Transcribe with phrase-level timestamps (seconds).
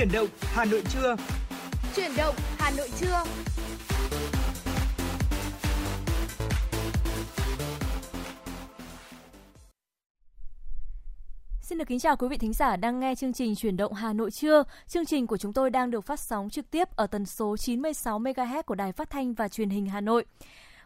[0.00, 1.16] Chuyển động Hà Nội trưa.
[1.96, 3.24] Chuyển động Hà Nội trưa.
[11.62, 14.12] Xin được kính chào quý vị thính giả đang nghe chương trình Chuyển động Hà
[14.12, 14.62] Nội trưa.
[14.88, 18.18] Chương trình của chúng tôi đang được phát sóng trực tiếp ở tần số 96
[18.18, 20.24] MHz của Đài Phát thanh và Truyền hình Hà Nội.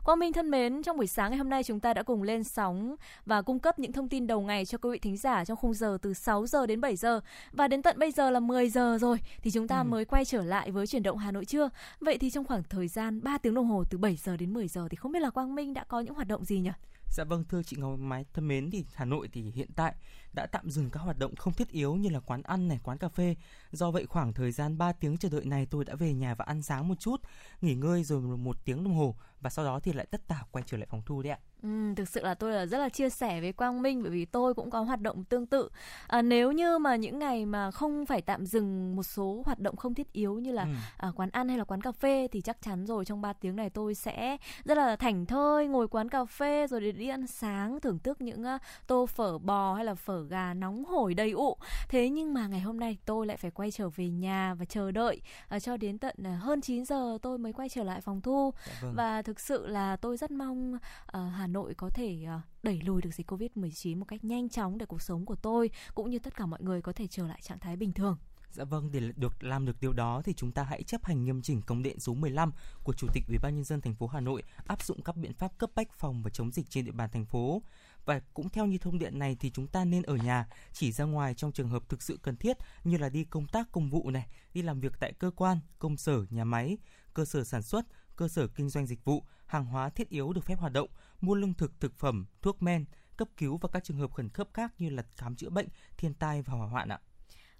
[0.04, 2.44] Quang Minh thân mến, trong buổi sáng ngày hôm nay chúng ta đã cùng lên
[2.44, 2.96] sóng
[3.26, 5.74] và cung cấp những thông tin đầu ngày cho quý vị thính giả trong khung
[5.74, 7.20] giờ từ 6 giờ đến 7 giờ
[7.52, 9.84] và đến tận bây giờ là 10 giờ rồi thì chúng ta ừ.
[9.84, 11.68] mới quay trở lại với chuyển động Hà Nội trưa.
[12.00, 14.68] Vậy thì trong khoảng thời gian 3 tiếng đồng hồ từ 7 giờ đến 10
[14.68, 16.70] giờ thì không biết là Quang Minh đã có những hoạt động gì nhỉ?
[17.14, 19.94] Dạ vâng thưa chị Ngọc Máy thân mến thì Hà Nội thì hiện tại
[20.32, 22.98] đã tạm dừng các hoạt động không thiết yếu như là quán ăn này, quán
[22.98, 23.36] cà phê.
[23.72, 26.44] Do vậy khoảng thời gian 3 tiếng chờ đợi này tôi đã về nhà và
[26.44, 27.20] ăn sáng một chút,
[27.60, 30.64] nghỉ ngơi rồi một tiếng đồng hồ và sau đó thì lại tất tả quay
[30.66, 31.38] trở lại phòng thu đấy ạ.
[31.64, 34.24] Ừ, thực sự là tôi là rất là chia sẻ với Quang Minh bởi vì
[34.24, 35.68] tôi cũng có hoạt động tương tự.
[36.06, 39.76] À, nếu như mà những ngày mà không phải tạm dừng một số hoạt động
[39.76, 40.68] không thiết yếu như là ừ.
[40.96, 43.56] à, quán ăn hay là quán cà phê thì chắc chắn rồi trong 3 tiếng
[43.56, 47.26] này tôi sẽ rất là thảnh thơi ngồi quán cà phê rồi để đi ăn
[47.26, 51.30] sáng thưởng thức những uh, tô phở bò hay là phở gà nóng hổi đầy
[51.30, 51.56] ụ.
[51.88, 54.90] Thế nhưng mà ngày hôm nay tôi lại phải quay trở về nhà và chờ
[54.90, 55.20] đợi
[55.56, 58.52] uh, cho đến tận uh, hơn 9 giờ tôi mới quay trở lại phòng thu.
[58.66, 58.94] Dạ vâng.
[58.96, 60.80] Và thực sự là tôi rất mong uh,
[61.12, 64.86] Hà Nội có thể ờ, đẩy lùi được dịch Covid-19 một cách nhanh chóng để
[64.86, 67.58] cuộc sống của tôi cũng như tất cả mọi người có thể trở lại trạng
[67.58, 68.16] thái bình thường.
[68.50, 71.42] Dạ vâng, để được làm được điều đó thì chúng ta hãy chấp hành nghiêm
[71.42, 72.52] chỉnh công điện số 15
[72.84, 75.32] của Chủ tịch Ủy ban nhân dân thành phố Hà Nội áp dụng các biện
[75.32, 77.62] pháp cấp bách phòng và chống dịch trên địa bàn thành phố.
[78.04, 81.04] Và cũng theo như thông điện này thì chúng ta nên ở nhà, chỉ ra
[81.04, 84.10] ngoài trong trường hợp thực sự cần thiết như là đi công tác công vụ
[84.10, 86.78] này, đi làm việc tại cơ quan, công sở, nhà máy,
[87.14, 90.44] cơ sở sản xuất, cơ sở kinh doanh dịch vụ, hàng hóa thiết yếu được
[90.44, 90.88] phép hoạt động,
[91.20, 92.84] mua lương thực, thực phẩm, thuốc men,
[93.16, 96.14] cấp cứu và các trường hợp khẩn cấp khác như là khám chữa bệnh, thiên
[96.14, 97.00] tai và hỏa hoạn ạ.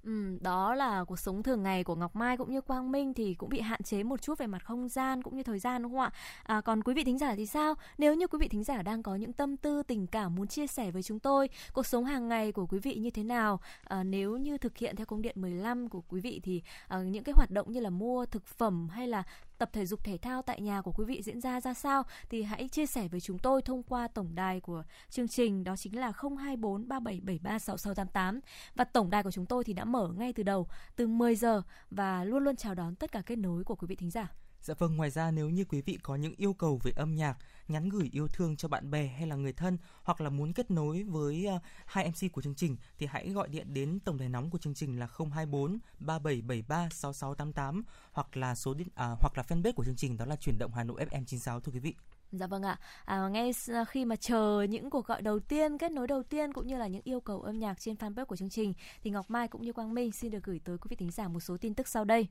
[0.04, 3.34] Ừ, đó là cuộc sống thường ngày của Ngọc Mai cũng như Quang Minh thì
[3.34, 5.92] cũng bị hạn chế một chút về mặt không gian cũng như thời gian đúng
[5.92, 6.12] không ạ?
[6.42, 7.74] À, còn quý vị thính giả thì sao?
[7.98, 10.66] Nếu như quý vị thính giả đang có những tâm tư tình cảm muốn chia
[10.66, 13.60] sẻ với chúng tôi, cuộc sống hàng ngày của quý vị như thế nào?
[13.84, 17.24] À, nếu như thực hiện theo công điện 15 của quý vị thì à, những
[17.24, 19.22] cái hoạt động như là mua thực phẩm hay là
[19.58, 22.42] tập thể dục thể thao tại nhà của quý vị diễn ra ra sao thì
[22.42, 25.98] hãy chia sẻ với chúng tôi thông qua tổng đài của chương trình, đó chính
[25.98, 28.40] là 024 3773 6688
[28.74, 31.62] và tổng đài của chúng tôi thì đã mở ngay từ đầu, từ 10 giờ
[31.90, 34.43] và luôn luôn chào đón tất cả kết nối của quý vị thính giả.
[34.64, 37.36] Dạ vâng, ngoài ra nếu như quý vị có những yêu cầu về âm nhạc,
[37.68, 40.70] nhắn gửi yêu thương cho bạn bè hay là người thân hoặc là muốn kết
[40.70, 44.28] nối với uh, hai MC của chương trình thì hãy gọi điện đến tổng đài
[44.28, 49.42] nóng của chương trình là 024 3773 6688 hoặc là số điện à, hoặc là
[49.48, 51.94] fanpage của chương trình đó là chuyển động Hà Nội FM 96 thưa quý vị.
[52.32, 52.78] Dạ vâng ạ.
[53.04, 56.52] À, ngay à, khi mà chờ những cuộc gọi đầu tiên, kết nối đầu tiên
[56.52, 59.30] cũng như là những yêu cầu âm nhạc trên fanpage của chương trình thì Ngọc
[59.30, 61.56] Mai cũng như Quang Minh xin được gửi tới quý vị thính giả một số
[61.56, 62.28] tin tức sau đây.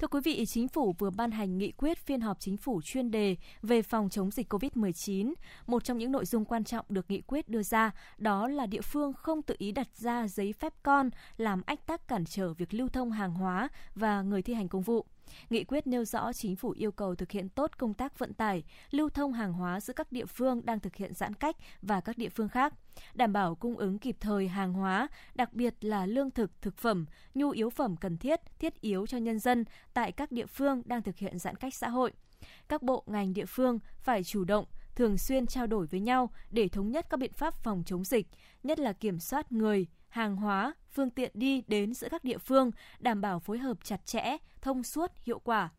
[0.00, 3.10] Thưa quý vị, Chính phủ vừa ban hành nghị quyết phiên họp chính phủ chuyên
[3.10, 5.32] đề về phòng chống dịch COVID-19.
[5.66, 8.80] Một trong những nội dung quan trọng được nghị quyết đưa ra đó là địa
[8.80, 12.74] phương không tự ý đặt ra giấy phép con làm ách tắc cản trở việc
[12.74, 15.06] lưu thông hàng hóa và người thi hành công vụ.
[15.50, 18.64] Nghị quyết nêu rõ chính phủ yêu cầu thực hiện tốt công tác vận tải,
[18.90, 22.18] lưu thông hàng hóa giữa các địa phương đang thực hiện giãn cách và các
[22.18, 22.74] địa phương khác,
[23.14, 27.06] đảm bảo cung ứng kịp thời hàng hóa, đặc biệt là lương thực, thực phẩm,
[27.34, 29.64] nhu yếu phẩm cần thiết, thiết yếu cho nhân dân
[29.94, 32.12] tại các địa phương đang thực hiện giãn cách xã hội.
[32.68, 34.64] Các bộ ngành địa phương phải chủ động
[34.94, 38.26] thường xuyên trao đổi với nhau để thống nhất các biện pháp phòng chống dịch,
[38.62, 42.70] nhất là kiểm soát người, hàng hóa, phương tiện đi đến giữa các địa phương,
[42.98, 45.70] đảm bảo phối hợp chặt chẽ, thông suốt, hiệu quả.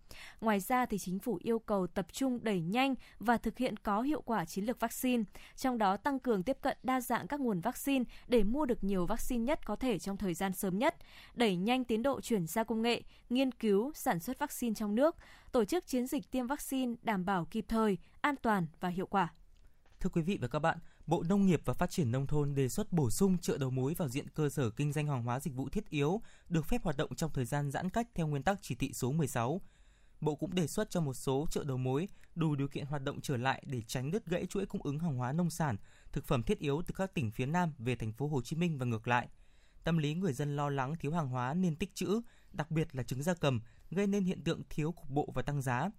[0.42, 4.02] Ngoài ra thì chính phủ yêu cầu tập trung đẩy nhanh và thực hiện có
[4.02, 5.24] hiệu quả chiến lược vaccine,
[5.56, 9.06] trong đó tăng cường tiếp cận đa dạng các nguồn vaccine để mua được nhiều
[9.06, 10.96] vaccine nhất có thể trong thời gian sớm nhất,
[11.34, 15.16] đẩy nhanh tiến độ chuyển giao công nghệ, nghiên cứu, sản xuất vaccine trong nước,
[15.52, 19.34] tổ chức chiến dịch tiêm vaccine đảm bảo kịp thời, an toàn và hiệu quả.
[20.00, 20.78] Thưa quý vị và các bạn,
[21.12, 23.94] Bộ Nông nghiệp và Phát triển Nông thôn đề xuất bổ sung chợ đầu mối
[23.94, 26.98] vào diện cơ sở kinh doanh hàng hóa dịch vụ thiết yếu được phép hoạt
[26.98, 29.62] động trong thời gian giãn cách theo nguyên tắc chỉ thị số 16.
[30.22, 33.22] Bộ cũng đề xuất cho một số chợ đầu mối đủ điều kiện hoạt động
[33.22, 35.78] trở lại để tránh đứt gãy chuỗi cung ứng hàng hóa nông sản,
[36.12, 38.78] thực phẩm thiết yếu từ các tỉnh phía Nam về thành phố Hồ Chí Minh
[38.78, 39.30] và ngược lại.
[39.84, 42.22] Tâm lý người dân lo lắng thiếu hàng hóa nên tích trữ,
[42.52, 43.62] đặc biệt là trứng gia cầm,
[43.92, 45.90] gây nên hiện tượng thiếu cục bộ và tăng giá.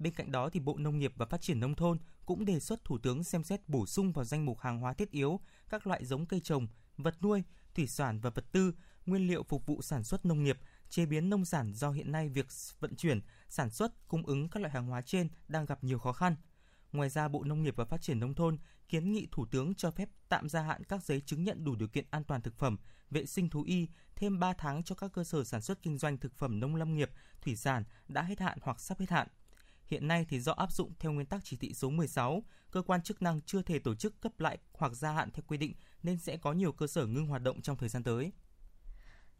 [0.00, 2.84] Bên cạnh đó thì Bộ Nông nghiệp và Phát triển nông thôn cũng đề xuất
[2.84, 6.04] Thủ tướng xem xét bổ sung vào danh mục hàng hóa thiết yếu các loại
[6.04, 6.66] giống cây trồng,
[6.96, 7.42] vật nuôi,
[7.74, 8.74] thủy sản và vật tư,
[9.06, 10.58] nguyên liệu phục vụ sản xuất nông nghiệp,
[10.88, 12.46] chế biến nông sản do hiện nay việc
[12.80, 16.12] vận chuyển, sản xuất, cung ứng các loại hàng hóa trên đang gặp nhiều khó
[16.12, 16.36] khăn.
[16.92, 18.58] Ngoài ra, Bộ Nông nghiệp và Phát triển Nông thôn
[18.88, 21.88] kiến nghị Thủ tướng cho phép tạm gia hạn các giấy chứng nhận đủ điều
[21.88, 22.78] kiện an toàn thực phẩm,
[23.10, 26.18] vệ sinh thú y thêm 3 tháng cho các cơ sở sản xuất kinh doanh
[26.18, 27.10] thực phẩm nông lâm nghiệp,
[27.40, 29.28] thủy sản đã hết hạn hoặc sắp hết hạn.
[29.90, 33.02] Hiện nay thì do áp dụng theo nguyên tắc chỉ thị số 16, cơ quan
[33.02, 36.18] chức năng chưa thể tổ chức cấp lại hoặc gia hạn theo quy định nên
[36.18, 38.32] sẽ có nhiều cơ sở ngưng hoạt động trong thời gian tới.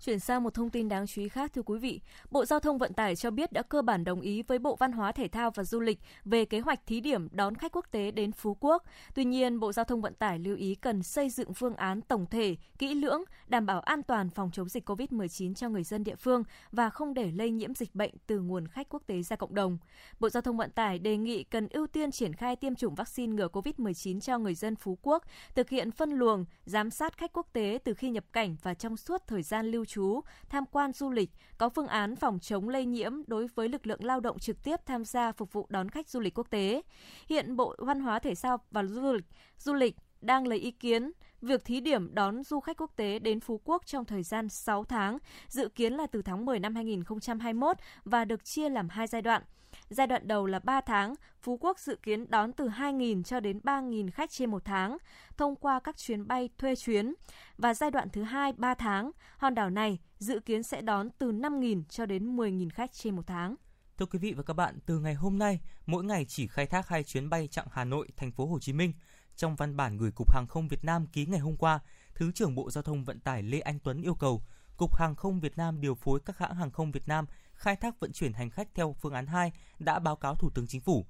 [0.04, 2.00] Chuyển sang một thông tin đáng chú ý khác thưa quý vị,
[2.30, 4.92] Bộ Giao thông Vận tải cho biết đã cơ bản đồng ý với Bộ Văn
[4.92, 8.10] hóa Thể thao và Du lịch về kế hoạch thí điểm đón khách quốc tế
[8.10, 8.84] đến Phú Quốc.
[9.14, 12.26] Tuy nhiên, Bộ Giao thông Vận tải lưu ý cần xây dựng phương án tổng
[12.26, 16.16] thể, kỹ lưỡng, đảm bảo an toàn phòng chống dịch COVID-19 cho người dân địa
[16.16, 16.42] phương
[16.72, 19.78] và không để lây nhiễm dịch bệnh từ nguồn khách quốc tế ra cộng đồng.
[20.20, 23.32] Bộ Giao thông Vận tải đề nghị cần ưu tiên triển khai tiêm chủng vaccine
[23.32, 25.24] ngừa COVID-19 cho người dân Phú Quốc,
[25.54, 28.96] thực hiện phân luồng, giám sát khách quốc tế từ khi nhập cảnh và trong
[28.96, 32.84] suốt thời gian lưu trú, tham quan du lịch, có phương án phòng chống lây
[32.84, 36.08] nhiễm đối với lực lượng lao động trực tiếp tham gia phục vụ đón khách
[36.08, 36.82] du lịch quốc tế.
[37.26, 39.24] Hiện Bộ Văn hóa Thể thao và Du lịch,
[39.58, 43.40] du lịch đang lấy ý kiến việc thí điểm đón du khách quốc tế đến
[43.40, 47.76] Phú Quốc trong thời gian 6 tháng, dự kiến là từ tháng 10 năm 2021
[48.04, 49.42] và được chia làm hai giai đoạn.
[49.90, 53.60] Giai đoạn đầu là 3 tháng, Phú Quốc dự kiến đón từ 2.000 cho đến
[53.64, 54.98] 3.000 khách trên một tháng
[55.36, 57.14] thông qua các chuyến bay thuê chuyến.
[57.58, 61.32] Và giai đoạn thứ hai 3 tháng, hòn đảo này dự kiến sẽ đón từ
[61.32, 63.54] 5.000 cho đến 10.000 khách trên một tháng.
[63.98, 66.88] Thưa quý vị và các bạn, từ ngày hôm nay, mỗi ngày chỉ khai thác
[66.88, 68.92] hai chuyến bay chặng Hà Nội, thành phố Hồ Chí Minh.
[69.36, 71.80] Trong văn bản gửi Cục Hàng không Việt Nam ký ngày hôm qua,
[72.14, 74.42] Thứ trưởng Bộ Giao thông Vận tải Lê Anh Tuấn yêu cầu
[74.76, 77.26] Cục Hàng không Việt Nam điều phối các hãng hàng không Việt Nam
[77.60, 80.66] khai thác vận chuyển hành khách theo phương án 2 đã báo cáo Thủ tướng
[80.66, 81.06] Chính phủ.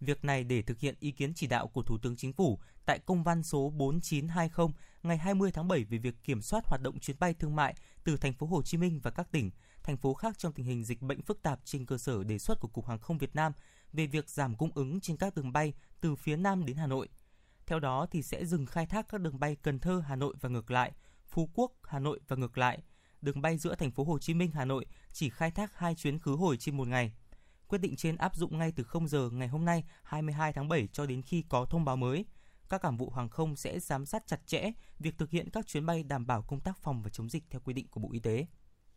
[0.00, 2.98] Việc này để thực hiện ý kiến chỉ đạo của Thủ tướng Chính phủ tại
[2.98, 4.66] công văn số 4920
[5.02, 7.74] ngày 20 tháng 7 về việc kiểm soát hoạt động chuyến bay thương mại
[8.04, 9.50] từ thành phố Hồ Chí Minh và các tỉnh,
[9.82, 12.60] thành phố khác trong tình hình dịch bệnh phức tạp trên cơ sở đề xuất
[12.60, 13.52] của Cục Hàng không Việt Nam
[13.92, 17.08] về việc giảm cung ứng trên các đường bay từ phía Nam đến Hà Nội.
[17.66, 20.48] Theo đó thì sẽ dừng khai thác các đường bay Cần Thơ, Hà Nội và
[20.48, 20.92] ngược lại,
[21.26, 22.82] Phú Quốc, Hà Nội và ngược lại.
[23.24, 26.18] Đường bay giữa thành phố Hồ Chí Minh, Hà Nội chỉ khai thác hai chuyến
[26.18, 27.12] khứ hồi trên một ngày.
[27.68, 30.88] Quyết định trên áp dụng ngay từ 0 giờ ngày hôm nay 22 tháng 7
[30.92, 32.24] cho đến khi có thông báo mới.
[32.68, 35.86] Các cảng vụ hàng không sẽ giám sát chặt chẽ việc thực hiện các chuyến
[35.86, 38.18] bay đảm bảo công tác phòng và chống dịch theo quy định của Bộ Y
[38.18, 38.46] tế.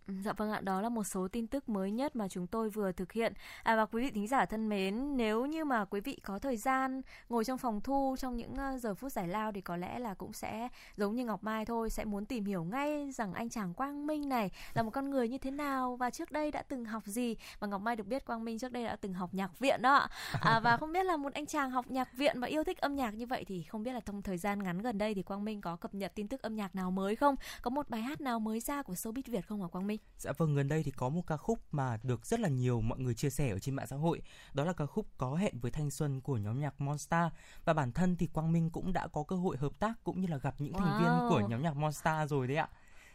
[0.07, 2.91] Dạ vâng ạ, đó là một số tin tức mới nhất mà chúng tôi vừa
[2.91, 3.33] thực hiện.
[3.63, 6.57] À và quý vị thính giả thân mến, nếu như mà quý vị có thời
[6.57, 9.99] gian ngồi trong phòng thu trong những ờ, giờ phút giải lao thì có lẽ
[9.99, 13.49] là cũng sẽ giống như Ngọc Mai thôi, sẽ muốn tìm hiểu ngay rằng anh
[13.49, 16.61] chàng Quang Minh này là một con người như thế nào và trước đây đã
[16.61, 17.35] từng học gì.
[17.59, 20.07] Và Ngọc Mai được biết Quang Minh trước đây đã từng học nhạc viện đó.
[20.41, 22.95] À, và không biết là một anh chàng học nhạc viện và yêu thích âm
[22.95, 25.45] nhạc như vậy thì không biết là trong thời gian ngắn gần đây thì Quang
[25.45, 27.35] Minh có cập nhật tin tức âm nhạc nào mới không?
[27.61, 29.96] Có một bài hát nào mới ra của showbiz Việt không hả Quang Minh?
[30.17, 32.99] Dạ vâng, gần đây thì có một ca khúc mà được rất là nhiều mọi
[32.99, 34.21] người chia sẻ ở trên mạng xã hội.
[34.53, 37.31] Đó là ca khúc Có hẹn với thanh xuân của nhóm nhạc Monster
[37.65, 40.27] và bản thân thì Quang Minh cũng đã có cơ hội hợp tác cũng như
[40.27, 42.69] là gặp những thành viên của nhóm nhạc Monster rồi đấy ạ.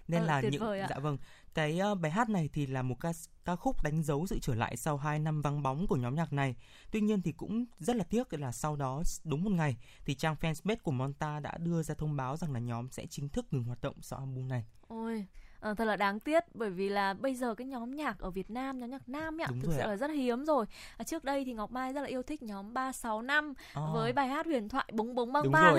[0.08, 1.19] Nên ừ, là những dạ vâng
[1.55, 3.12] cái uh, bài hát này thì là một ca
[3.44, 6.32] ca khúc đánh dấu sự trở lại sau 2 năm vắng bóng của nhóm nhạc
[6.32, 6.56] này.
[6.90, 10.37] Tuy nhiên thì cũng rất là tiếc là sau đó đúng một ngày thì trang
[10.40, 13.64] fanpage của Monta đã đưa ra thông báo rằng là nhóm sẽ chính thức ngừng
[13.64, 14.64] hoạt động sau album này.
[14.88, 15.26] Ôi
[15.62, 18.50] à, thật là đáng tiếc bởi vì là bây giờ cái nhóm nhạc ở Việt
[18.50, 19.87] Nam nhóm nhạc nam nhỉ thực sự ạ.
[19.87, 20.67] là rất hiếm rồi.
[20.97, 23.82] À, trước đây thì Ngọc Mai rất là yêu thích nhóm 365 à.
[23.93, 25.76] với bài hát huyền thoại búng búng băng băng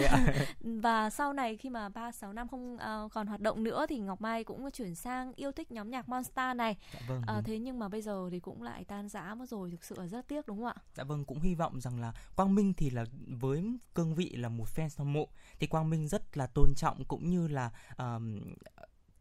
[0.82, 4.44] và sau này khi mà 365 không uh, còn hoạt động nữa thì Ngọc Mai
[4.44, 6.78] cũng chuyển sang yêu thích nhóm nhạc Monster này.
[6.94, 9.72] Dạ vâng, à, thế nhưng mà bây giờ thì cũng lại tan rã mất rồi
[9.72, 10.76] thực sự là rất tiếc đúng không ạ?
[10.94, 14.50] Dạ vâng cũng hy vọng rằng là Quang Minh thì là với cương vị là
[14.50, 15.28] một fan hâm mộ
[15.60, 18.40] thì Quang Minh rất là tôn trọng cũng như là um,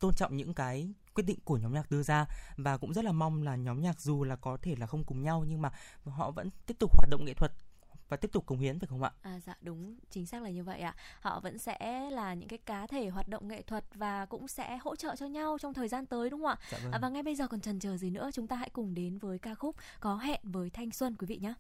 [0.03, 3.13] tôn trọng những cái quyết định của nhóm nhạc đưa ra và cũng rất là
[3.13, 5.71] mong là nhóm nhạc dù là có thể là không cùng nhau nhưng mà
[6.05, 7.53] họ vẫn tiếp tục hoạt động nghệ thuật
[8.09, 9.13] và tiếp tục cống hiến phải không ạ?
[9.23, 10.95] À dạ đúng, chính xác là như vậy ạ.
[11.21, 14.79] Họ vẫn sẽ là những cái cá thể hoạt động nghệ thuật và cũng sẽ
[14.83, 16.57] hỗ trợ cho nhau trong thời gian tới đúng không ạ?
[16.71, 16.93] Dạ vâng.
[16.93, 19.19] à, và ngay bây giờ còn chần chờ gì nữa, chúng ta hãy cùng đến
[19.19, 21.55] với ca khúc Có hẹn với Thanh Xuân quý vị nhé.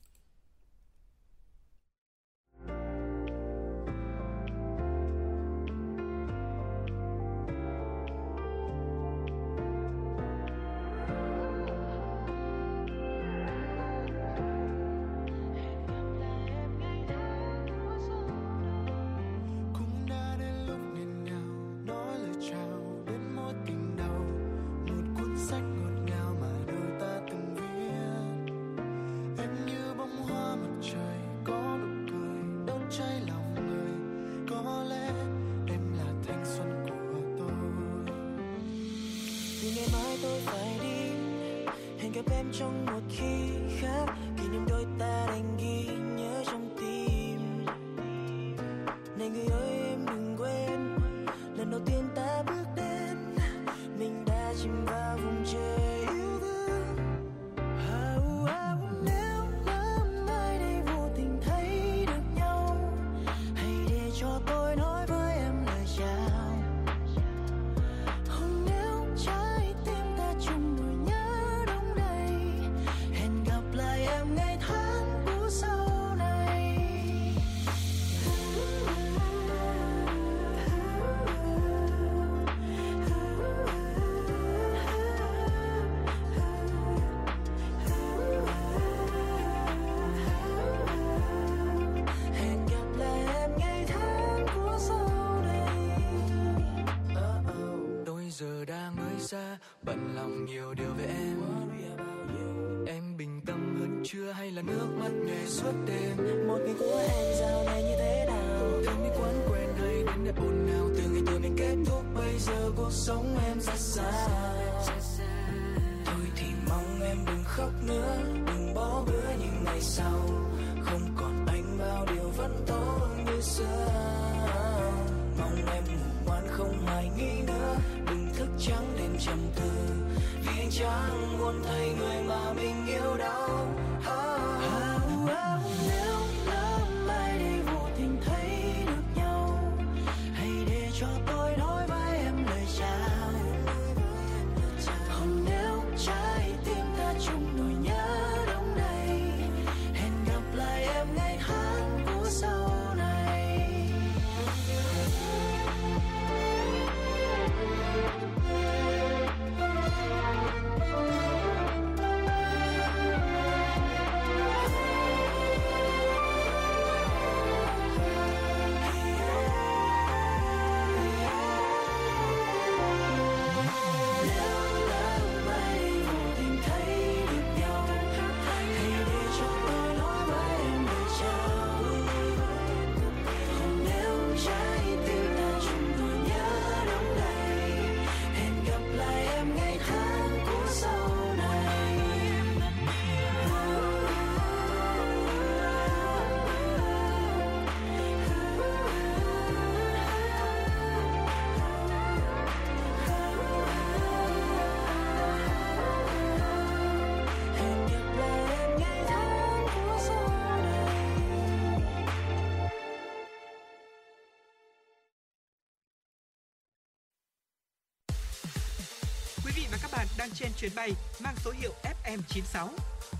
[220.23, 220.93] Đang trên chuyến bay
[221.25, 221.73] mang số hiệu
[222.05, 222.69] FM96.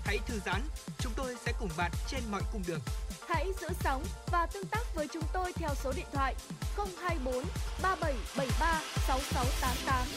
[0.05, 0.61] Hãy thư giãn,
[0.99, 2.79] chúng tôi sẽ cùng bạn trên mọi cung đường.
[3.27, 6.35] Hãy giữ sóng và tương tác với chúng tôi theo số điện thoại
[6.77, 7.33] 024
[7.81, 10.07] 3773 6688.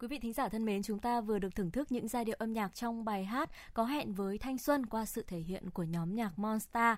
[0.00, 2.36] Quý vị thính giả thân mến, chúng ta vừa được thưởng thức những giai điệu
[2.38, 5.82] âm nhạc trong bài hát Có hẹn với thanh xuân qua sự thể hiện của
[5.82, 6.96] nhóm nhạc Monster.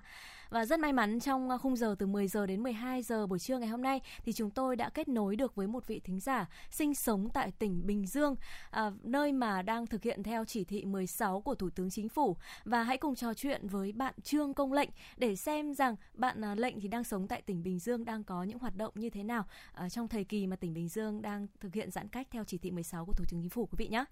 [0.49, 3.39] Và rất may mắn trong ờ, khung giờ từ 10 giờ đến 12 giờ buổi
[3.39, 6.19] trưa ngày hôm nay thì chúng tôi đã kết nối được với một vị thính
[6.19, 8.35] giả sinh sống tại tỉnh Bình Dương,
[8.71, 12.37] à, nơi mà đang thực hiện theo chỉ thị 16 của Thủ tướng Chính phủ.
[12.63, 16.55] Và hãy cùng trò chuyện với bạn Trương Công Lệnh để xem rằng bạn à,
[16.55, 19.23] Lệnh thì đang sống tại tỉnh Bình Dương đang có những hoạt động như thế
[19.23, 22.43] nào à, trong thời kỳ mà tỉnh Bình Dương đang thực hiện giãn cách theo
[22.43, 24.05] chỉ thị 16 của Thủ tướng Chính phủ quý vị nhé.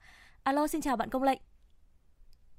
[0.43, 1.39] Alo, xin chào bạn Công Lệnh.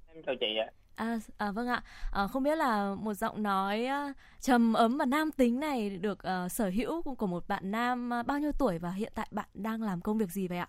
[0.06, 0.87] Em chào chị ạ.
[0.98, 5.04] À, à vâng ạ, à, không biết là một giọng nói à, trầm ấm và
[5.06, 8.78] nam tính này được à, sở hữu của một bạn nam à, bao nhiêu tuổi
[8.78, 10.68] và hiện tại bạn đang làm công việc gì vậy ạ?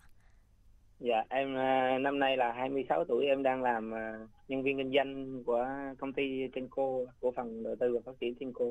[1.00, 4.92] Dạ, em à, năm nay là 26 tuổi, em đang làm à, nhân viên kinh
[4.96, 5.66] doanh của
[6.00, 6.84] công ty Tenco,
[7.20, 8.66] của phần đầu tư và phát triển Tenco.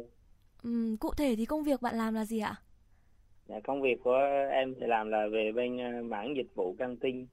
[0.62, 2.56] Ừm, cụ thể thì công việc bạn làm là gì ạ?
[3.48, 4.18] Dạ, công việc của
[4.50, 7.26] em thì làm là về bên à, mảng dịch vụ căng tin,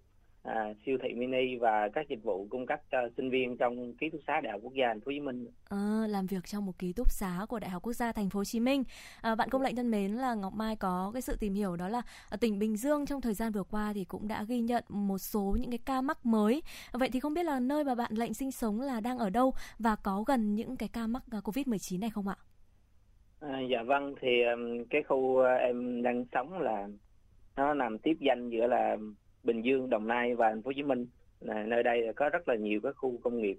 [0.45, 4.09] à, siêu thị mini và các dịch vụ cung cấp cho sinh viên trong ký
[4.09, 5.47] túc xá Đại học Quốc gia Thành phố Hồ Chí Minh.
[5.69, 8.39] À, làm việc trong một ký túc xá của Đại học Quốc gia Thành phố
[8.39, 8.83] Hồ Chí Minh.
[9.21, 11.87] À, bạn công lệnh thân mến là Ngọc Mai có cái sự tìm hiểu đó
[11.87, 14.83] là ở tỉnh Bình Dương trong thời gian vừa qua thì cũng đã ghi nhận
[14.89, 16.61] một số những cái ca mắc mới.
[16.93, 19.53] Vậy thì không biết là nơi mà bạn lệnh sinh sống là đang ở đâu
[19.79, 22.35] và có gần những cái ca mắc à, Covid-19 này không ạ?
[23.39, 26.87] À, dạ vâng, thì um, cái khu uh, em đang sống là
[27.55, 28.97] nó nằm tiếp danh giữa là
[29.45, 31.07] Bình Dương, Đồng Nai và Thành phố Hồ Chí Minh.
[31.41, 33.57] Nơi đây có rất là nhiều các khu công nghiệp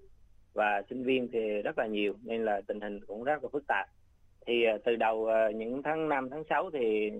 [0.54, 3.64] và sinh viên thì rất là nhiều nên là tình hình cũng rất là phức
[3.68, 3.86] tạp.
[4.46, 7.10] Thì à, từ đầu à, những tháng 5, tháng 6 thì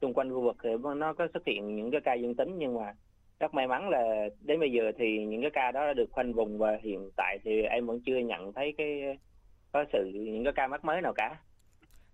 [0.00, 2.74] xung quanh khu vực thì nó có xuất hiện những cái ca dương tính nhưng
[2.74, 2.92] mà
[3.40, 6.32] rất may mắn là đến bây giờ thì những cái ca đó đã được khoanh
[6.32, 9.18] vùng và hiện tại thì em vẫn chưa nhận thấy cái
[9.72, 11.36] có sự những cái ca mắc mới nào cả.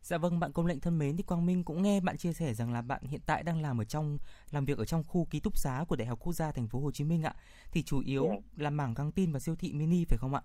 [0.03, 2.55] Dạ vâng, bạn công lệnh thân mến thì Quang Minh cũng nghe bạn chia sẻ
[2.55, 4.19] rằng là bạn hiện tại đang làm ở trong
[4.51, 6.81] làm việc ở trong khu ký túc xá của Đại học Quốc gia Thành phố
[6.81, 7.35] Hồ Chí Minh ạ.
[7.73, 8.37] Thì chủ yếu Dạ.
[8.57, 10.43] là mảng căng tin và siêu thị mini phải không ạ?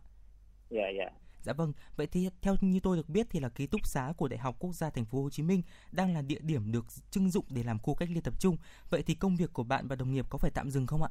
[0.70, 1.10] Dạ dạ.
[1.42, 4.28] Dạ vâng, vậy thì theo như tôi được biết thì là ký túc xá của
[4.28, 7.30] Đại học Quốc gia Thành phố Hồ Chí Minh đang là địa điểm được trưng
[7.30, 8.58] dụng để làm khu cách ly tập trung.
[8.90, 11.10] Vậy thì công việc của bạn và đồng nghiệp có phải tạm dừng không ạ?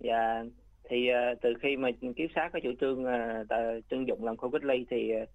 [0.00, 0.42] Dạ
[0.90, 3.04] thì ờ, từ khi mà ký túc xá có chủ trương
[3.48, 5.26] ờ, trưng dụng làm khu cách ly thì ờ,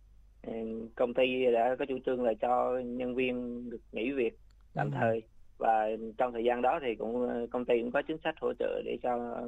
[0.95, 4.39] công ty đã có chủ trương là cho nhân viên được nghỉ việc
[4.73, 4.97] tạm Ừ.
[4.99, 5.21] thời
[5.57, 8.53] và trong thời gian đó thì cũng ờ, công ty cũng có chính sách hỗ
[8.59, 9.41] trợ để cho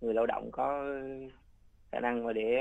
[0.00, 0.84] người lao động có
[1.92, 2.56] khả năng mà để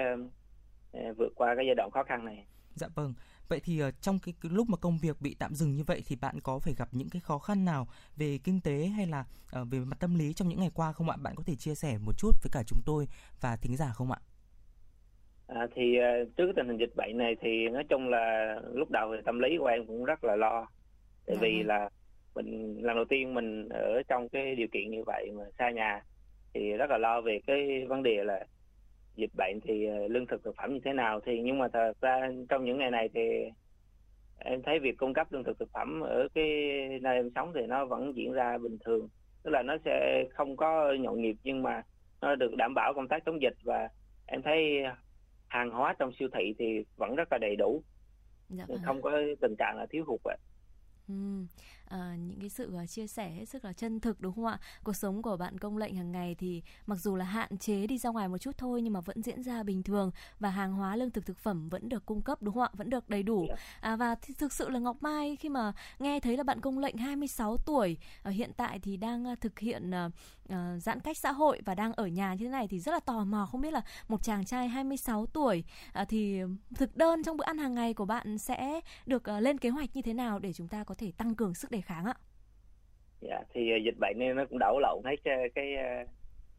[0.92, 2.46] ờ, vượt qua cái giai đoạn khó khăn này.
[2.76, 3.14] Dạ vâng.
[3.50, 6.16] Vậy thì trong cái, cái lúc mà công việc bị tạm dừng như vậy thì
[6.16, 9.26] bạn có phải gặp những cái khó khăn nào về kinh tế hay là
[9.62, 11.18] uh, về mặt tâm lý trong những ngày qua không ạ?
[11.22, 13.08] Bạn có thể chia sẻ một chút với cả chúng tôi
[13.42, 14.20] và thính giả không ạ?
[15.48, 19.16] À, thì uh, trước tình hình dịch bệnh này thì nói chung là lúc đầu
[19.16, 20.68] thì tâm lý của em cũng rất là lo
[21.26, 21.42] tại dạ.
[21.42, 21.68] vì vâng.
[21.68, 21.90] là
[22.36, 26.02] mình lần đầu tiên mình ở trong cái điều kiện như vậy mà xa nhà
[26.54, 28.46] thì rất là lo về cái vấn đề là
[29.16, 31.94] dịch bệnh thì ờ, lương thực thực phẩm như thế nào thì nhưng mà thật
[32.02, 33.22] ra trong những ngày này thì
[34.40, 36.46] em thấy việc cung cấp lương thực thực phẩm ở cái
[37.02, 39.08] nơi em sống thì nó vẫn diễn ra bình thường
[39.44, 41.82] tức là nó sẽ không có nhộn nhịp nhưng mà
[42.22, 43.90] nó được đảm bảo công tác chống dịch và
[44.26, 44.84] em thấy
[45.48, 46.66] hàng hóa trong siêu thị thì
[46.98, 47.84] vẫn rất là đầy đủ
[48.50, 49.12] dạ, vâng không có
[49.42, 50.38] tình trạng là thiếu hụt ạ.
[51.08, 51.14] Ừ
[51.90, 54.60] à, những cái sự uh, chia sẻ hết sức là chân thực đúng không ạ?
[54.84, 57.98] Cuộc sống của bạn công lệnh hàng ngày thì mặc dù là hạn chế đi
[57.98, 60.96] ra ngoài một chút thôi nhưng mà vẫn diễn ra bình thường và hàng hóa
[60.96, 62.70] lương thực thực phẩm vẫn được cung cấp đúng không ạ?
[62.74, 63.46] Vẫn được đầy đủ.
[63.50, 63.56] Dạ.
[63.82, 66.98] À, và thực sự là Ngọc Mai khi mà nghe thấy là bạn công lệnh
[66.98, 69.92] 26 tuổi uh, hiện tại thì đang uh, thực hiện
[70.54, 73.00] uh, giãn cách xã hội và đang ở nhà như thế này thì rất là
[73.00, 75.64] tò mò không biết là một chàng trai 26 tuổi
[76.02, 76.42] uh, thì
[76.76, 79.90] thực đơn trong bữa ăn hàng ngày của bạn sẽ được uh, lên kế hoạch
[79.94, 82.16] như thế nào để chúng ta có thể tăng cường sức đề kháng ạ?
[83.22, 86.10] Dạ thì uh, dịch bệnh nên nó cũng đảo lộn hết cái, cái uh,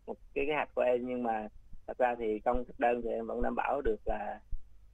[0.06, 1.48] một cái kế hoạch của em nhưng mà
[1.86, 4.40] thật ra thì trong thực đơn thì em vẫn đảm bảo được là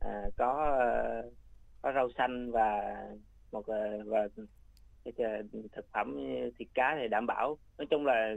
[0.04, 0.78] uh, có
[1.26, 1.33] uh,
[1.83, 2.96] có rau xanh và
[3.52, 4.28] một uh, và
[5.04, 6.16] cái thực phẩm
[6.59, 8.35] thịt cá thì đảm bảo nói chung là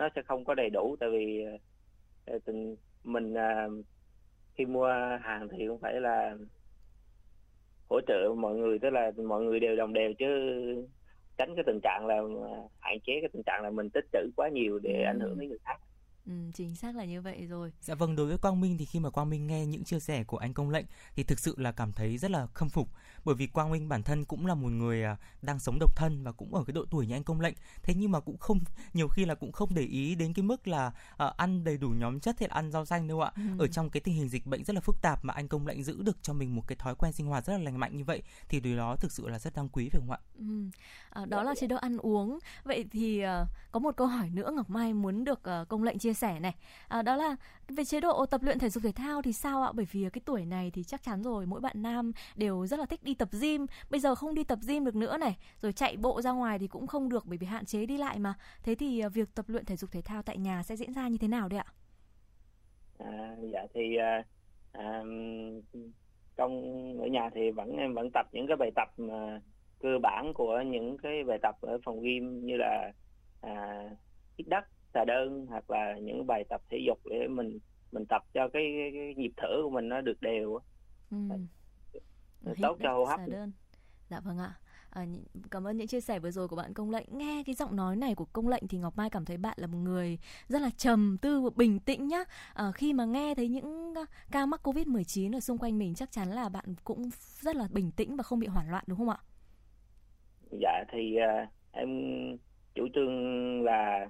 [0.00, 1.44] nó sẽ không có đầy đủ tại vì
[2.44, 3.34] từng mình
[4.54, 4.88] khi mua
[5.22, 6.36] hàng thì cũng phải là
[7.90, 10.26] hỗ trợ mọi người tức là mọi người đều đồng đều chứ
[11.38, 12.16] tránh cái tình trạng là
[12.80, 15.06] hạn chế cái tình trạng là mình tích trữ quá nhiều để ừ.
[15.06, 15.80] ảnh hưởng đến người khác
[16.26, 17.72] Ừ, chính xác là như vậy rồi.
[17.80, 20.24] Dạ vâng, đối với Quang Minh thì khi mà Quang Minh nghe những chia sẻ
[20.24, 20.84] của anh Công Lệnh
[21.16, 22.88] thì thực sự là cảm thấy rất là khâm phục
[23.24, 26.22] bởi vì Quang Minh bản thân cũng là một người à, đang sống độc thân
[26.24, 27.54] và cũng ở cái độ tuổi như anh Công Lệnh.
[27.82, 28.58] Thế nhưng mà cũng không
[28.92, 31.88] nhiều khi là cũng không để ý đến cái mức là uh, ăn đầy đủ
[31.88, 33.32] nhóm chất hay là ăn rau xanh đâu ạ.
[33.36, 33.42] Ừ.
[33.58, 35.82] Ở trong cái tình hình dịch bệnh rất là phức tạp mà anh Công Lệnh
[35.82, 38.04] giữ được cho mình một cái thói quen sinh hoạt rất là lành mạnh như
[38.04, 40.18] vậy thì điều đó thực sự là rất đáng quý phải không ạ?
[40.38, 40.44] Ừ.
[41.10, 42.38] À, đó là chế độ ăn uống.
[42.64, 45.98] Vậy thì uh, có một câu hỏi nữa Ngọc Mai muốn được uh, Công Lệnh
[45.98, 46.54] chia sẻ này.
[46.88, 47.36] À, đó là
[47.68, 49.72] về chế độ tập luyện thể dục thể thao thì sao ạ?
[49.74, 52.86] Bởi vì cái tuổi này thì chắc chắn rồi mỗi bạn nam đều rất là
[52.86, 53.66] thích đi tập gym.
[53.90, 56.68] Bây giờ không đi tập gym được nữa này, rồi chạy bộ ra ngoài thì
[56.68, 58.34] cũng không được bởi vì hạn chế đi lại mà.
[58.62, 61.08] Thế thì à, việc tập luyện thể dục thể thao tại nhà sẽ diễn ra
[61.08, 61.66] như thế nào đấy ạ?
[62.98, 64.22] À, dạ thì à,
[64.72, 65.02] à,
[66.36, 66.52] trong
[67.00, 69.40] ở nhà thì vẫn em vẫn tập những cái bài tập mà
[69.78, 72.92] cơ bản của những cái bài tập ở phòng gym như là
[73.40, 73.82] à,
[74.38, 77.58] hít đất xà đơn hoặc là những bài tập thể dục để mình
[77.92, 80.58] mình tập cho cái, cái, cái nhịp thở của mình nó được đều
[81.10, 81.16] ừ.
[82.62, 83.20] Tốt cho hô hấp
[84.10, 84.52] dạ vâng ạ.
[84.90, 85.06] À,
[85.50, 87.06] cảm ơn những chia sẻ vừa rồi của bạn công lệnh.
[87.18, 89.66] Nghe cái giọng nói này của công lệnh thì ngọc mai cảm thấy bạn là
[89.66, 92.24] một người rất là trầm tư và bình tĩnh nhá.
[92.54, 93.94] À, khi mà nghe thấy những
[94.32, 97.68] ca mắc covid 19 ở xung quanh mình chắc chắn là bạn cũng rất là
[97.70, 99.18] bình tĩnh và không bị hoảng loạn đúng không ạ?
[100.50, 101.88] Dạ thì uh, em
[102.74, 104.08] chủ trương là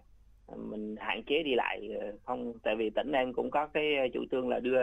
[0.56, 4.06] mình hạn chế đi lại ờ, không tại vì tỉnh em cũng có cái ờ,
[4.14, 4.80] chủ trương là đưa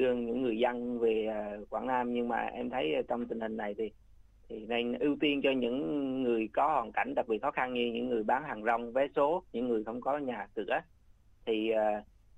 [0.00, 2.12] đưa những người dân về ờ, Quảng Nam.
[2.14, 3.90] Nhưng mà em thấy trong tình hình này thì
[4.48, 7.90] thì nên ưu tiên cho những người có hoàn cảnh đặc biệt khó khăn như
[7.92, 10.80] những người bán hàng rong vé số những người không có nhà cửa.
[11.46, 11.70] Thì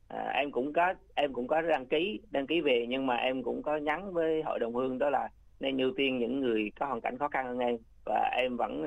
[0.08, 3.42] à, em cũng có em cũng có đăng ký đăng ký về nhưng mà em
[3.42, 5.28] cũng có nhắn với hội đồng hương đó là
[5.60, 7.76] nên ưu tiên những người có hoàn cảnh khó khăn hơn em.
[8.04, 8.84] Và em vẫn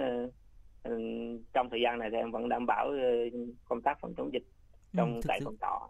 [0.85, 0.99] Ừ,
[1.53, 3.29] trong thời gian này thì em vẫn đảm bảo ừ,
[3.65, 4.43] công tác phòng chống dịch
[4.97, 5.89] trong ừ, tại phòng trọ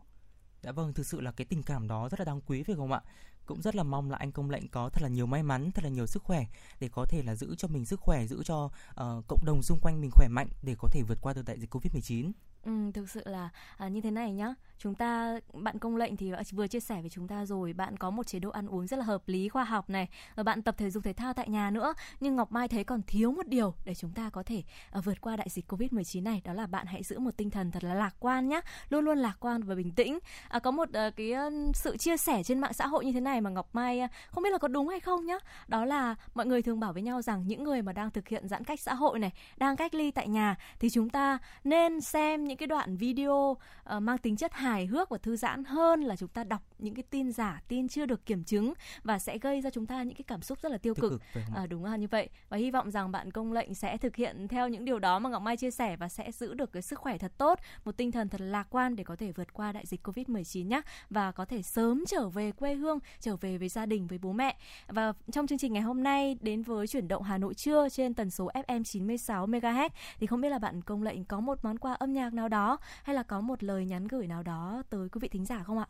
[0.66, 2.92] Dạ vâng, thực sự là cái tình cảm đó rất là đáng quý phải không
[2.92, 3.02] ạ?
[3.46, 5.84] Cũng rất là mong là anh công lệnh có thật là nhiều may mắn, thật
[5.84, 6.46] là nhiều sức khỏe
[6.80, 9.80] để có thể là giữ cho mình sức khỏe, giữ cho uh, cộng đồng xung
[9.82, 12.32] quanh mình khỏe mạnh để có thể vượt qua được đại dịch Covid-19.
[12.66, 14.54] Ừ, thực sự là à, như thế này nhá.
[14.78, 18.10] Chúng ta bạn công lệnh thì vừa chia sẻ với chúng ta rồi bạn có
[18.10, 20.76] một chế độ ăn uống rất là hợp lý khoa học này và bạn tập
[20.78, 21.94] thể dục thể thao tại nhà nữa.
[22.20, 25.22] Nhưng ngọc mai thấy còn thiếu một điều để chúng ta có thể à, vượt
[25.22, 27.84] qua đại dịch covid 19 này đó là bạn hãy giữ một tinh thần thật
[27.84, 30.20] là lạc quan nhá luôn luôn lạc quan và bình tĩnh.
[30.50, 31.34] À, có một à, cái
[31.74, 34.44] sự chia sẻ trên mạng xã hội như thế này mà ngọc mai à, không
[34.44, 35.38] biết là có đúng hay không nhá.
[35.68, 38.48] Đó là mọi người thường bảo với nhau rằng những người mà đang thực hiện
[38.48, 42.46] giãn cách xã hội này đang cách ly tại nhà thì chúng ta nên xem
[42.46, 43.58] những những cái đoạn video
[43.96, 46.96] uh, mang tính chất hài hước và thư giãn hơn là chúng ta đọc những
[46.96, 50.16] cái tin giả, tin chưa được kiểm chứng và sẽ gây ra chúng ta những
[50.16, 51.22] cái cảm xúc rất là tiêu, tiêu cực.
[51.34, 54.16] cực à, đúng là như vậy và hy vọng rằng bạn công lệnh sẽ thực
[54.16, 56.82] hiện theo những điều đó mà Ngọc Mai chia sẻ và sẽ giữ được cái
[56.82, 59.72] sức khỏe thật tốt, một tinh thần thật lạc quan để có thể vượt qua
[59.72, 63.70] đại dịch Covid-19 nhé và có thể sớm trở về quê hương, trở về với
[63.70, 64.58] gia đình với bố mẹ.
[64.88, 68.14] Và trong chương trình ngày hôm nay đến với chuyển động Hà Nội trưa trên
[68.14, 71.78] tần số FM 96 MHz thì không biết là bạn công lệnh có một món
[71.78, 75.10] quà âm nhạc nào đó hay là có một lời nhắn gửi nào đó tới
[75.10, 75.88] quý vị thính giả không ạ?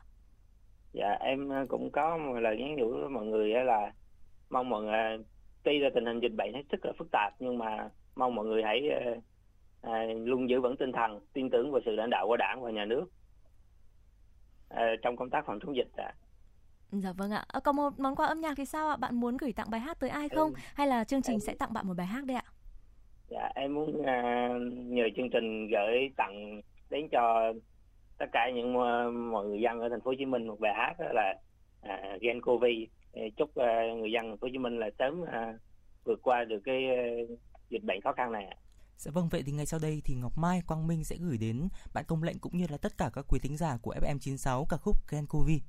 [0.95, 3.91] Dạ em cũng có một lời nhắn nhủ với mọi người là
[4.49, 5.17] mong mọi người
[5.63, 8.45] tuy là tình hình dịch bệnh hết sức là phức tạp nhưng mà mong mọi
[8.45, 8.89] người hãy
[9.81, 12.71] à, luôn giữ vững tinh thần tin tưởng vào sự lãnh đạo của đảng và
[12.71, 13.05] nhà nước
[14.69, 16.03] à, trong công tác phòng chống dịch ạ.
[16.05, 16.13] À.
[16.91, 17.45] Dạ vâng ạ.
[17.47, 18.97] À, còn một món quà âm nhạc thì sao ạ?
[18.97, 20.49] Bạn muốn gửi tặng bài hát tới ai không?
[20.49, 22.43] Em, Hay là chương trình em, sẽ tặng bạn một bài hát đây ạ?
[23.29, 24.05] Dạ em muốn uh,
[24.75, 27.53] nhờ chương trình gửi tặng đến cho
[28.17, 30.73] tất cả những uh, mọi người dân ở thành phố Hồ Chí Minh một bài
[30.75, 31.36] hát đó là
[31.86, 32.89] uh, Gen Covid.
[33.38, 35.28] Chúc uh, người dân thành phố Hồ Chí Minh là sớm uh,
[36.06, 36.84] vượt qua được cái
[37.23, 38.58] uh, dịch bệnh khó khăn này.
[38.97, 41.67] Dạ vâng, vậy thì ngay sau đây thì Ngọc Mai, Quang Minh sẽ gửi đến
[41.93, 44.78] bạn công lệnh cũng như là tất cả các quý thính giả của FM96 ca
[44.78, 45.60] khúc Gen Covid.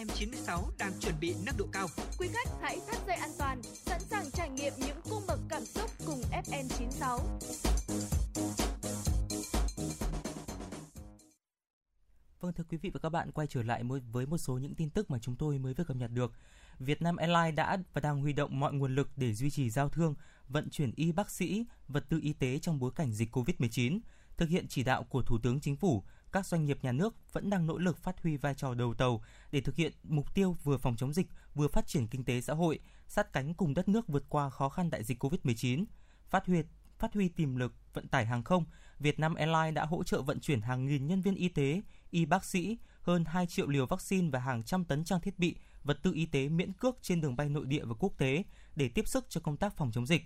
[0.00, 1.88] FM96 đang chuẩn bị nâng độ cao.
[2.18, 5.64] Quý khách hãy thắt dây an toàn, sẵn sàng trải nghiệm những cung bậc cảm
[5.64, 7.18] xúc cùng FM96.
[12.40, 13.82] Vâng thưa quý vị và các bạn, quay trở lại
[14.12, 16.32] với một số những tin tức mà chúng tôi mới vừa cập nhật được.
[16.78, 20.14] Vietnam Airlines đã và đang huy động mọi nguồn lực để duy trì giao thương,
[20.48, 24.00] vận chuyển y bác sĩ, vật tư y tế trong bối cảnh dịch Covid-19.
[24.36, 27.50] Thực hiện chỉ đạo của Thủ tướng Chính phủ, các doanh nghiệp nhà nước vẫn
[27.50, 30.78] đang nỗ lực phát huy vai trò đầu tàu để thực hiện mục tiêu vừa
[30.78, 34.08] phòng chống dịch, vừa phát triển kinh tế xã hội, sát cánh cùng đất nước
[34.08, 35.84] vượt qua khó khăn đại dịch COVID-19.
[36.30, 36.62] Phát huy
[36.98, 38.64] phát huy tiềm lực vận tải hàng không,
[38.98, 42.44] Vietnam Airlines đã hỗ trợ vận chuyển hàng nghìn nhân viên y tế, y bác
[42.44, 46.12] sĩ, hơn 2 triệu liều vaccine và hàng trăm tấn trang thiết bị, vật tư
[46.14, 48.44] y tế miễn cước trên đường bay nội địa và quốc tế
[48.76, 50.22] để tiếp sức cho công tác phòng chống dịch.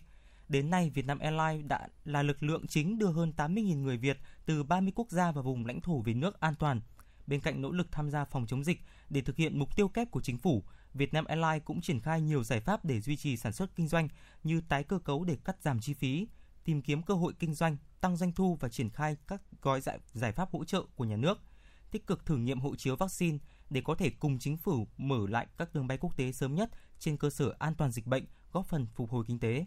[0.49, 4.63] Đến nay, Vietnam Airlines đã là lực lượng chính đưa hơn 80.000 người Việt từ
[4.63, 6.81] 30 quốc gia và vùng lãnh thổ về nước an toàn.
[7.27, 8.81] Bên cạnh nỗ lực tham gia phòng chống dịch
[9.11, 12.45] để thực hiện mục tiêu kép của chính phủ, Vietnam Airlines cũng triển khai nhiều
[12.45, 14.09] giải pháp để duy trì sản xuất kinh doanh
[14.43, 16.29] như tái cơ cấu để cắt giảm chi phí,
[16.65, 19.99] tìm kiếm cơ hội kinh doanh, tăng doanh thu và triển khai các gói giải,
[20.13, 21.41] giải pháp hỗ trợ của nhà nước,
[21.91, 23.39] tích cực thử nghiệm hộ chiếu vaccine
[23.71, 26.71] để có thể cùng chính phủ mở lại các đường bay quốc tế sớm nhất
[26.99, 29.67] trên cơ sở an toàn dịch bệnh, góp phần phục hồi kinh tế.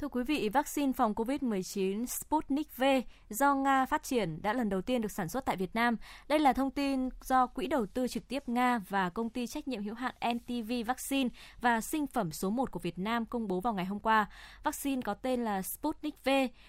[0.00, 2.82] Thưa quý vị, vaccine phòng COVID-19 Sputnik V
[3.30, 5.96] do Nga phát triển đã lần đầu tiên được sản xuất tại Việt Nam.
[6.28, 9.68] Đây là thông tin do Quỹ đầu tư trực tiếp Nga và công ty trách
[9.68, 13.60] nhiệm hữu hạn NTV Vaccine và sinh phẩm số 1 của Việt Nam công bố
[13.60, 14.26] vào ngày hôm qua.
[14.64, 16.28] Vaccine có tên là Sputnik V,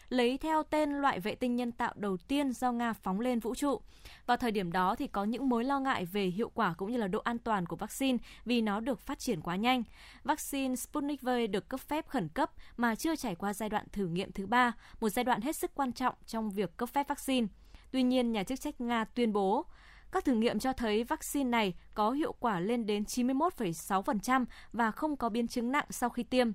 [0.10, 3.56] lấy theo tên loại vệ tinh nhân tạo đầu tiên do Nga phóng lên vũ
[3.56, 3.82] trụ.
[4.26, 6.98] Vào thời điểm đó thì có những mối lo ngại về hiệu quả cũng như
[6.98, 9.84] là độ an toàn của vaccine vì nó được phát triển quá nhanh.
[10.24, 14.08] Vaccine Sputnik V được cấp phép khẩn cấp mà chưa trải qua giai đoạn thử
[14.08, 17.48] nghiệm thứ ba, một giai đoạn hết sức quan trọng trong việc cấp phép vaccine.
[17.92, 19.66] Tuy nhiên, nhà chức trách Nga tuyên bố
[20.12, 25.18] các thử nghiệm cho thấy vaccine này có hiệu quả lên đến 91,6% và không
[25.18, 26.52] có biến chứng nặng sau khi tiêm.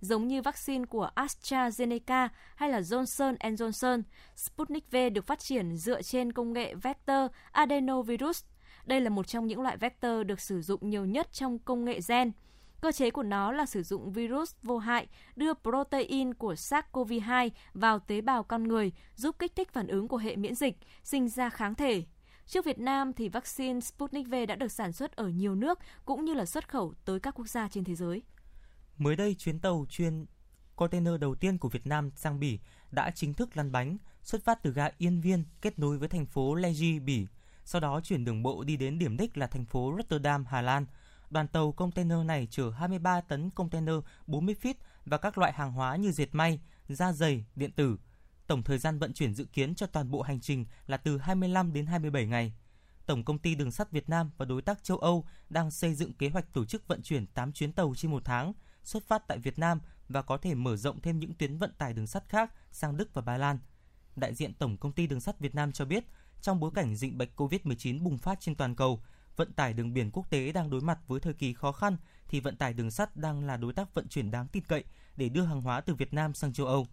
[0.00, 4.02] Giống như vaccine của AstraZeneca hay là Johnson Johnson,
[4.36, 8.44] Sputnik V được phát triển dựa trên công nghệ vector adenovirus.
[8.86, 12.00] Đây là một trong những loại vector được sử dụng nhiều nhất trong công nghệ
[12.08, 12.32] gen.
[12.80, 17.98] Cơ chế của nó là sử dụng virus vô hại đưa protein của SARS-CoV-2 vào
[17.98, 21.50] tế bào con người, giúp kích thích phản ứng của hệ miễn dịch, sinh ra
[21.50, 22.04] kháng thể.
[22.46, 26.24] Trước Việt Nam thì vaccine Sputnik V đã được sản xuất ở nhiều nước cũng
[26.24, 28.22] như là xuất khẩu tới các quốc gia trên thế giới.
[28.98, 30.26] Mới đây, chuyến tàu chuyên
[30.76, 32.58] container đầu tiên của Việt Nam sang Bỉ
[32.90, 36.26] đã chính thức lăn bánh, xuất phát từ ga Yên Viên kết nối với thành
[36.26, 37.26] phố Legi, Bỉ,
[37.64, 40.86] sau đó chuyển đường bộ đi đến điểm đích là thành phố Rotterdam, Hà Lan–
[41.30, 43.94] đoàn tàu container này chở 23 tấn container
[44.26, 47.96] 40 feet và các loại hàng hóa như dệt may, da dày, điện tử.
[48.46, 51.72] Tổng thời gian vận chuyển dự kiến cho toàn bộ hành trình là từ 25
[51.72, 52.52] đến 27 ngày.
[53.06, 56.12] Tổng công ty Đường sắt Việt Nam và đối tác châu Âu đang xây dựng
[56.12, 58.52] kế hoạch tổ chức vận chuyển 8 chuyến tàu trên một tháng,
[58.84, 61.92] xuất phát tại Việt Nam và có thể mở rộng thêm những tuyến vận tải
[61.92, 63.58] đường sắt khác sang Đức và Ba Lan.
[64.16, 66.04] Đại diện Tổng công ty Đường sắt Việt Nam cho biết,
[66.40, 69.02] trong bối cảnh dịch bệnh COVID-19 bùng phát trên toàn cầu,
[69.40, 71.96] vận tải đường biển quốc tế đang đối mặt với thời kỳ khó khăn
[72.28, 74.84] thì vận tải đường sắt đang là đối tác vận chuyển đáng tin cậy
[75.16, 76.86] để đưa hàng hóa từ Việt Nam sang châu Âu.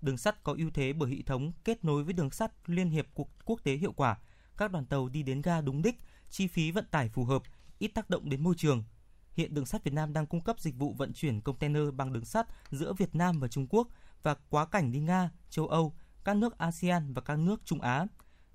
[0.00, 3.06] Đường sắt có ưu thế bởi hệ thống kết nối với đường sắt liên hiệp
[3.14, 4.18] quốc, quốc tế hiệu quả.
[4.56, 7.42] Các đoàn tàu đi đến ga đúng đích, chi phí vận tải phù hợp,
[7.78, 8.84] ít tác động đến môi trường.
[9.32, 12.24] Hiện đường sắt Việt Nam đang cung cấp dịch vụ vận chuyển container bằng đường
[12.24, 13.88] sắt giữa Việt Nam và Trung Quốc
[14.22, 18.06] và quá cảnh đi Nga, châu Âu, các nước ASEAN và các nước Trung Á.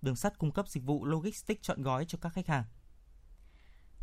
[0.02, 2.64] Đường sắt cung cấp dịch vụ logistics chọn gói cho các khách hàng.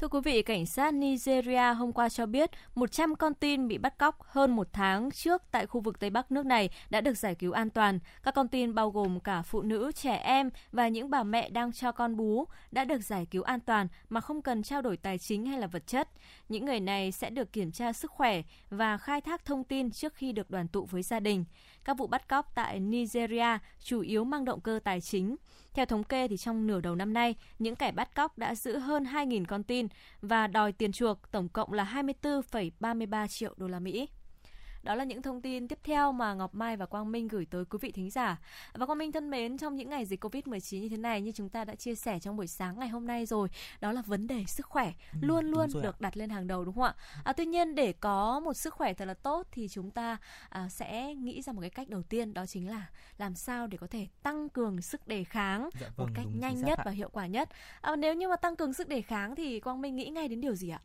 [0.04, 3.98] Thưa quý vị, cảnh sát Nigeria hôm qua cho biết 100 con tin bị bắt
[3.98, 7.34] cóc hơn một tháng trước tại khu vực Tây Bắc nước này đã được giải
[7.34, 7.98] cứu an toàn.
[8.22, 11.72] Các con tin bao gồm cả phụ nữ, trẻ em và những bà mẹ đang
[11.72, 15.18] cho con bú đã được giải cứu an toàn mà không cần trao đổi tài
[15.18, 16.08] chính hay là vật chất.
[16.48, 20.14] Những người này sẽ được kiểm tra sức khỏe và khai thác thông tin trước
[20.14, 21.44] khi được đoàn tụ với gia đình.
[21.84, 25.36] Các vụ bắt cóc tại Nigeria chủ yếu mang động cơ tài chính.
[25.72, 28.78] Theo thống kê thì trong nửa đầu năm nay, những kẻ bắt cóc đã giữ
[28.78, 29.88] hơn 2.000 con tin
[30.22, 34.08] và đòi tiền chuộc tổng cộng là 24,33 triệu đô la Mỹ.
[34.84, 37.64] Đó là những thông tin tiếp theo mà Ngọc Mai và Quang Minh gửi tới
[37.64, 38.40] quý vị thính giả.
[38.72, 41.48] Và Quang Minh thân mến, trong những ngày dịch Covid-19 như thế này như chúng
[41.48, 43.48] ta đã chia sẻ trong buổi sáng ngày hôm nay rồi,
[43.80, 46.74] đó là vấn đề sức khỏe ừ, luôn luôn được đặt lên hàng đầu đúng
[46.74, 46.94] không ạ?
[47.24, 50.16] À, tuy nhiên để có một sức khỏe thật là tốt thì chúng ta
[50.48, 52.86] à, sẽ nghĩ ra một cái cách đầu tiên đó chính là
[53.18, 56.60] làm sao để có thể tăng cường sức đề kháng dạ, vâng, một cách nhanh
[56.60, 57.48] nhất và hiệu quả nhất.
[57.80, 60.40] À, nếu như mà tăng cường sức đề kháng thì Quang Minh nghĩ ngay đến
[60.40, 60.80] điều gì ạ?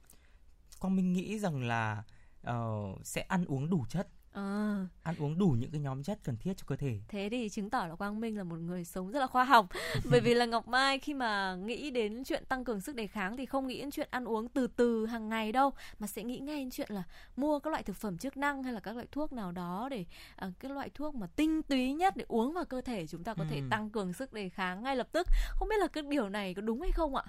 [0.80, 2.04] Quang Minh nghĩ rằng là
[2.48, 4.08] uh, sẽ ăn uống đủ chất.
[4.34, 4.88] À.
[5.04, 7.00] ăn uống đủ những cái nhóm chất cần thiết cho cơ thể.
[7.08, 9.68] Thế thì chứng tỏ là quang minh là một người sống rất là khoa học.
[10.12, 13.38] Bởi vì là ngọc mai khi mà nghĩ đến chuyện tăng cường sức đề kháng
[13.38, 16.40] thì không nghĩ đến chuyện ăn uống từ từ hàng ngày đâu mà sẽ nghĩ
[16.40, 17.04] ngay đến chuyện là
[17.36, 20.06] mua các loại thực phẩm chức năng hay là các loại thuốc nào đó để
[20.46, 23.34] uh, cái loại thuốc mà tinh túy nhất để uống vào cơ thể chúng ta
[23.34, 23.48] có ừ.
[23.52, 25.28] thể tăng cường sức đề kháng ngay lập tức.
[25.50, 27.24] Không biết là cái điều này có đúng hay không ạ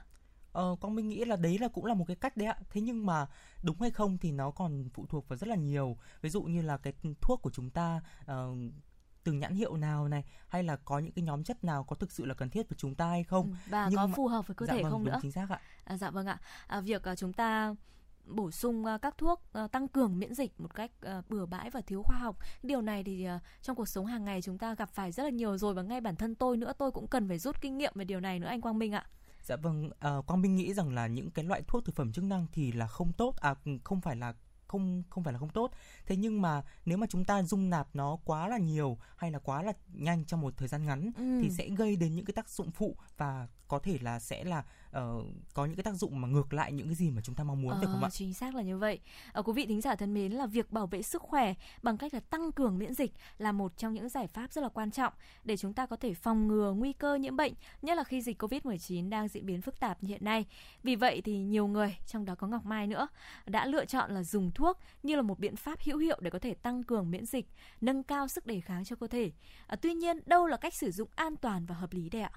[0.52, 2.56] Ờ, con mình nghĩ là đấy là cũng là một cái cách đấy ạ.
[2.70, 3.26] Thế nhưng mà
[3.62, 5.96] đúng hay không thì nó còn phụ thuộc vào rất là nhiều.
[6.22, 8.58] Ví dụ như là cái thuốc của chúng ta uh,
[9.24, 12.12] từng nhãn hiệu nào này hay là có những cái nhóm chất nào có thực
[12.12, 14.28] sự là cần thiết với chúng ta hay không ừ, và Nhưng có mà- phù
[14.28, 16.26] hợp với cơ dạ thể vâng, không đúng nữa chính xác ạ À, dạ vâng
[16.26, 16.38] ạ.
[16.66, 17.74] À, việc à, chúng ta
[18.26, 20.90] bổ sung à, các thuốc tăng cường miễn dịch một cách
[21.28, 22.36] bừa bãi và thiếu khoa học.
[22.62, 23.26] Điều này thì
[23.62, 26.00] trong cuộc sống hàng ngày chúng ta gặp phải rất là nhiều rồi và ngay
[26.00, 28.46] bản thân tôi nữa tôi cũng cần phải rút kinh nghiệm về điều này nữa
[28.46, 29.06] anh Quang Minh ạ.
[29.42, 32.24] Dạ vâng, à, Quang Minh nghĩ rằng là những cái loại thuốc thực phẩm chức
[32.24, 34.34] năng thì là không tốt, à không phải là
[34.66, 35.70] không không phải là không tốt.
[36.06, 39.38] Thế nhưng mà nếu mà chúng ta dung nạp nó quá là nhiều hay là
[39.38, 41.40] quá là nhanh trong một thời gian ngắn Ừ.
[41.42, 44.62] thì sẽ gây đến những cái tác dụng phụ và có thể là sẽ là
[44.90, 45.22] ờ,
[45.54, 47.62] có những cái tác dụng mà ngược lại những cái gì mà chúng ta mong
[47.62, 48.10] muốn phải không Ờ, ạ?
[48.10, 48.98] chính xác là như vậy.
[49.32, 52.14] Ờ, quý vị thính giả thân mến là việc bảo vệ sức khỏe bằng cách
[52.14, 55.12] là tăng cường miễn dịch là một trong những giải pháp rất là quan trọng
[55.44, 57.52] để chúng ta có thể phòng ngừa nguy cơ nhiễm bệnh,
[57.82, 60.46] nhất là khi dịch Covid-19 đang diễn biến phức tạp như hiện nay.
[60.82, 63.08] Vì vậy thì nhiều người, trong đó có Ngọc Mai nữa,
[63.46, 66.38] đã lựa chọn là dùng thuốc như là một biện pháp hữu hiệu để có
[66.38, 67.46] thể tăng cường miễn dịch,
[67.80, 69.30] nâng cao sức đề kháng cho cơ thể.
[69.66, 72.30] À, tuy nhiên, đâu là cách sử dụng an toàn và hợp lý đây ạ?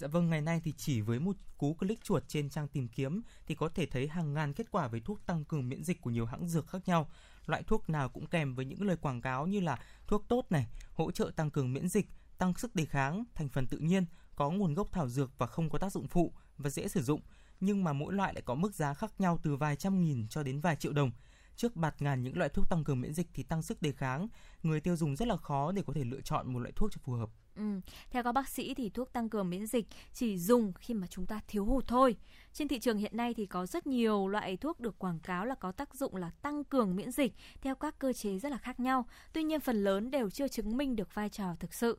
[0.00, 3.22] Dạ vâng, ngày nay thì chỉ với một cú click chuột trên trang tìm kiếm
[3.46, 6.10] thì có thể thấy hàng ngàn kết quả về thuốc tăng cường miễn dịch của
[6.10, 7.10] nhiều hãng dược khác nhau.
[7.46, 10.66] Loại thuốc nào cũng kèm với những lời quảng cáo như là thuốc tốt này,
[10.92, 12.06] hỗ trợ tăng cường miễn dịch,
[12.38, 15.70] tăng sức đề kháng, thành phần tự nhiên, có nguồn gốc thảo dược và không
[15.70, 17.20] có tác dụng phụ và dễ sử dụng.
[17.60, 20.42] Nhưng mà mỗi loại lại có mức giá khác nhau từ vài trăm nghìn cho
[20.42, 21.10] đến vài triệu đồng.
[21.56, 24.28] Trước bạt ngàn những loại thuốc tăng cường miễn dịch thì tăng sức đề kháng,
[24.62, 26.98] người tiêu dùng rất là khó để có thể lựa chọn một loại thuốc cho
[27.04, 27.30] phù hợp.
[27.56, 27.80] Ừ.
[28.10, 31.26] Theo các bác sĩ thì thuốc tăng cường miễn dịch chỉ dùng khi mà chúng
[31.26, 32.16] ta thiếu hụt thôi.
[32.52, 35.54] Trên thị trường hiện nay thì có rất nhiều loại thuốc được quảng cáo là
[35.54, 38.80] có tác dụng là tăng cường miễn dịch theo các cơ chế rất là khác
[38.80, 39.06] nhau.
[39.32, 41.98] Tuy nhiên phần lớn đều chưa chứng minh được vai trò thực sự.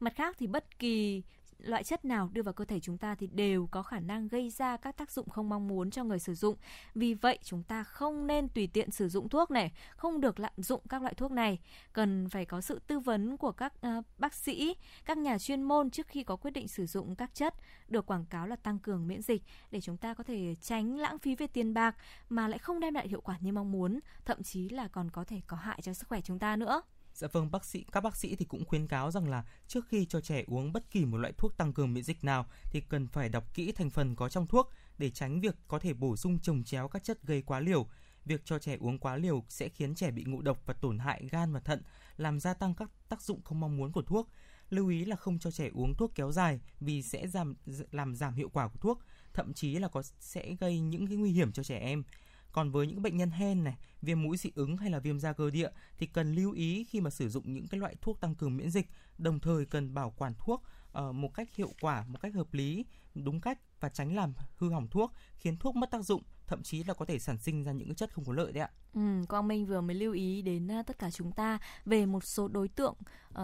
[0.00, 1.22] Mặt khác thì bất kỳ
[1.62, 4.50] loại chất nào đưa vào cơ thể chúng ta thì đều có khả năng gây
[4.50, 6.56] ra các tác dụng không mong muốn cho người sử dụng.
[6.94, 10.52] Vì vậy chúng ta không nên tùy tiện sử dụng thuốc này, không được lạm
[10.56, 11.58] dụng các loại thuốc này.
[11.92, 15.90] Cần phải có sự tư vấn của các uh, bác sĩ, các nhà chuyên môn
[15.90, 17.54] trước khi có quyết định sử dụng các chất
[17.88, 21.18] được quảng cáo là tăng cường miễn dịch để chúng ta có thể tránh lãng
[21.18, 21.96] phí về tiền bạc
[22.28, 25.24] mà lại không đem lại hiệu quả như mong muốn, thậm chí là còn có
[25.24, 26.82] thể có hại cho sức khỏe chúng ta nữa.
[27.14, 30.04] Dạ vâng, bác sĩ các bác sĩ thì cũng khuyến cáo rằng là trước khi
[30.04, 33.06] cho trẻ uống bất kỳ một loại thuốc tăng cường miễn dịch nào thì cần
[33.06, 36.38] phải đọc kỹ thành phần có trong thuốc để tránh việc có thể bổ sung
[36.38, 37.86] trồng chéo các chất gây quá liều.
[38.24, 41.28] Việc cho trẻ uống quá liều sẽ khiến trẻ bị ngộ độc và tổn hại
[41.30, 41.82] gan và thận,
[42.16, 44.28] làm gia tăng các tác dụng không mong muốn của thuốc.
[44.70, 47.54] Lưu ý là không cho trẻ uống thuốc kéo dài vì sẽ giảm
[47.90, 51.30] làm giảm hiệu quả của thuốc, thậm chí là có sẽ gây những cái nguy
[51.30, 52.02] hiểm cho trẻ em.
[52.52, 55.32] Còn với những bệnh nhân hen này, viêm mũi dị ứng hay là viêm da
[55.32, 58.34] cơ địa thì cần lưu ý khi mà sử dụng những cái loại thuốc tăng
[58.34, 58.86] cường miễn dịch,
[59.18, 62.84] đồng thời cần bảo quản thuốc ờ, một cách hiệu quả, một cách hợp lý,
[63.14, 66.84] đúng cách và tránh làm hư hỏng thuốc, khiến thuốc mất tác dụng, thậm chí
[66.84, 68.70] là có thể sản sinh ra những chất không có lợi đấy ạ.
[68.94, 72.24] Ừ, Quang Minh vừa mới lưu ý đến à, tất cả chúng ta về một
[72.24, 72.94] số đối tượng
[73.34, 73.40] uh,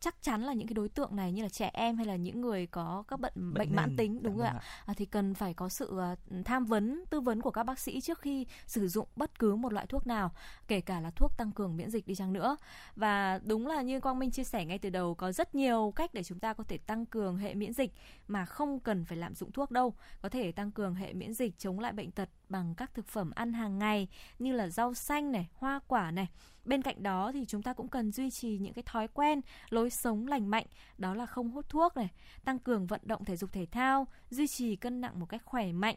[0.00, 2.40] chắc chắn là những cái đối tượng này như là trẻ em hay là những
[2.40, 3.96] người có các bệnh bệnh, mãn nền.
[3.96, 4.82] tính đúng Dạ rồi vâng ạ.
[4.86, 8.00] à, thì cần phải có sự à, tham vấn tư vấn của các bác sĩ
[8.00, 10.30] trước khi sử dụng bất cứ một loại thuốc nào
[10.68, 12.56] kể cả là thuốc tăng cường miễn dịch đi chăng nữa.
[12.96, 16.14] Và đúng là như Quang Minh chia sẻ ngay từ đầu có rất nhiều cách
[16.14, 17.92] để chúng ta có thể tăng cường hệ miễn dịch
[18.28, 19.94] mà không cần phải lạm dụng thuốc đâu.
[20.22, 23.30] Có thể tăng cường hệ miễn dịch chống lại bệnh tật bằng các thực phẩm
[23.34, 26.28] ăn hàng ngày như là rau xanh này hoa quả này.
[26.64, 29.90] Bên cạnh đó thì chúng ta cũng cần duy trì những cái thói quen lối
[29.96, 30.66] sống lành mạnh
[30.98, 32.08] đó là không hút thuốc này
[32.44, 35.72] tăng cường vận động thể dục thể thao duy trì cân nặng một cách khỏe
[35.72, 35.96] mạnh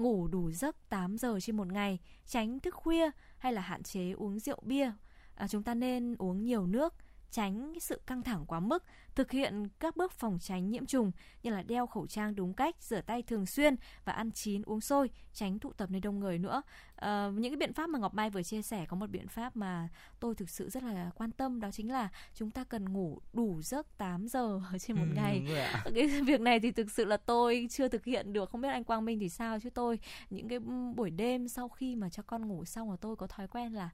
[0.00, 4.12] ngủ đủ giấc 8 giờ trên một ngày tránh thức khuya hay là hạn chế
[4.12, 4.92] uống rượu bia.
[5.34, 6.94] À, chúng ta nên uống nhiều nước
[7.30, 11.12] tránh cái sự căng thẳng quá mức thực hiện các bước phòng tránh nhiễm trùng
[11.42, 14.80] như là đeo khẩu trang đúng cách rửa tay thường xuyên và ăn chín uống
[14.80, 16.62] sôi tránh tụ tập nơi đông người nữa.
[16.96, 19.56] À, những cái biện pháp mà ngọc mai vừa chia sẻ có một biện pháp
[19.56, 19.88] mà
[20.20, 23.62] tôi thực sự rất là quan tâm đó chính là chúng ta cần ngủ đủ
[23.62, 25.46] giấc 8 giờ trên một Ừ, ngày.
[25.94, 28.84] cái việc này thì thực sự là tôi chưa thực hiện được không biết anh
[28.84, 29.60] Quang Minh thì sao?
[29.60, 29.98] Chứ tôi
[30.30, 30.58] những cái
[30.94, 33.90] buổi đêm sau khi mà cho con ngủ xong là tôi có thói quen là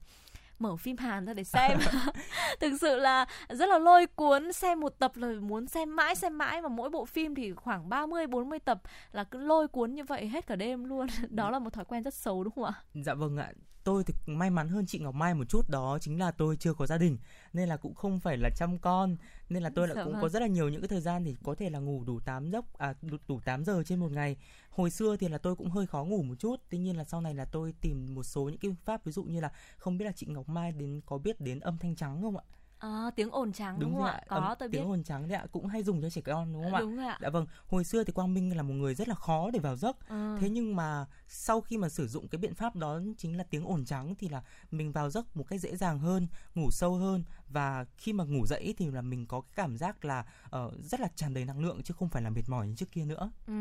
[0.59, 1.79] mở phim Hàn ra để xem.
[2.59, 6.37] Thực sự là rất là lôi cuốn xem một tập là muốn xem mãi xem
[6.37, 8.81] mãi mà mỗi bộ phim thì khoảng 30 40 tập
[9.11, 11.07] là cứ lôi cuốn như vậy hết cả đêm luôn.
[11.29, 12.73] Đó là một thói quen rất xấu đúng không ạ?
[12.93, 13.51] Dạ vâng ạ.
[13.87, 16.73] Tôi thì may mắn hơn chị Ngọc Mai một chút đó chính là tôi chưa
[16.73, 17.17] có gia đình
[17.53, 19.17] nên là cũng không phải là chăm con
[19.49, 20.21] nên là tôi Dạ lại cũng vâng.
[20.21, 22.51] có rất là nhiều những cái thời gian thì có thể là ngủ đủ 8
[22.51, 24.37] giấc à đủ, đủ 8 giờ trên một ngày.
[24.69, 27.21] Hồi xưa thì là tôi cũng hơi khó ngủ một chút, tuy nhiên là sau
[27.21, 29.97] này là tôi tìm một số những cái phương pháp ví dụ như là không
[29.97, 32.43] biết là chị Ngọc Mai đến có biết đến âm thanh trắng không ạ?
[32.79, 34.23] À, tiếng ồn trắng đúng, rồi không ạ?
[34.27, 34.77] có âm- tôi biết.
[34.77, 36.79] tiếng ồn trắng đấy ạ, cũng hay dùng cho trẻ con đúng không ạ?
[36.79, 37.17] đúng ạ.
[37.21, 39.75] Dạ vâng, hồi xưa thì Quang Minh là một người rất là khó để vào
[39.75, 40.09] giấc.
[40.09, 40.37] Ừ.
[40.39, 43.65] Thế nhưng mà sau khi mà sử dụng cái biện pháp đó chính là tiếng
[43.65, 47.23] ồn trắng thì là mình vào giấc một cách dễ dàng hơn, ngủ sâu hơn.
[47.49, 50.99] Và khi mà ngủ dậy thì là mình có cái cảm giác là uh, rất
[50.99, 53.31] là tràn đầy năng lượng chứ không phải là mệt mỏi như trước kia nữa.
[53.47, 53.53] Ừ,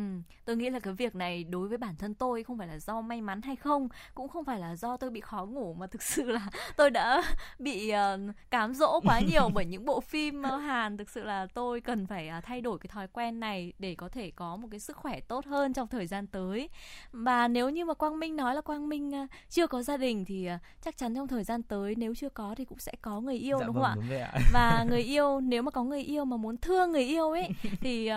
[0.45, 3.01] tôi nghĩ là cái việc này đối với bản thân tôi không phải là do
[3.01, 6.03] may mắn hay không, cũng không phải là do tôi bị khó ngủ mà thực
[6.03, 7.23] sự là tôi đã
[7.59, 10.97] bị uh, cám dỗ quá nhiều bởi những bộ phim Hàn.
[10.97, 14.09] Thực sự là tôi cần phải uh, thay đổi cái thói quen này để có
[14.09, 16.69] thể có một cái sức khỏe tốt hơn trong thời gian tới.
[17.13, 19.13] Và nếu như mà Quang Minh nói là Quang Minh
[19.49, 22.55] chưa có gia đình thì uh, chắc chắn trong thời gian tới nếu chưa có
[22.57, 24.09] thì cũng sẽ có người yêu dạ đúng vâng, không ạ?
[24.09, 24.33] Đúng ạ.
[24.53, 27.49] Và người yêu nếu mà có người yêu mà muốn thương người yêu ấy
[27.81, 28.11] thì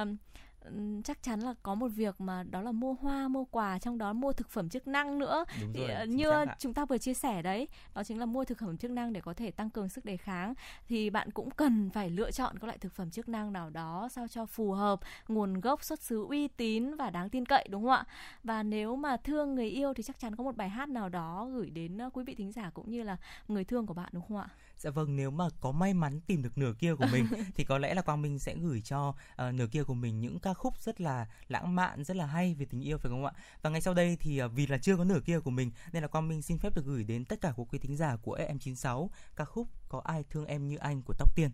[1.04, 4.14] chắc chắn là có một việc mà đó là mua hoa mua quà trong đó
[4.14, 5.46] mua thực phẩm chức năng nữa.
[5.62, 6.56] Đúng thì rồi, như xác ạ.
[6.60, 9.22] chúng ta vừa chia sẻ đấy đó chính là mua thực phẩm chức năng để
[9.22, 10.54] có thể tăng cường sức đề kháng.
[10.88, 14.10] Thì bạn cũng cần phải lựa chọn các loại thực phẩm chức năng nào đó
[14.12, 17.84] sao cho phù hợp nguồn gốc xuất xứ uy tín và đáng tin cậy đúng
[17.84, 18.06] không ạ?
[18.44, 21.50] Và nếu mà thương người yêu thì chắc chắn có một bài hát nào đó
[21.54, 24.24] gửi đến ờ, quý vị thính giả cũng như là người thương của bạn đúng
[24.28, 24.48] không ạ
[24.80, 27.26] Dạ vâng, nếu mà có may mắn tìm được nửa kia của mình
[27.56, 30.40] thì có lẽ là Quang Minh sẽ gửi cho uh, nửa kia của mình những
[30.40, 33.32] ca khúc rất là lãng mạn, rất là hay về tình yêu phải không ạ?
[33.62, 36.02] Và ngay sau đây thì uh, vì là chưa có nửa kia của mình nên
[36.02, 39.08] là Quang Minh xin phép được gửi đến tất cả quý thính giả của FM96
[39.36, 41.52] ca khúc Có ai thương em như anh của Tóc Tiên.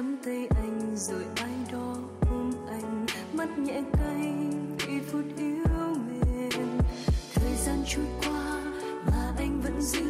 [0.00, 1.96] Nắm tay anh rồi ai đó
[2.30, 3.06] ôm anh.
[3.32, 4.34] Mắt nhẹ cay
[4.86, 6.78] vì phút yêu mềm.
[7.34, 8.62] Thời gian trôi qua
[9.06, 10.09] mà anh vẫn giữ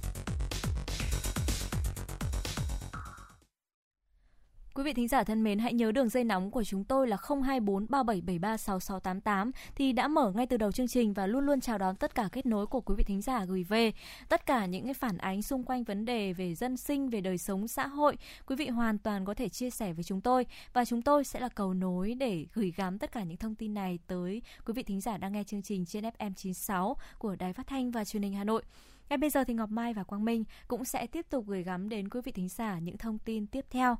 [4.81, 7.17] Quý vị thính giả thân mến, hãy nhớ đường dây nóng của chúng tôi là
[7.27, 11.77] 024 3773 6688 thì đã mở ngay từ đầu chương trình và luôn luôn chào
[11.77, 13.91] đón tất cả kết nối của quý vị thính giả gửi về.
[14.29, 17.37] Tất cả những cái phản ánh xung quanh vấn đề về dân sinh, về đời
[17.37, 18.17] sống xã hội,
[18.47, 21.39] quý vị hoàn toàn có thể chia sẻ với chúng tôi và chúng tôi sẽ
[21.39, 24.83] là cầu nối để gửi gắm tất cả những thông tin này tới quý vị
[24.83, 28.23] thính giả đang nghe chương trình trên FM 96 của Đài Phát thanh và Truyền
[28.23, 28.63] hình Hà Nội.
[29.09, 31.89] Ngay bây giờ thì Ngọc Mai và Quang Minh cũng sẽ tiếp tục gửi gắm
[31.89, 33.97] đến quý vị thính giả những thông tin tiếp theo.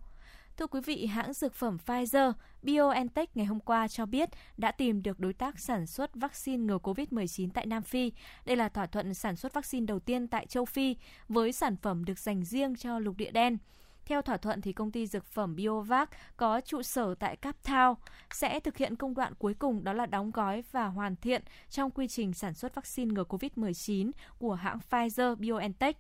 [0.58, 5.04] Thưa quý vị, hãng dược phẩm Pfizer BioNTech ngày hôm qua cho biết đã tìm
[5.04, 8.12] được đối tác sản xuất vaccine ngừa COVID-19 tại Nam Phi.
[8.46, 10.96] Đây là thỏa thuận sản xuất vaccine đầu tiên tại châu Phi
[11.30, 13.58] với sản phẩm được dành riêng cho lục địa đen.
[14.06, 17.96] Theo thỏa thuận thì công ty dược phẩm BioVac có trụ sở tại Cape Town
[18.34, 21.92] sẽ thực hiện công đoạn cuối cùng đó là đóng gói và hoàn thiện trong
[21.92, 25.98] quy trình sản xuất vaccine ngừa COVID-19 của hãng Pfizer BioNTech.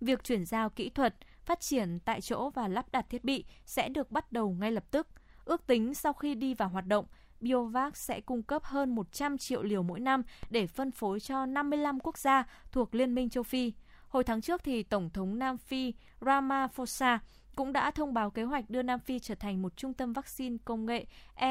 [0.00, 1.14] Việc chuyển giao kỹ thuật,
[1.44, 4.84] phát triển tại chỗ và lắp đặt thiết bị sẽ được bắt đầu ngay lập
[4.90, 5.08] tức.
[5.44, 7.06] Ước tính sau khi đi vào hoạt động,
[7.40, 12.00] BioVac sẽ cung cấp hơn 100 triệu liều mỗi năm để phân phối cho 55
[12.00, 13.72] quốc gia thuộc Liên minh châu Phi.
[14.08, 17.20] Hồi tháng trước thì Tổng thống Nam Phi Ramaphosa
[17.56, 20.56] cũng đã thông báo kế hoạch đưa Nam Phi trở thành một trung tâm vaccine
[20.64, 21.06] công nghệ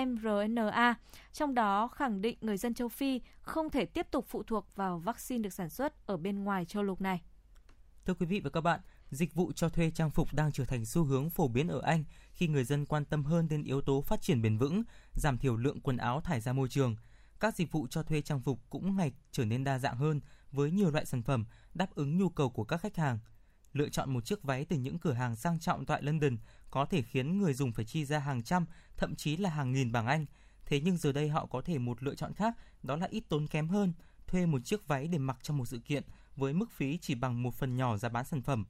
[0.06, 0.96] mRNA,
[1.34, 5.00] trong đó khẳng định người dân châu Phi không thể tiếp tục phụ thuộc vào
[5.00, 7.22] vaccine được sản xuất ở bên ngoài châu lục này.
[8.06, 8.80] Thưa quý vị và các bạn,
[9.12, 12.04] dịch vụ cho thuê trang phục đang trở thành xu hướng phổ biến ở Anh
[12.34, 14.84] khi người dân quan tâm hơn đến yếu tố phát triển bền vững,
[15.14, 16.96] giảm thiểu lượng quần áo thải ra môi trường.
[17.40, 20.72] Các dịch vụ cho thuê trang phục cũng ngày trở nên đa dạng hơn với
[20.72, 23.20] nhiều loại sản phẩm đáp ứng nhu cầu của các khách hàng.
[23.74, 26.38] Lựa chọn một chiếc váy từ những cửa hàng sang trọng tại London
[26.72, 28.66] có thể khiến người dùng phải chi ra hàng trăm,
[28.98, 30.26] thậm chí là hàng nghìn bảng Anh.
[30.66, 33.48] Thế nhưng giờ đây họ có thể một lựa chọn khác, đó là ít tốn
[33.48, 33.94] kém hơn,
[34.28, 36.04] thuê một chiếc váy để mặc trong một sự kiện
[36.36, 38.66] với mức phí chỉ bằng một phần nhỏ giá bán sản phẩm.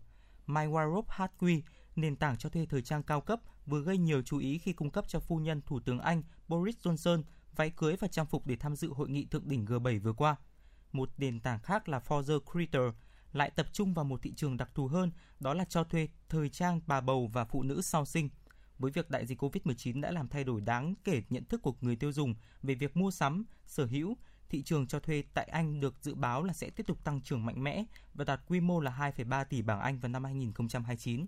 [0.48, 1.62] My Wardrobe
[1.96, 4.92] nền tảng cho thuê thời trang cao cấp, vừa gây nhiều chú ý khi cung
[4.92, 7.24] cấp cho phu nhân Thủ tướng Anh Boris Johnson
[7.56, 10.36] váy cưới và trang phục để tham dự hội nghị thượng đỉnh G7 vừa qua.
[10.92, 12.96] Một nền tảng khác là Forza Creator
[13.34, 16.50] lại tập trung vào một thị trường đặc thù hơn, đó là cho thuê thời
[16.50, 18.30] trang bà bầu và phụ nữ sau sinh.
[18.80, 21.96] Với việc đại dịch Covid-19 đã làm thay đổi đáng kể nhận thức của người
[21.96, 24.18] tiêu dùng về việc mua sắm, sở hữu,
[24.52, 27.46] thị trường cho thuê tại Anh được dự báo là sẽ tiếp tục tăng trưởng
[27.46, 27.84] mạnh mẽ
[28.14, 31.26] và đạt quy mô là 2,3 tỷ bảng Anh vào năm 2029.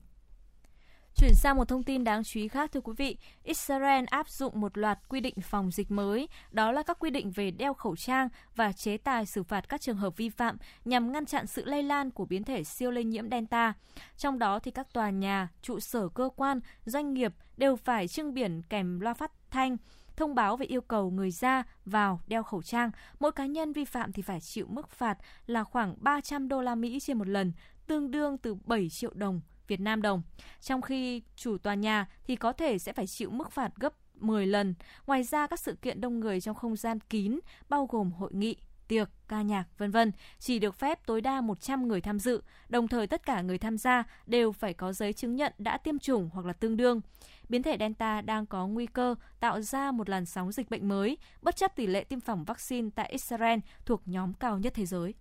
[1.16, 4.62] Chuyển sang một thông tin đáng chú ý khác thưa quý vị, Israel áp dụng
[4.62, 7.96] một loạt quy định phòng dịch mới, đó là các quy định về đeo khẩu
[7.96, 11.66] trang và chế tài xử phạt các trường hợp vi phạm nhằm ngăn chặn sự
[11.66, 13.74] lây lan của biến thể siêu lây nhiễm Delta.
[14.18, 18.34] Trong đó thì các tòa nhà, trụ sở cơ quan, doanh nghiệp đều phải trưng
[18.34, 19.78] biển kèm loa phát thanh
[20.16, 22.92] thông báo về yêu cầu người ra vào đeo khẩu trang.
[23.20, 26.76] Mỗi cá nhân vi phạm thì phải chịu mức phạt là khoảng 300 đô la
[26.76, 27.52] Mỹ trên một lần,
[27.88, 30.22] tương đương từ 7 triệu đồng Việt Nam đồng.
[30.62, 34.48] Trong khi chủ tòa nhà thì có thể sẽ phải chịu mức phạt gấp 10
[34.48, 34.76] lần.
[35.08, 37.40] Ngoài ra các sự kiện đông người trong không gian kín
[37.70, 38.56] bao gồm hội nghị,
[38.88, 42.88] tiệc, ca nhạc, vân vân chỉ được phép tối đa 100 người tham dự, đồng
[42.88, 46.30] thời tất cả người tham gia đều phải có giấy chứng nhận đã tiêm chủng
[46.34, 47.02] hoặc là tương đương.
[47.50, 51.18] Biến thể Delta đang có nguy cơ tạo ra một làn sóng dịch bệnh mới,
[51.42, 55.14] bất chấp tỷ lệ tiêm phòng vaccine tại Israel thuộc nhóm cao nhất thế giới.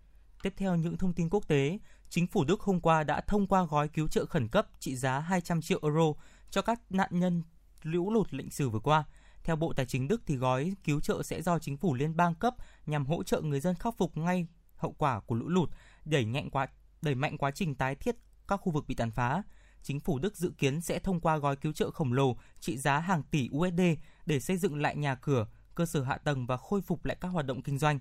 [0.42, 3.64] Tiếp theo những thông tin quốc tế, chính phủ Đức hôm qua đã thông qua
[3.64, 6.12] gói cứu trợ khẩn cấp trị giá 200 triệu euro
[6.50, 7.42] cho các nạn nhân
[7.82, 9.04] lũ lụt lịch sử vừa qua.
[9.44, 12.34] Theo Bộ Tài chính Đức thì gói cứu trợ sẽ do chính phủ liên bang
[12.34, 12.54] cấp
[12.86, 14.46] nhằm hỗ trợ người dân khắc phục ngay
[14.76, 15.70] hậu quả của lũ lụt,
[16.04, 16.66] đẩy nhanh quá
[17.02, 18.16] đẩy mạnh quá trình tái thiết
[18.48, 19.42] các khu vực bị tàn phá.
[19.82, 22.98] Chính phủ Đức dự kiến sẽ thông qua gói cứu trợ khổng lồ trị giá
[22.98, 23.80] hàng tỷ USD
[24.26, 27.28] để xây dựng lại nhà cửa, cơ sở hạ tầng và khôi phục lại các
[27.28, 27.98] hoạt động kinh doanh.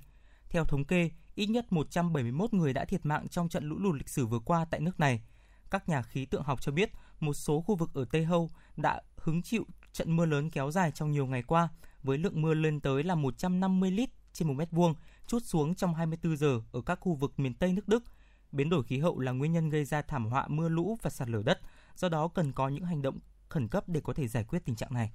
[0.50, 4.10] Theo thống kê, ít nhất 171 người đã thiệt mạng trong trận lũ lụt lịch
[4.10, 5.22] sử vừa qua tại nước này.
[5.70, 9.02] Các nhà khí tượng học cho biết một số khu vực ở Tây Âu đã
[9.18, 11.70] hứng chịu trận mưa lớn kéo dài trong nhiều ngày qua,
[12.04, 14.96] với lượng mưa lên tới là 150 lít trên một mét vuông,
[15.28, 18.04] chút xuống trong 24 giờ ở các khu vực miền Tây nước Đức.
[18.52, 21.30] Biến đổi khí hậu là nguyên nhân gây ra thảm họa mưa lũ và sạt
[21.30, 21.60] lở đất,
[21.96, 24.76] do đó cần có những hành động khẩn cấp để có thể giải quyết tình
[24.76, 25.12] trạng này.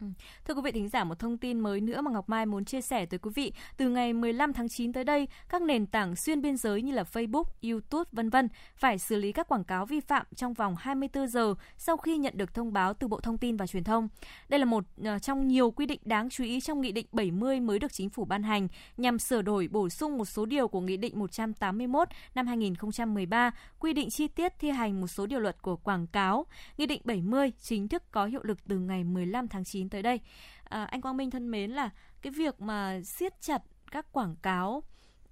[0.00, 0.06] Ừ.
[0.44, 2.80] Thưa quý vị thính giả, một thông tin mới nữa mà Ngọc Mai muốn chia
[2.80, 3.52] sẻ tới quý vị.
[3.76, 7.04] Từ ngày 15 tháng 9 tới đây, các nền tảng xuyên biên giới như là
[7.12, 11.28] Facebook, YouTube, vân vân phải xử lý các quảng cáo vi phạm trong vòng 24
[11.28, 14.08] giờ sau khi nhận được thông báo từ Bộ Thông tin và Truyền thông.
[14.48, 17.60] Đây là một ờ, trong nhiều quy định đáng chú ý trong Nghị định 70
[17.60, 20.80] mới được Chính phủ ban hành nhằm sửa đổi bổ sung một số điều của
[20.80, 25.62] Nghị định 181 năm 2013 quy định chi tiết thi hành một số điều luật
[25.62, 26.46] của quảng cáo.
[26.78, 30.20] Nghị định 70 chính thức có hiệu lực từ ngày 15 tháng 9 tới đây.
[30.64, 31.90] À, anh Quang Minh thân mến là
[32.22, 34.82] cái việc mà siết chặt các quảng cáo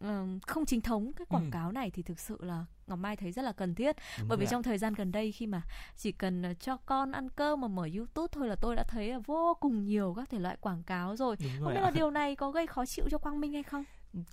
[0.04, 0.10] uh,
[0.46, 1.50] không chính thống cái quảng ừ.
[1.52, 4.38] cáo này thì thực sự là Ngọc Mai thấy rất là cần thiết Đúng bởi
[4.38, 4.48] vì ạ.
[4.50, 5.62] trong thời gian gần đây khi mà
[5.96, 9.08] chỉ cần ờ, cho con ăn cơm mà mở YouTube thôi là tôi đã thấy
[9.08, 11.36] là vô cùng nhiều các thể loại quảng cáo rồi.
[11.40, 11.82] Đúng không biết ạ.
[11.82, 13.84] là điều này có gây khó chịu cho Quang Minh hay không?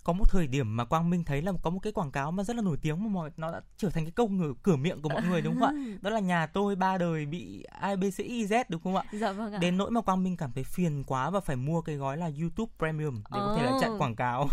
[0.04, 2.44] Có một thời điểm mà Quang Minh thấy là có một cái quảng cáo mà
[2.44, 5.02] rất là nổi tiếng mà mọi nó đã trở thành cái câu ngữ cửa miệng
[5.02, 5.72] của mọi người đúng không ạ?
[6.02, 9.04] Đó là nhà tôi ba đời bị IBCIZ đúng không ạ?
[9.12, 9.60] Dạ vâng ạ.
[9.62, 12.32] Đến nỗi mà Quang Minh cảm thấy phiền quá và phải mua cái gói là
[12.40, 14.48] YouTube Premium để có thể là chặn quảng cáo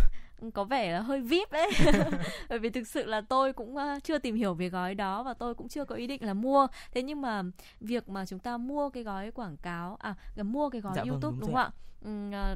[0.55, 1.71] có vẻ là hơi vip đấy
[2.49, 5.55] bởi vì thực sự là tôi cũng chưa tìm hiểu về gói đó và tôi
[5.55, 7.43] cũng chưa có ý định là mua thế nhưng mà
[7.81, 11.21] việc mà chúng ta mua cái gói quảng cáo à mua cái gói dạ, youtube
[11.21, 11.71] vâng, đúng, đúng không ạ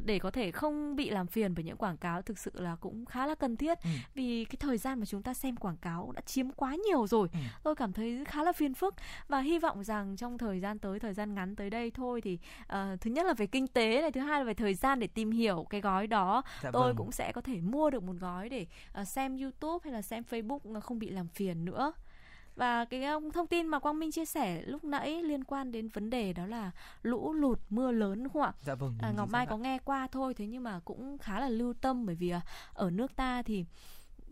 [0.05, 3.07] để có thể không bị làm phiền bởi những quảng cáo thực sự là cũng
[3.07, 3.91] khá là cần thiết ừ.
[4.15, 7.29] vì cái thời gian mà chúng ta xem quảng cáo đã chiếm quá nhiều rồi
[7.33, 7.39] ừ.
[7.63, 8.95] tôi cảm thấy khá là phiền phức
[9.29, 12.39] và hy vọng rằng trong thời gian tới thời gian ngắn tới đây thôi thì
[12.63, 15.07] uh, thứ nhất là về kinh tế này thứ hai là về thời gian để
[15.07, 16.97] tìm hiểu cái gói đó dạ tôi vâng.
[16.97, 18.67] cũng sẽ có thể mua được một gói để
[19.01, 21.93] uh, xem youtube hay là xem facebook không bị làm phiền nữa
[22.57, 23.05] và cái
[23.35, 26.47] thông tin mà Quang Minh chia sẻ lúc nãy liên quan đến vấn đề đó
[26.47, 26.71] là
[27.03, 28.53] lũ lụt mưa lớn đúng không ạ?
[28.65, 28.95] Dạ vâng.
[29.03, 32.07] À, Ngọc Mai có nghe qua thôi thế nhưng mà cũng khá là lưu tâm
[32.07, 32.41] bởi vì à,
[32.75, 33.65] ở nước ta thì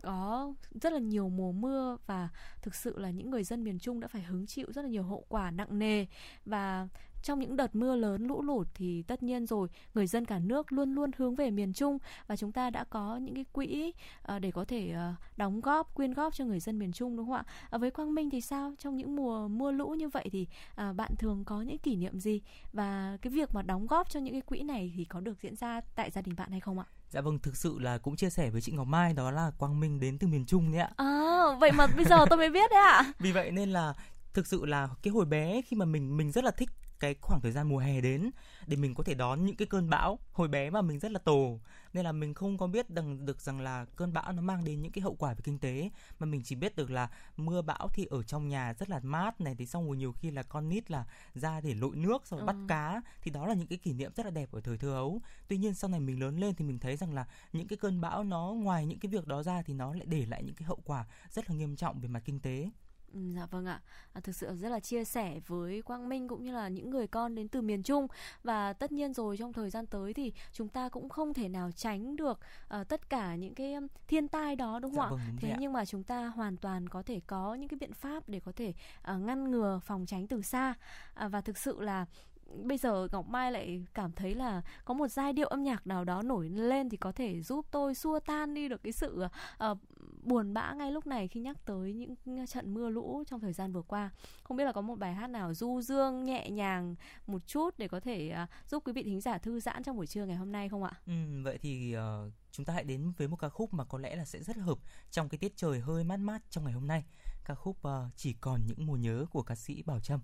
[0.01, 2.29] có rất là nhiều mùa mưa và
[2.61, 5.03] thực sự là những người dân miền Trung đã phải hứng chịu rất là nhiều
[5.03, 6.05] hậu quả nặng nề
[6.45, 6.87] và
[7.25, 10.71] trong những đợt mưa lớn lũ lụt thì tất nhiên rồi người dân cả nước
[10.71, 11.97] luôn luôn hướng về miền Trung
[12.27, 13.93] và chúng ta đã có những cái quỹ
[14.35, 17.27] uh, để có thể uh, đóng góp quyên góp cho người dân miền Trung đúng
[17.27, 17.43] không ạ?
[17.75, 18.73] Uh, với Quang Minh thì sao?
[18.79, 20.47] Trong những mùa mưa lũ như vậy thì
[20.95, 22.41] bạn thường có những kỷ niệm gì
[22.73, 25.55] và cái việc mà đóng góp cho những cái quỹ này thì có được diễn
[25.55, 26.85] ra tại gia đình bạn hay không ạ?
[27.09, 29.79] Dạ vâng, thực sự là cũng chia sẻ với chị Ngọc Mai đó là Quang
[29.79, 30.89] Minh đến từ miền Trung đấy ạ.
[30.97, 33.13] À, vậy mà bây giờ tôi mới biết đấy ạ.
[33.19, 33.93] Vì vậy nên là
[34.33, 36.69] thực sự là cái hồi bé khi mà mình mình rất là thích
[36.99, 38.31] cái khoảng thời gian mùa hè đến
[38.67, 41.19] để mình có thể đón những cái cơn bão hồi bé mà mình rất là
[41.19, 41.59] tổ
[41.93, 44.81] nên là mình không có biết đằng được rằng là cơn bão nó mang đến
[44.81, 45.89] những cái hậu quả về kinh tế
[46.19, 49.41] mà mình chỉ biết được là mưa bão thì ở trong nhà rất là mát
[49.41, 52.39] này thì xong rồi nhiều khi là con nít là ra để lội nước rồi
[52.39, 52.45] ừ.
[52.45, 54.93] bắt cá thì đó là những cái kỷ niệm rất là đẹp ở thời thơ
[54.93, 55.21] ấu.
[55.47, 58.01] Tuy nhiên sau này mình lớn lên thì mình thấy rằng là những cái cơn
[58.01, 60.65] bão nó ngoài những cái việc đó ra thì nó lại để lại những cái
[60.65, 62.69] hậu quả rất là nghiêm trọng về mặt kinh tế
[63.13, 63.81] Ừ, dạ vâng ạ,
[64.13, 67.07] à, thực sự rất là chia sẻ với Quang Minh cũng như là những người
[67.07, 68.07] con đến từ miền Trung.
[68.43, 71.71] Và tất nhiên rồi trong thời gian tới thì chúng ta cũng không thể nào
[71.71, 72.39] tránh được
[72.81, 73.75] uh, tất cả những cái
[74.07, 75.25] thiên tai đó đúng không dạ, ạ?
[75.27, 78.29] Vâng, Thế nhưng mà chúng ta hoàn toàn có thể có những cái biện pháp
[78.29, 78.73] để có thể
[79.13, 80.73] uh, ngăn ngừa phòng tránh từ xa.
[81.25, 82.05] Uh, và thực sự là
[82.63, 86.03] bây giờ Ngọc Mai lại cảm thấy là có một giai điệu âm nhạc nào
[86.03, 89.25] đó nổi lên thì có thể giúp tôi xua tan đi được cái sự
[89.71, 89.77] uh,
[90.25, 93.71] buồn bã ngay lúc này khi nhắc tới những trận mưa lũ trong thời gian
[93.71, 94.11] vừa qua.
[94.43, 96.95] Không biết là có một bài hát nào du dương nhẹ nhàng
[97.27, 100.07] một chút để có thể uh, giúp quý vị thính giả thư giãn trong buổi
[100.07, 100.91] trưa ngày hôm nay không ạ?
[101.05, 101.13] Ừ,
[101.43, 104.25] vậy thì uh, chúng ta hãy đến với một ca khúc mà có lẽ là
[104.25, 104.77] sẽ rất hợp
[105.11, 107.03] trong cái tiết trời hơi mát mát trong ngày hôm nay.
[107.45, 110.19] Ca khúc uh, chỉ còn những mùa nhớ của ca sĩ Bảo Trâm.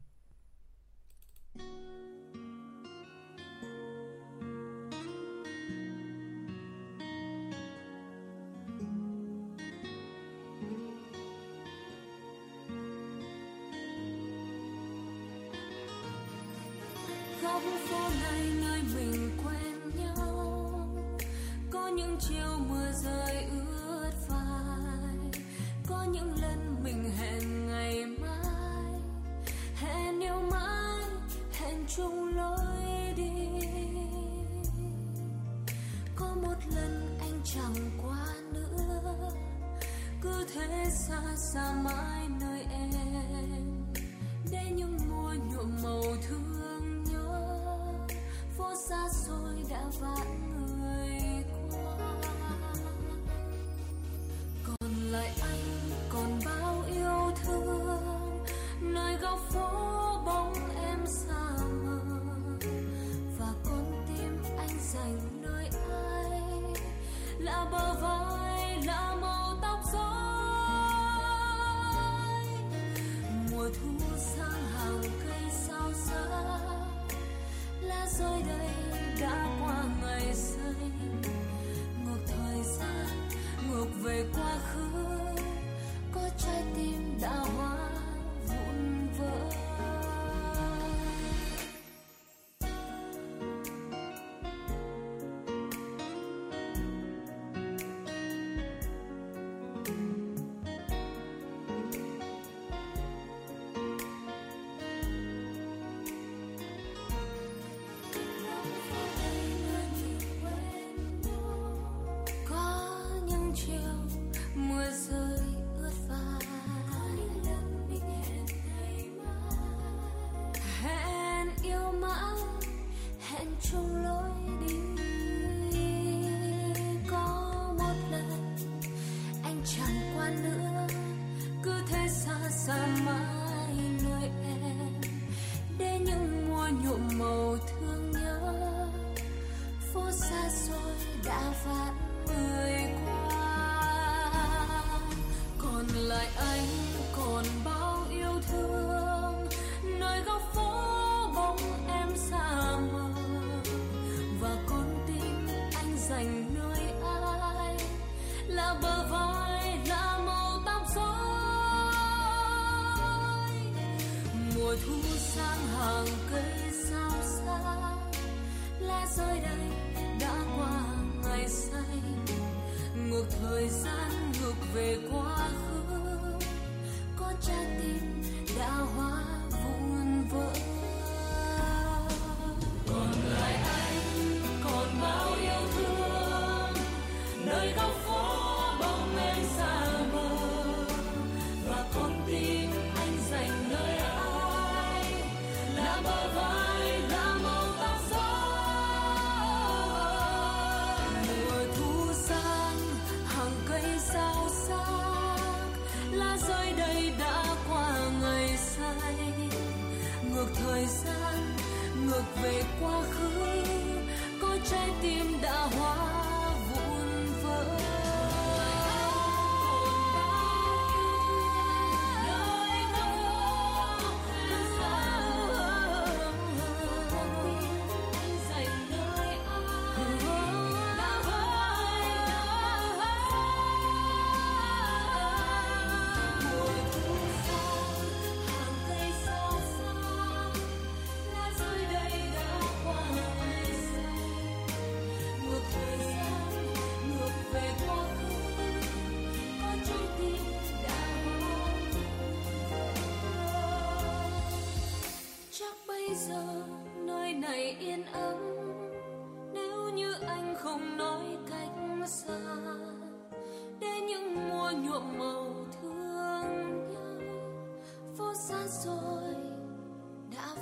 [268.86, 270.56] Đã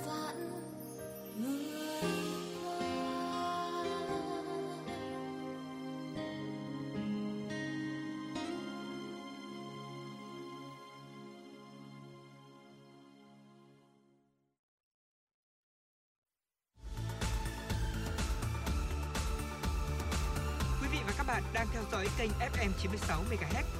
[1.36, 1.64] người
[2.54, 2.80] qua
[20.80, 23.79] Quý vị và các bạn đang theo dõi kênh FM 96 MHz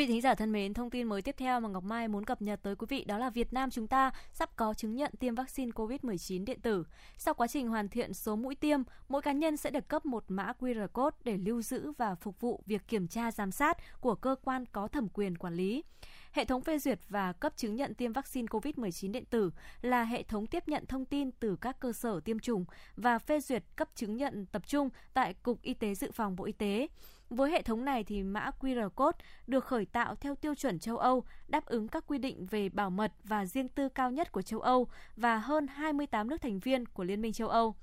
[0.00, 2.42] vị thính giả thân mến, thông tin mới tiếp theo mà Ngọc Mai muốn cập
[2.42, 5.34] nhật tới quý vị đó là Việt Nam chúng ta sắp có chứng nhận tiêm
[5.34, 6.84] vaccine COVID-19 điện tử.
[7.16, 10.24] Sau quá trình hoàn thiện số mũi tiêm, mỗi cá nhân sẽ được cấp một
[10.28, 14.14] mã QR code để lưu giữ và phục vụ việc kiểm tra giám sát của
[14.14, 15.84] cơ quan có thẩm quyền quản lý.
[16.32, 19.50] Hệ thống phê duyệt và cấp chứng nhận tiêm vaccine COVID-19 điện tử
[19.82, 22.64] là hệ thống tiếp nhận thông tin từ các cơ sở tiêm chủng
[22.96, 26.44] và phê duyệt cấp chứng nhận tập trung tại Cục Y tế Dự phòng Bộ
[26.44, 26.88] Y tế.
[27.30, 30.98] Với hệ thống này thì mã QR code được khởi tạo theo tiêu chuẩn châu
[30.98, 34.42] Âu, đáp ứng các quy định về bảo mật và riêng tư cao nhất của
[34.42, 37.74] châu Âu và hơn 28 nước thành viên của Liên minh châu Âu.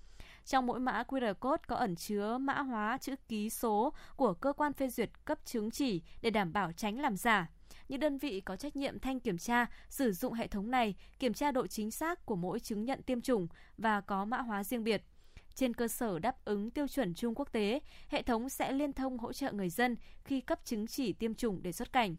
[0.45, 4.53] Trong mỗi mã QR code có ẩn chứa mã hóa chữ ký số của cơ
[4.53, 7.49] quan phê duyệt cấp chứng chỉ để đảm bảo tránh làm giả.
[7.89, 11.33] Những đơn vị có trách nhiệm thanh kiểm tra sử dụng hệ thống này kiểm
[11.33, 14.83] tra độ chính xác của mỗi chứng nhận tiêm chủng và có mã hóa riêng
[14.83, 15.03] biệt.
[15.57, 19.17] Trên cơ sở đáp ứng tiêu chuẩn chung quốc tế, hệ thống sẽ liên thông
[19.17, 22.15] hỗ trợ người dân khi cấp chứng chỉ tiêm chủng để xuất cảnh.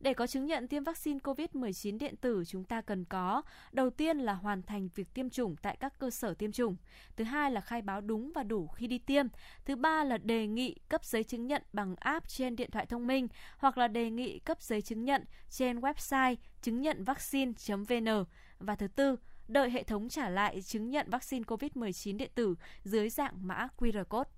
[0.00, 3.42] Để có chứng nhận tiêm vaccine COVID-19 điện tử, chúng ta cần có
[3.72, 6.76] đầu tiên là hoàn thành việc tiêm chủng tại các cơ sở tiêm chủng.
[7.16, 9.26] Thứ hai là khai báo đúng và đủ khi đi tiêm.
[9.64, 13.06] Thứ ba là đề nghị cấp giấy chứng nhận bằng app trên điện thoại thông
[13.06, 18.24] minh hoặc là đề nghị cấp giấy chứng nhận trên website chứng nhận vaccine.vn.
[18.58, 19.16] Và thứ tư,
[19.48, 24.04] đợi hệ thống trả lại chứng nhận vaccine COVID-19 điện tử dưới dạng mã QR
[24.04, 24.30] code.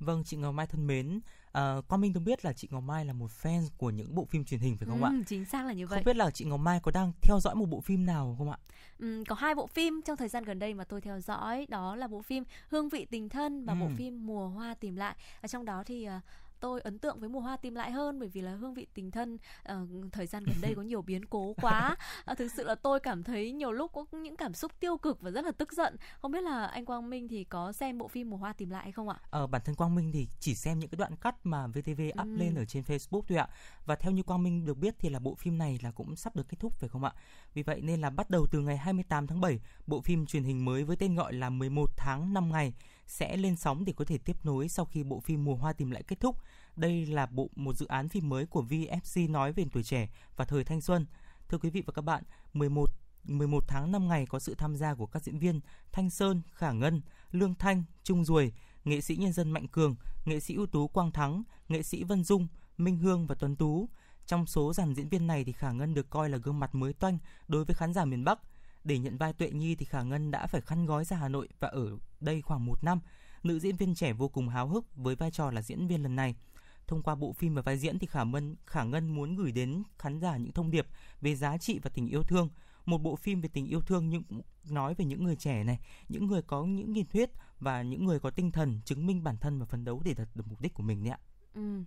[0.00, 1.20] Vâng, chị Ngọc Mai thân mến,
[1.52, 4.24] à, Quang Minh tôi biết là chị Ngọc Mai là một fan của những bộ
[4.24, 5.10] phim truyền hình phải không ạ?
[5.10, 5.96] Ừ, chính xác là như vậy.
[5.98, 8.50] Không biết là chị Ngọc Mai có đang theo dõi một bộ phim nào không
[8.50, 8.58] ạ?
[8.98, 11.96] Ừ, có hai bộ phim trong thời gian gần đây mà tôi theo dõi đó
[11.96, 13.76] là bộ phim Hương vị tình thân và Ừ.
[13.80, 15.16] bộ phim Mùa hoa tìm lại.
[15.40, 16.20] Ở trong đó thì à,
[16.60, 19.10] tôi ấn tượng với mùa hoa tìm lại hơn bởi vì là hương vị tình
[19.10, 22.74] thân ờ, thời gian gần đây có nhiều biến cố quá Ờ, thực sự là
[22.74, 25.72] tôi cảm thấy nhiều lúc có những cảm xúc tiêu cực và rất là tức
[25.72, 28.70] giận không biết là anh Quang Minh thì có xem bộ phim mùa hoa tìm
[28.70, 31.16] lại hay không ạ Ờ, bản thân Quang Minh thì chỉ xem những cái đoạn
[31.16, 32.36] cắt mà VTV up Ừ.
[32.36, 33.48] lên ở trên Facebook thôi ạ.
[33.86, 36.36] Và theo như Quang Minh được biết thì là bộ phim này là cũng sắp
[36.36, 37.12] được kết thúc phải không ạ?
[37.54, 40.64] Vì vậy nên là bắt đầu từ ngày 28 tháng 7, bộ phim truyền hình
[40.64, 42.72] mới với tên gọi là 11 tháng 5 ngày
[43.08, 45.90] sẽ lên sóng để có thể tiếp nối sau khi bộ phim Mùa Hoa tìm
[45.90, 46.36] lại kết thúc.
[46.76, 50.44] Đây là bộ một dự án phim mới của VFC nói về tuổi trẻ và
[50.44, 51.06] thời thanh xuân.
[51.48, 52.90] Thưa quý vị và các bạn, 11
[53.24, 55.60] 11 tháng 5 ngày có sự tham gia của các diễn viên
[55.92, 58.52] Thanh Sơn, Khả Ngân, Lương Thanh, Trung Duồi,
[58.84, 62.24] nghệ sĩ nhân dân Mạnh Cường, nghệ sĩ ưu tú Quang Thắng, nghệ sĩ Vân
[62.24, 62.48] Dung,
[62.78, 63.88] Minh Hương và Tuấn Tú.
[64.26, 66.92] Trong số dàn diễn viên này thì Khả Ngân được coi là gương mặt mới
[66.92, 68.38] toanh đối với khán giả miền Bắc.
[68.88, 71.48] Để nhận vai Tuệ Nhi thì Khả Ngân đã phải khăn gói ra Hà Nội
[71.60, 73.00] và ở đây khoảng một năm.
[73.42, 76.16] Nữ diễn viên trẻ vô cùng háo hức với vai trò là diễn viên lần
[76.16, 76.34] này.
[76.86, 79.82] Thông qua bộ phim và vai diễn thì Khả Ngân, Khả Ngân muốn gửi đến
[79.98, 80.86] khán giả những thông điệp
[81.20, 82.48] về giá trị và tình yêu thương.
[82.86, 84.22] Một bộ phim về tình yêu thương nhưng
[84.70, 87.30] nói về những người trẻ này, những người có những nhiệt huyết
[87.60, 90.28] và những người có tinh thần chứng minh bản thân và phấn đấu để đạt
[90.34, 91.18] được mục đích của mình đấy ạ.
[91.54, 91.82] Ừ.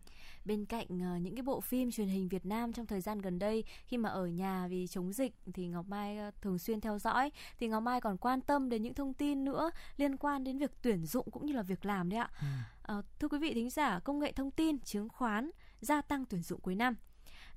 [0.45, 3.39] Bên cạnh uh, những cái bộ phim truyền hình Việt Nam trong thời gian gần
[3.39, 6.99] đây khi mà ở nhà vì chống dịch thì Ngọc Mai uh, thường xuyên theo
[6.99, 10.57] dõi thì Ngọc Mai còn quan tâm đến những thông tin nữa liên quan đến
[10.57, 12.29] việc tuyển dụng cũng như là việc làm đấy ạ.
[12.41, 12.97] Ừ.
[12.97, 15.51] Uh, thưa quý vị thính giả, công nghệ thông tin, chứng khoán
[15.81, 16.95] gia tăng tuyển dụng cuối năm.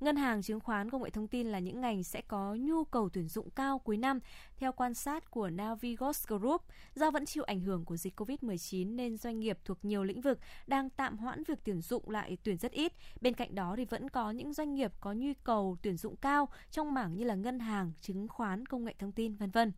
[0.05, 3.09] Ngân hàng, chứng khoán, công nghệ thông tin là những ngành sẽ có nhu cầu
[3.09, 4.21] tuyển dụng cao cuối năm.
[4.57, 6.63] Theo quan sát của Navigos Group,
[6.95, 10.39] do vẫn chịu ảnh hưởng của dịch COVID-19 nên doanh nghiệp thuộc nhiều lĩnh vực
[10.67, 12.93] đang tạm hoãn việc tuyển dụng lại tuyển rất ít.
[13.21, 16.49] Bên cạnh đó thì vẫn có những doanh nghiệp có nhu cầu tuyển dụng cao
[16.71, 19.73] trong mảng như là ngân hàng, chứng khoán, công nghệ thông tin, vân vân.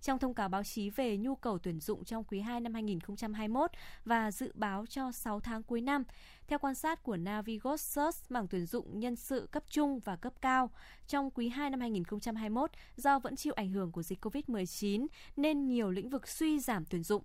[0.00, 3.70] Trong thông cáo báo chí về nhu cầu tuyển dụng trong quý 2 năm 2021
[4.04, 6.04] và dự báo cho 6 tháng cuối năm,
[6.50, 10.32] theo quan sát của Navigos Search, mảng tuyển dụng nhân sự cấp trung và cấp
[10.40, 10.70] cao
[11.06, 15.90] trong quý 2 năm 2021 do vẫn chịu ảnh hưởng của dịch COVID-19 nên nhiều
[15.90, 17.22] lĩnh vực suy giảm tuyển dụng.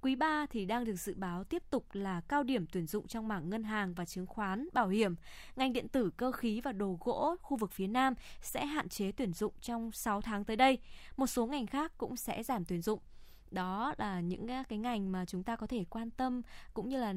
[0.00, 3.28] Quý 3 thì đang được dự báo tiếp tục là cao điểm tuyển dụng trong
[3.28, 5.14] mảng ngân hàng và chứng khoán, bảo hiểm.
[5.56, 9.12] Ngành điện tử, cơ khí và đồ gỗ khu vực phía Nam sẽ hạn chế
[9.12, 10.78] tuyển dụng trong 6 tháng tới đây.
[11.16, 13.00] Một số ngành khác cũng sẽ giảm tuyển dụng
[13.50, 16.42] đó là những à, cái ngành mà chúng ta có thể quan tâm
[16.74, 17.14] cũng như là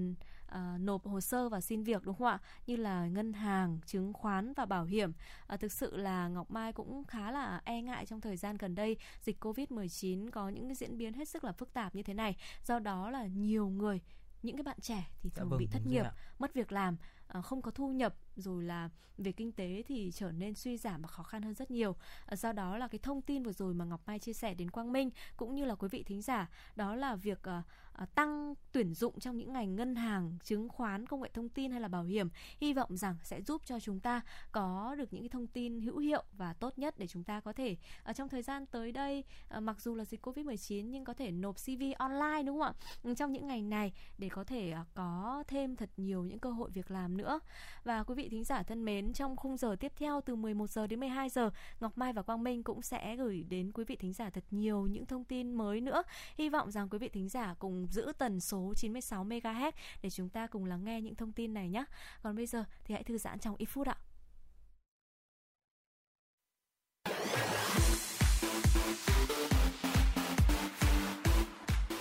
[0.55, 2.39] uh, nộp hồ sơ và xin việc đúng không ạ?
[2.67, 5.11] Như là ngân hàng chứng khoán và bảo hiểm.
[5.53, 8.75] Uh, thực sự là ngọc mai cũng khá là e ngại trong thời gian gần
[8.75, 12.03] đây dịch covid 19 có những cái diễn biến hết sức là phức tạp như
[12.03, 12.35] thế này.
[12.65, 14.01] Do đó là nhiều người
[14.43, 16.03] những cái bạn trẻ thì dạ thường dạ vâng, bị thất nghiệp
[16.39, 16.97] mất việc làm
[17.31, 21.01] Ờ, không có thu nhập rồi là về kinh tế thì trở nên suy giảm
[21.01, 23.73] và khó khăn hơn rất nhiều ờ, do đó là cái thông tin vừa rồi
[23.73, 26.49] mà ngọc mai chia sẻ đến quang minh cũng như là quý vị thính giả
[26.75, 31.21] đó là việc uh, tăng tuyển dụng trong những ngành ngân hàng chứng khoán công
[31.21, 34.21] nghệ thông tin hay là bảo hiểm hy vọng rằng sẽ giúp cho chúng ta
[34.51, 37.53] có được những cái thông tin hữu hiệu và tốt nhất để chúng ta có
[37.53, 39.23] thể ở trong thời gian tới đây
[39.57, 42.67] uh, mặc dù là dịch covid 19 nhưng có thể nộp cv online đúng không
[42.67, 42.73] ạ
[43.03, 46.51] ừ, trong những ngày này để có thể uh, có thêm thật nhiều những cơ
[46.51, 47.39] hội việc làm nữa.
[47.83, 50.87] Và quý vị thính giả thân mến, trong khung giờ tiếp theo từ 11 giờ
[50.87, 51.49] đến 12 giờ,
[51.79, 54.87] Ngọc Mai và Quang Minh cũng sẽ gửi đến quý vị thính giả thật nhiều
[54.87, 56.03] những thông tin mới nữa.
[56.37, 60.29] Hy vọng rằng quý vị thính giả cùng giữ tần số 96 MHz để chúng
[60.29, 61.85] ta cùng lắng nghe những thông tin này nhé.
[62.23, 63.97] Còn bây giờ thì hãy thư giãn trong ít phút ạ.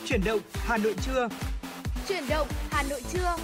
[0.06, 1.28] Chuyển động Hà Nội trưa.
[2.08, 3.36] Chuyển động Hà Nội trưa.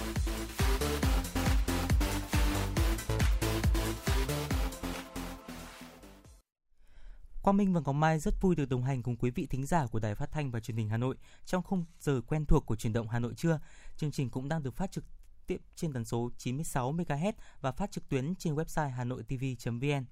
[7.47, 9.87] Quang Minh và Ngọc Mai rất vui được đồng hành cùng quý vị thính giả
[9.87, 12.75] của Đài Phát thanh và Truyền hình Hà Nội trong khung giờ quen thuộc của
[12.75, 13.59] truyền động Hà Nội trưa.
[13.97, 15.03] Chương trình cũng đang được phát trực
[15.47, 20.05] tiếp trên tần số 96 MHz và phát trực tuyến trên website hanoitv.vn.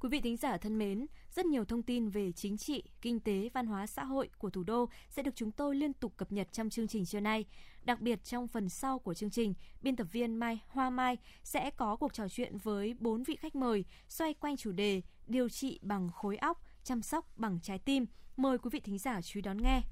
[0.00, 3.50] Quý vị thính giả thân mến, rất nhiều thông tin về chính trị, kinh tế,
[3.54, 6.52] văn hóa xã hội của thủ đô sẽ được chúng tôi liên tục cập nhật
[6.52, 7.44] trong chương trình trưa nay.
[7.84, 11.70] Đặc biệt trong phần sau của chương trình, biên tập viên Mai Hoa Mai sẽ
[11.70, 15.02] có cuộc trò chuyện với bốn vị khách mời xoay quanh chủ đề
[15.32, 18.06] điều trị bằng khối óc, chăm sóc bằng trái tim.
[18.36, 19.82] Mời quý vị thính giả chú ý đón nghe.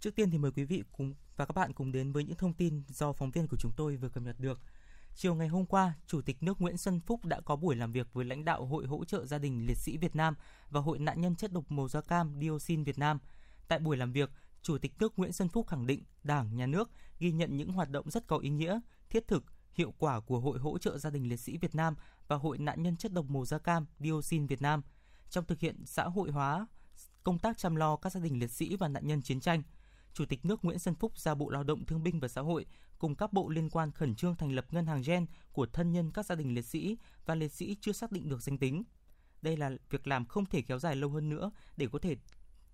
[0.00, 2.54] Trước tiên thì mời quý vị cùng và các bạn cùng đến với những thông
[2.54, 4.60] tin do phóng viên của chúng tôi vừa cập nhật được.
[5.14, 8.12] Chiều ngày hôm qua, Chủ tịch nước Nguyễn Xuân Phúc đã có buổi làm việc
[8.12, 10.34] với lãnh đạo Hội hỗ trợ gia đình liệt sĩ Việt Nam
[10.70, 13.18] và Hội nạn nhân chất độc màu da cam dioxin Việt Nam.
[13.68, 14.30] Tại buổi làm việc,
[14.62, 17.90] Chủ tịch nước Nguyễn Xuân Phúc khẳng định Đảng, Nhà nước ghi nhận những hoạt
[17.90, 18.80] động rất có ý nghĩa,
[19.10, 21.94] thiết thực, hiệu quả của Hội hỗ trợ gia đình liệt sĩ Việt Nam
[22.28, 24.82] và Hội nạn nhân chất độc màu da cam dioxin Việt Nam
[25.30, 26.66] trong thực hiện xã hội hóa
[27.22, 29.62] công tác chăm lo các gia đình liệt sĩ và nạn nhân chiến tranh.
[30.14, 32.66] Chủ tịch nước Nguyễn Xuân Phúc ra Bộ Lao động Thương binh và Xã hội
[32.98, 36.10] cùng các bộ liên quan khẩn trương thành lập ngân hàng gen của thân nhân
[36.12, 36.96] các gia đình liệt sĩ
[37.26, 38.84] và liệt sĩ chưa xác định được danh tính.
[39.42, 42.16] Đây là việc làm không thể kéo dài lâu hơn nữa để có thể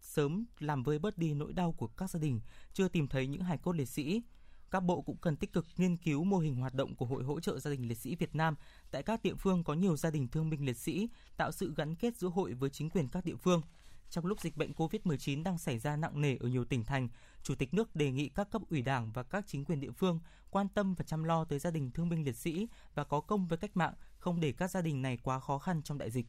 [0.00, 2.40] sớm làm vơi bớt đi nỗi đau của các gia đình
[2.72, 4.22] chưa tìm thấy những hài cốt liệt sĩ.
[4.70, 7.40] Các bộ cũng cần tích cực nghiên cứu mô hình hoạt động của Hội hỗ
[7.40, 8.54] trợ gia đình liệt sĩ Việt Nam
[8.90, 11.94] tại các địa phương có nhiều gia đình thương binh liệt sĩ, tạo sự gắn
[11.94, 13.62] kết giữa hội với chính quyền các địa phương–
[14.10, 17.08] trong lúc dịch bệnh COVID-19 đang xảy ra nặng nề ở nhiều tỉnh thành,
[17.42, 20.20] Chủ tịch nước đề nghị các cấp ủy Đảng và các chính quyền địa phương
[20.50, 23.46] quan tâm và chăm lo tới gia đình thương binh liệt sĩ và có công
[23.46, 26.26] với cách mạng, không để các gia đình này quá khó khăn trong đại dịch.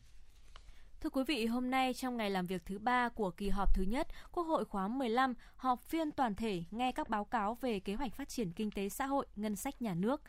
[1.08, 3.84] Thưa quý vị, hôm nay trong ngày làm việc thứ ba của kỳ họp thứ
[3.84, 7.94] nhất, Quốc hội khóa 15 họp phiên toàn thể nghe các báo cáo về kế
[7.94, 10.22] hoạch phát triển kinh tế xã hội, ngân sách nhà nước.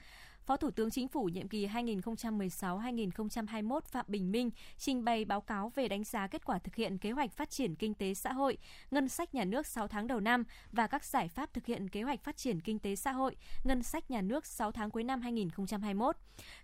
[0.49, 5.73] Phó Thủ tướng Chính phủ nhiệm kỳ 2016-2021 Phạm Bình Minh trình bày báo cáo
[5.75, 8.59] về đánh giá kết quả thực hiện kế hoạch phát triển kinh tế xã hội,
[8.91, 12.03] ngân sách nhà nước 6 tháng đầu năm và các giải pháp thực hiện kế
[12.03, 15.21] hoạch phát triển kinh tế xã hội, ngân sách nhà nước 6 tháng cuối năm
[15.21, 16.17] 2021.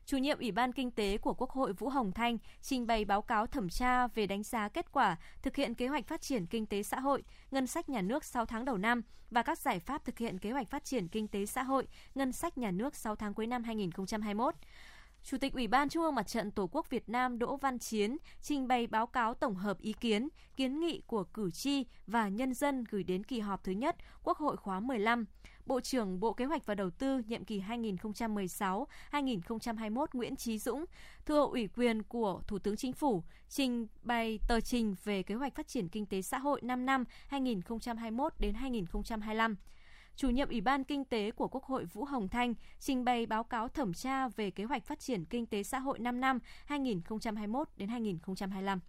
[0.07, 3.23] Chủ nhiệm Ủy ban Kinh tế của Quốc hội Vũ Hồng Thanh trình bày báo
[3.23, 6.67] cáo thẩm tra về đánh giá kết quả thực hiện kế hoạch phát triển kinh
[6.67, 10.05] tế xã hội, ngân sách nhà nước 6 tháng đầu năm và các giải pháp
[10.05, 13.17] thực hiện kế hoạch phát triển kinh tế xã hội, ngân sách nhà nước 6
[13.17, 14.55] tháng cuối năm 2021.
[15.23, 18.17] Chủ tịch Ủy ban Trung ương Mặt trận Tổ quốc Việt Nam Đỗ Văn Chiến
[18.43, 22.55] trình bày báo cáo tổng hợp ý kiến, kiến nghị của cử tri và nhân
[22.55, 25.25] dân gửi đến kỳ họp thứ nhất Quốc hội khóa 15.
[25.67, 27.63] Bộ trưởng Bộ Kế hoạch và Đầu tư nhiệm kỳ
[29.13, 30.85] 2016-2021 Nguyễn Chí Dũng
[31.27, 35.55] thừa ủy quyền của Thủ tướng Chính phủ, trình bày tờ trình về kế hoạch
[35.55, 39.57] phát triển kinh tế xã hội 5 năm 2021 đến 2025
[40.17, 43.45] chủ nhiệm Ủy ban Kinh tế của Quốc hội Vũ Hồng Thanh trình bày báo
[43.45, 47.69] cáo thẩm tra về kế hoạch phát triển kinh tế xã hội 5 năm 2021
[47.77, 48.81] đến 2025.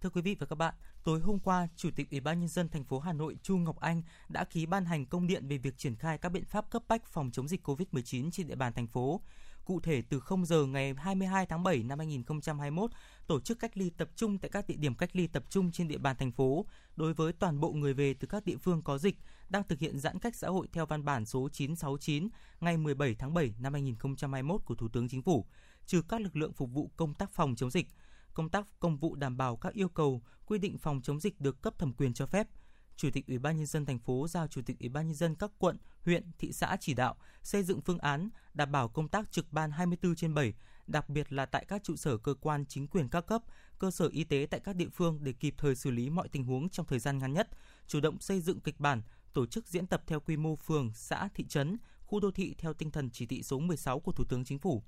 [0.00, 0.74] Thưa quý vị và các bạn,
[1.04, 3.80] tối hôm qua, Chủ tịch Ủy ban nhân dân thành phố Hà Nội Chu Ngọc
[3.80, 6.82] Anh đã ký ban hành công điện về việc triển khai các biện pháp cấp
[6.88, 9.20] bách phòng chống dịch COVID-19 trên địa bàn thành phố.
[9.64, 12.90] Cụ thể từ 0 giờ ngày 22 tháng 7 năm 2021,
[13.26, 15.88] tổ chức cách ly tập trung tại các địa điểm cách ly tập trung trên
[15.88, 16.66] địa bàn thành phố
[16.96, 19.16] đối với toàn bộ người về từ các địa phương có dịch
[19.48, 22.28] đang thực hiện giãn cách xã hội theo văn bản số 969
[22.60, 25.46] ngày 17 tháng 7 năm 2021 của Thủ tướng Chính phủ,
[25.86, 27.86] trừ các lực lượng phục vụ công tác phòng chống dịch,
[28.34, 31.62] công tác công vụ đảm bảo các yêu cầu quy định phòng chống dịch được
[31.62, 32.48] cấp thẩm quyền cho phép.
[32.96, 35.34] Chủ tịch Ủy ban nhân dân thành phố giao Chủ tịch Ủy ban nhân dân
[35.34, 39.32] các quận, huyện, thị xã chỉ đạo xây dựng phương án đảm bảo công tác
[39.32, 40.54] trực ban 24 trên 7,
[40.86, 43.42] đặc biệt là tại các trụ sở cơ quan chính quyền các cấp,
[43.78, 46.44] cơ sở y tế tại các địa phương để kịp thời xử lý mọi tình
[46.44, 47.48] huống trong thời gian ngắn nhất,
[47.86, 51.28] chủ động xây dựng kịch bản, tổ chức diễn tập theo quy mô phường, xã,
[51.34, 54.44] thị trấn, khu đô thị theo tinh thần chỉ thị số 16 của Thủ tướng
[54.44, 54.82] Chính phủ.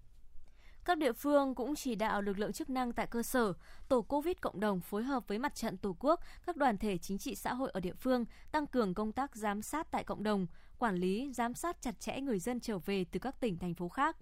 [0.87, 3.53] Các địa phương cũng chỉ đạo lực lượng chức năng tại cơ sở,
[3.89, 7.19] tổ COVID cộng đồng phối hợp với mặt trận Tổ quốc, các đoàn thể chính
[7.19, 10.47] trị xã hội ở địa phương tăng cường công tác giám sát tại cộng đồng,
[10.79, 13.89] quản lý, giám sát chặt chẽ người dân trở về từ các tỉnh thành phố
[13.89, 14.17] khác.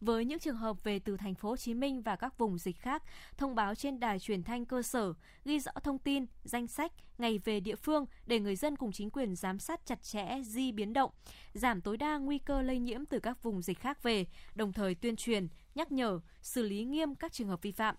[0.00, 2.78] Với những trường hợp về từ thành phố Hồ Chí Minh và các vùng dịch
[2.78, 3.02] khác,
[3.36, 5.12] thông báo trên đài truyền thanh cơ sở,
[5.44, 9.10] ghi rõ thông tin, danh sách, ngày về địa phương để người dân cùng chính
[9.10, 11.10] quyền giám sát chặt chẽ di biến động,
[11.54, 14.94] giảm tối đa nguy cơ lây nhiễm từ các vùng dịch khác về, đồng thời
[14.94, 17.96] tuyên truyền, nhắc nhở, xử lý nghiêm các trường hợp vi phạm.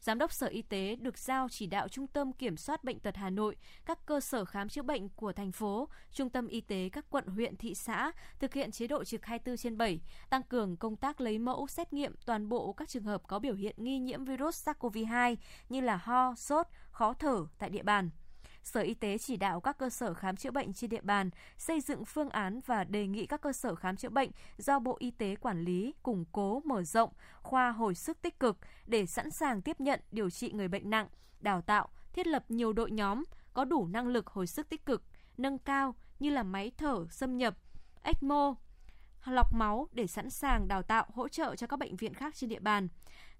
[0.00, 3.16] Giám đốc Sở Y tế được giao chỉ đạo Trung tâm Kiểm soát Bệnh tật
[3.16, 3.56] Hà Nội,
[3.86, 7.26] các cơ sở khám chữa bệnh của thành phố, Trung tâm Y tế các quận
[7.26, 10.00] huyện thị xã thực hiện chế độ trực 24 trên 7,
[10.30, 13.54] tăng cường công tác lấy mẫu xét nghiệm toàn bộ các trường hợp có biểu
[13.54, 15.36] hiện nghi nhiễm virus SARS-CoV-2
[15.68, 18.10] như là ho, sốt, khó thở tại địa bàn.
[18.66, 21.80] Sở Y tế chỉ đạo các cơ sở khám chữa bệnh trên địa bàn xây
[21.80, 25.10] dựng phương án và đề nghị các cơ sở khám chữa bệnh do Bộ Y
[25.10, 27.10] tế quản lý củng cố mở rộng
[27.42, 31.08] khoa hồi sức tích cực để sẵn sàng tiếp nhận điều trị người bệnh nặng,
[31.40, 35.02] đào tạo, thiết lập nhiều đội nhóm có đủ năng lực hồi sức tích cực,
[35.38, 37.54] nâng cao như là máy thở xâm nhập,
[38.02, 38.54] ECMO,
[39.26, 42.50] lọc máu để sẵn sàng đào tạo hỗ trợ cho các bệnh viện khác trên
[42.50, 42.88] địa bàn.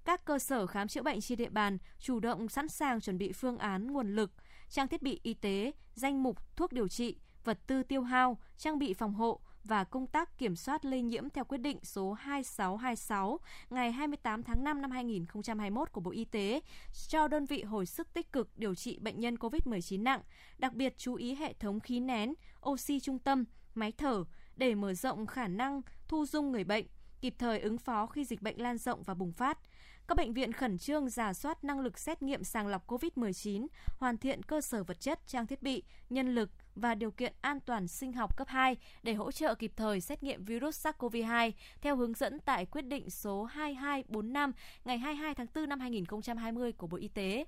[0.05, 3.33] Các cơ sở khám chữa bệnh trên địa bàn chủ động sẵn sàng chuẩn bị
[3.33, 4.31] phương án nguồn lực,
[4.68, 8.78] trang thiết bị y tế, danh mục thuốc điều trị, vật tư tiêu hao, trang
[8.78, 13.40] bị phòng hộ và công tác kiểm soát lây nhiễm theo quyết định số 2626
[13.70, 16.60] ngày 28 tháng 5 năm 2021 của Bộ Y tế
[17.08, 20.20] cho đơn vị hồi sức tích cực điều trị bệnh nhân COVID-19 nặng,
[20.58, 22.34] đặc biệt chú ý hệ thống khí nén,
[22.68, 23.44] oxy trung tâm,
[23.74, 24.24] máy thở
[24.56, 26.86] để mở rộng khả năng thu dung người bệnh,
[27.20, 29.58] kịp thời ứng phó khi dịch bệnh lan rộng và bùng phát–
[30.09, 33.66] các bệnh viện khẩn trương giả soát năng lực xét nghiệm sàng lọc COVID-19,
[33.98, 37.61] hoàn thiện cơ sở vật chất, trang thiết bị, nhân lực và điều kiện an
[37.61, 41.96] toàn sinh học cấp 2 để hỗ trợ kịp thời xét nghiệm virus SARS-CoV-2 theo
[41.96, 44.52] hướng dẫn tại quyết định số 2245
[44.84, 47.44] ngày 22 tháng 4 năm 2020 của Bộ Y tế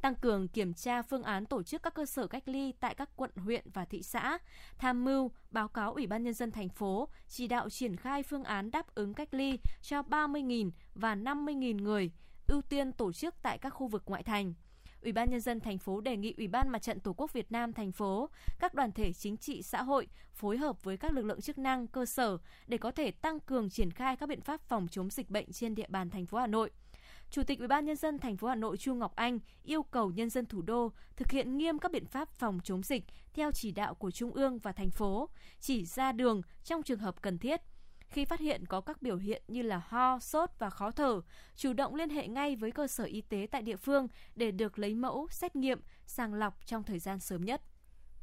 [0.00, 3.10] tăng cường kiểm tra phương án tổ chức các cơ sở cách ly tại các
[3.16, 4.38] quận, huyện và thị xã,
[4.78, 8.44] tham mưu, báo cáo Ủy ban Nhân dân thành phố, chỉ đạo triển khai phương
[8.44, 12.10] án đáp ứng cách ly cho 30.000 và 50.000 người,
[12.46, 14.54] ưu tiên tổ chức tại các khu vực ngoại thành.
[15.02, 17.52] Ủy ban nhân dân thành phố đề nghị Ủy ban Mặt trận Tổ quốc Việt
[17.52, 21.24] Nam thành phố, các đoàn thể chính trị xã hội phối hợp với các lực
[21.24, 24.60] lượng chức năng cơ sở để có thể tăng cường triển khai các biện pháp
[24.60, 26.70] phòng chống dịch bệnh trên địa bàn thành phố Hà Nội.
[27.30, 30.10] Chủ tịch Ủy ban nhân dân thành phố Hà Nội Chu Ngọc Anh yêu cầu
[30.10, 33.04] nhân dân thủ đô thực hiện nghiêm các biện pháp phòng chống dịch
[33.34, 35.28] theo chỉ đạo của trung ương và thành phố,
[35.60, 37.60] chỉ ra đường trong trường hợp cần thiết.
[38.08, 41.20] Khi phát hiện có các biểu hiện như là ho, sốt và khó thở,
[41.56, 44.78] chủ động liên hệ ngay với cơ sở y tế tại địa phương để được
[44.78, 47.62] lấy mẫu, xét nghiệm, sàng lọc trong thời gian sớm nhất.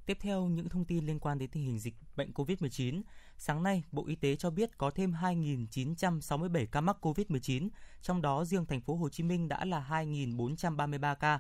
[0.06, 3.02] Tiếp theo những thông tin liên quan đến tình hình dịch bệnh COVID-19.
[3.38, 7.70] Sáng nay, Bộ Y tế cho biết có thêm 2.967 ca mắc COVID-19,
[8.02, 11.40] trong đó riêng thành phố Hồ Chí Minh đã là 2.433 ca.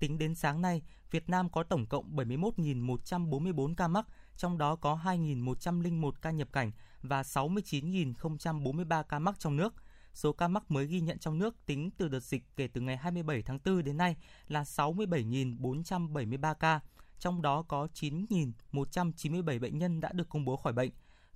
[0.00, 4.06] Tính đến sáng nay, Việt Nam có tổng cộng 71.144 ca mắc,
[4.36, 9.74] trong đó có 2.101 ca nhập cảnh và 69.043 ca mắc trong nước.
[10.14, 12.96] Số ca mắc mới ghi nhận trong nước tính từ đợt dịch kể từ ngày
[12.96, 14.16] 27 tháng 4 đến nay
[14.48, 16.80] là 67.473 ca,
[17.20, 20.90] trong đó có 9.197 bệnh nhân đã được công bố khỏi bệnh.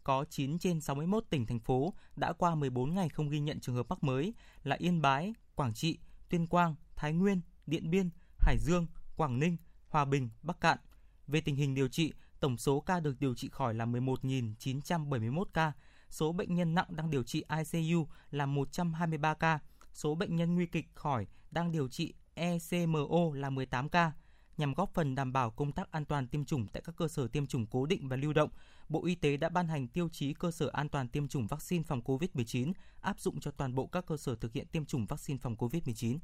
[0.05, 3.75] Có 9 trên 61 tỉnh, thành phố đã qua 14 ngày không ghi nhận trường
[3.75, 8.59] hợp mắc mới là Yên Bái, Quảng Trị, Tuyên Quang, Thái Nguyên, Điện Biên, Hải
[8.59, 9.57] Dương, Quảng Ninh,
[9.89, 10.79] Hòa Bình, Bắc Cạn.
[11.27, 15.73] Về tình hình điều trị, tổng số ca được điều trị khỏi là 11.971 ca,
[16.11, 19.59] số bệnh nhân nặng đang điều trị ICU là 123 ca,
[19.93, 24.13] số bệnh nhân nguy kịch khỏi đang điều trị ECMO là 18 ca.
[24.57, 27.29] Nhằm góp phần đảm bảo công tác an toàn tiêm chủng tại các cơ sở
[27.29, 28.51] tiêm chủng cố định và lưu động,
[28.89, 31.83] Bộ Y tế đã ban hành tiêu chí cơ sở an toàn tiêm chủng vaccine
[31.83, 35.39] phòng COVID-19 áp dụng cho toàn bộ các cơ sở thực hiện tiêm chủng vaccine
[35.43, 36.19] phòng COVID-19.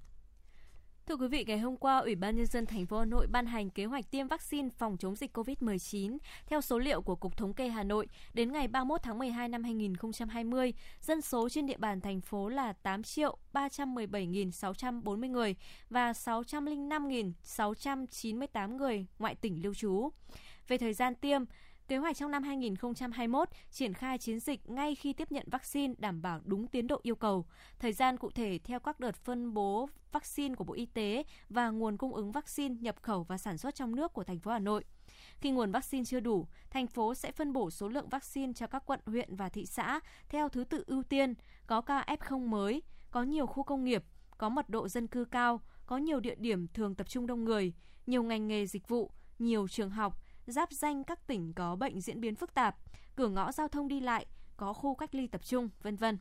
[1.07, 3.47] Thưa quý vị, ngày hôm qua, Ủy ban nhân dân thành phố Hà Nội ban
[3.47, 6.19] hành kế hoạch tiêm vaccine phòng chống dịch COVID-19.
[6.47, 9.65] Theo số liệu của Cục Thống kê Hà Nội, đến ngày 31 tháng 12 năm
[9.65, 15.57] 2020, dân số trên địa bàn thành phố là 8 triệu 317.640 người
[15.91, 20.09] và 605.698 người ngoại tỉnh lưu trú.
[20.69, 21.43] Về thời gian tiêm,
[21.91, 26.23] Kế hoạch trong năm 2021 triển khai chiến dịch ngay khi tiếp nhận vaccine đảm
[26.23, 27.47] bảo đúng tiến độ yêu cầu.
[27.79, 31.71] Thời gian cụ thể theo các đợt phân bố vaccine của Bộ Y tế và
[31.71, 34.59] nguồn cung ứng vaccine nhập khẩu và sản xuất trong nước của thành phố Hà
[34.59, 34.85] Nội.
[35.41, 38.83] Khi nguồn vaccine chưa đủ, thành phố sẽ phân bổ số lượng vaccine cho các
[38.87, 41.35] quận, huyện và thị xã theo thứ tự ưu tiên,
[41.67, 44.05] có ca F0 mới, có nhiều khu công nghiệp,
[44.39, 47.73] có mật độ dân cư cao, có nhiều địa điểm thường tập trung đông người,
[48.07, 52.21] nhiều ngành nghề dịch vụ, nhiều trường học, giáp danh các tỉnh có bệnh diễn
[52.21, 52.77] biến phức tạp,
[53.17, 56.19] cửa ngõ giao thông đi lại, có khu cách ly tập trung, vân vân.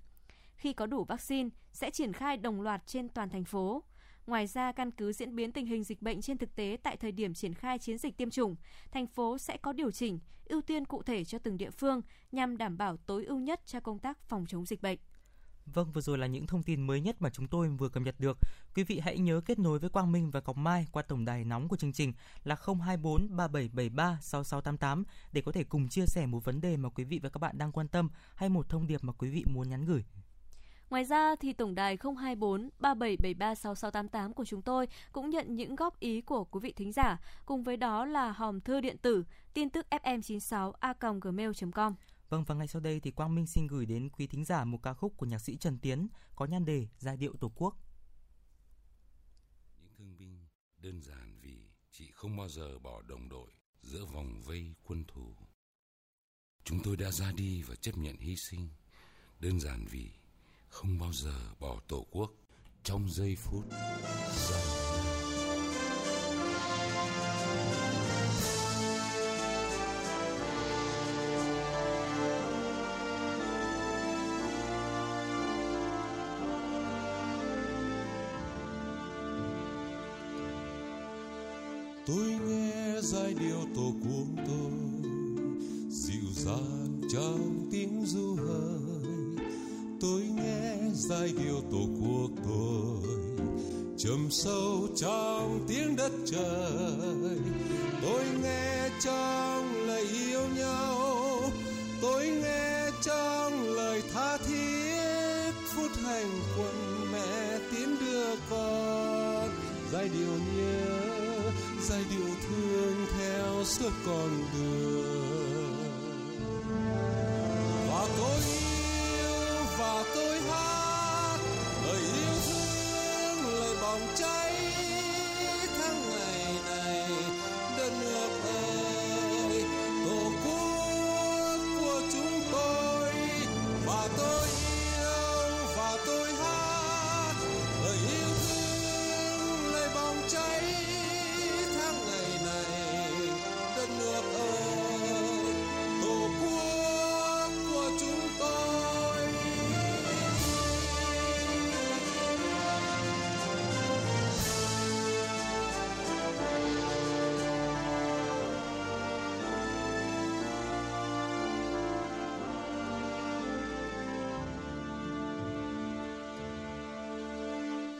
[0.55, 3.83] Khi có đủ vaccine, sẽ triển khai đồng loạt trên toàn thành phố.
[4.27, 7.11] Ngoài ra, căn cứ diễn biến tình hình dịch bệnh trên thực tế tại thời
[7.11, 8.55] điểm triển khai chiến dịch tiêm chủng,
[8.91, 12.01] thành phố sẽ có điều chỉnh, ưu tiên cụ thể cho từng địa phương
[12.31, 14.99] nhằm đảm bảo tối ưu nhất cho công tác phòng chống dịch bệnh.
[15.73, 18.15] Vâng, vừa rồi là những thông tin mới nhất mà chúng tôi vừa cập nhật
[18.19, 18.37] được.
[18.75, 21.43] Quý vị hãy nhớ kết nối với Quang Minh và Ngọc Mai qua tổng đài
[21.43, 22.13] nóng của chương trình
[22.43, 27.03] là 024 3773 6688 để có thể cùng chia sẻ một vấn đề mà quý
[27.03, 29.69] vị và các bạn đang quan tâm hay một thông điệp mà quý vị muốn
[29.69, 30.03] nhắn gửi.
[30.89, 35.99] Ngoài ra thì tổng đài 024 3773 6688 của chúng tôi cũng nhận những góp
[35.99, 39.23] ý của quý vị thính giả, cùng với đó là hòm thư điện tử
[39.53, 41.93] tin tức fm96a.gmail.com.
[42.29, 44.83] Vâng và ngay sau đây thì Quang Minh xin gửi đến quý thính giả một
[44.83, 47.75] ca khúc của nhạc sĩ Trần Tiến có nhan đề Giai điệu Tổ quốc.
[49.77, 50.47] Những thương binh
[50.77, 53.51] đơn giản vì chị không bao giờ bỏ đồng đội
[53.81, 55.35] giữa vòng vây quân thù.
[56.63, 58.69] Chúng tôi đã ra đi và chấp nhận hy sinh
[59.39, 60.09] đơn giản vì
[60.67, 62.31] không bao giờ bỏ tổ quốc
[62.83, 63.65] trong giây phút
[64.49, 64.88] giây.
[91.09, 93.13] Sai giai điệu tổ quốc tôi.
[93.97, 97.39] Trầm sâu trong tiếng đất trời,
[98.01, 101.41] tôi nghe trong lời yêu nhau,
[102.01, 105.51] tôi nghe trong lời tha thiết.
[105.75, 109.49] Phút hành quân mẹ tiến đưa con,
[109.91, 111.51] giai điệu nhớ,
[111.89, 115.18] giai điệu thương theo suốt con đường.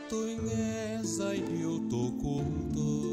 [0.10, 2.44] Tôi nghe giai điệu tổ quốc
[2.76, 3.09] tôi.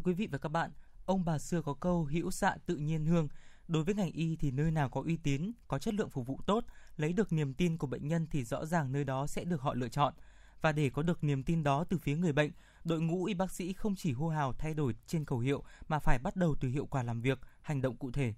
[0.00, 0.70] Thưa quý vị và các bạn,
[1.06, 3.28] ông bà xưa có câu hữu xạ tự nhiên hương.
[3.68, 6.40] Đối với ngành y thì nơi nào có uy tín, có chất lượng phục vụ
[6.46, 6.64] tốt,
[6.96, 9.74] lấy được niềm tin của bệnh nhân thì rõ ràng nơi đó sẽ được họ
[9.74, 10.14] lựa chọn.
[10.60, 12.50] Và để có được niềm tin đó từ phía người bệnh,
[12.84, 15.98] đội ngũ y bác sĩ không chỉ hô hào thay đổi trên khẩu hiệu mà
[15.98, 18.34] phải bắt đầu từ hiệu quả làm việc, hành động cụ thể.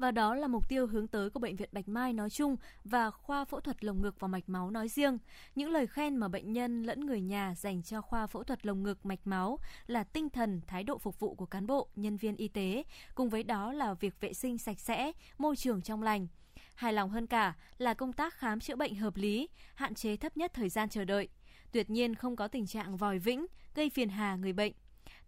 [0.00, 3.10] Và đó là mục tiêu hướng tới của Bệnh viện Bạch Mai nói chung và
[3.10, 5.18] khoa phẫu thuật lồng ngực và mạch máu nói riêng.
[5.54, 8.82] Những lời khen mà bệnh nhân lẫn người nhà dành cho khoa phẫu thuật lồng
[8.82, 12.36] ngực mạch máu là tinh thần, thái độ phục vụ của cán bộ, nhân viên
[12.36, 12.82] y tế,
[13.14, 16.26] cùng với đó là việc vệ sinh sạch sẽ, môi trường trong lành.
[16.74, 20.36] Hài lòng hơn cả là công tác khám chữa bệnh hợp lý, hạn chế thấp
[20.36, 21.28] nhất thời gian chờ đợi.
[21.72, 24.72] Tuyệt nhiên không có tình trạng vòi vĩnh, gây phiền hà người bệnh.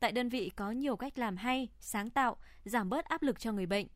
[0.01, 3.53] Tại đơn vị có nhiều cách làm hay, sáng tạo, giảm bớt áp lực cho
[3.53, 3.87] người bệnh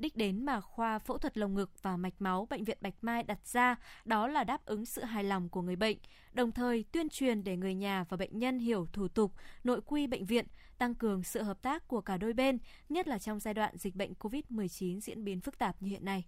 [0.00, 3.22] đích đến mà khoa phẫu thuật lồng ngực và mạch máu bệnh viện Bạch Mai
[3.22, 5.98] đặt ra đó là đáp ứng sự hài lòng của người bệnh,
[6.32, 9.32] đồng thời tuyên truyền để người nhà và bệnh nhân hiểu thủ tục,
[9.64, 10.46] nội quy bệnh viện,
[10.78, 12.58] tăng cường sự hợp tác của cả đôi bên,
[12.88, 16.24] nhất là trong giai đoạn dịch bệnh COVID-19 diễn biến phức tạp như hiện nay.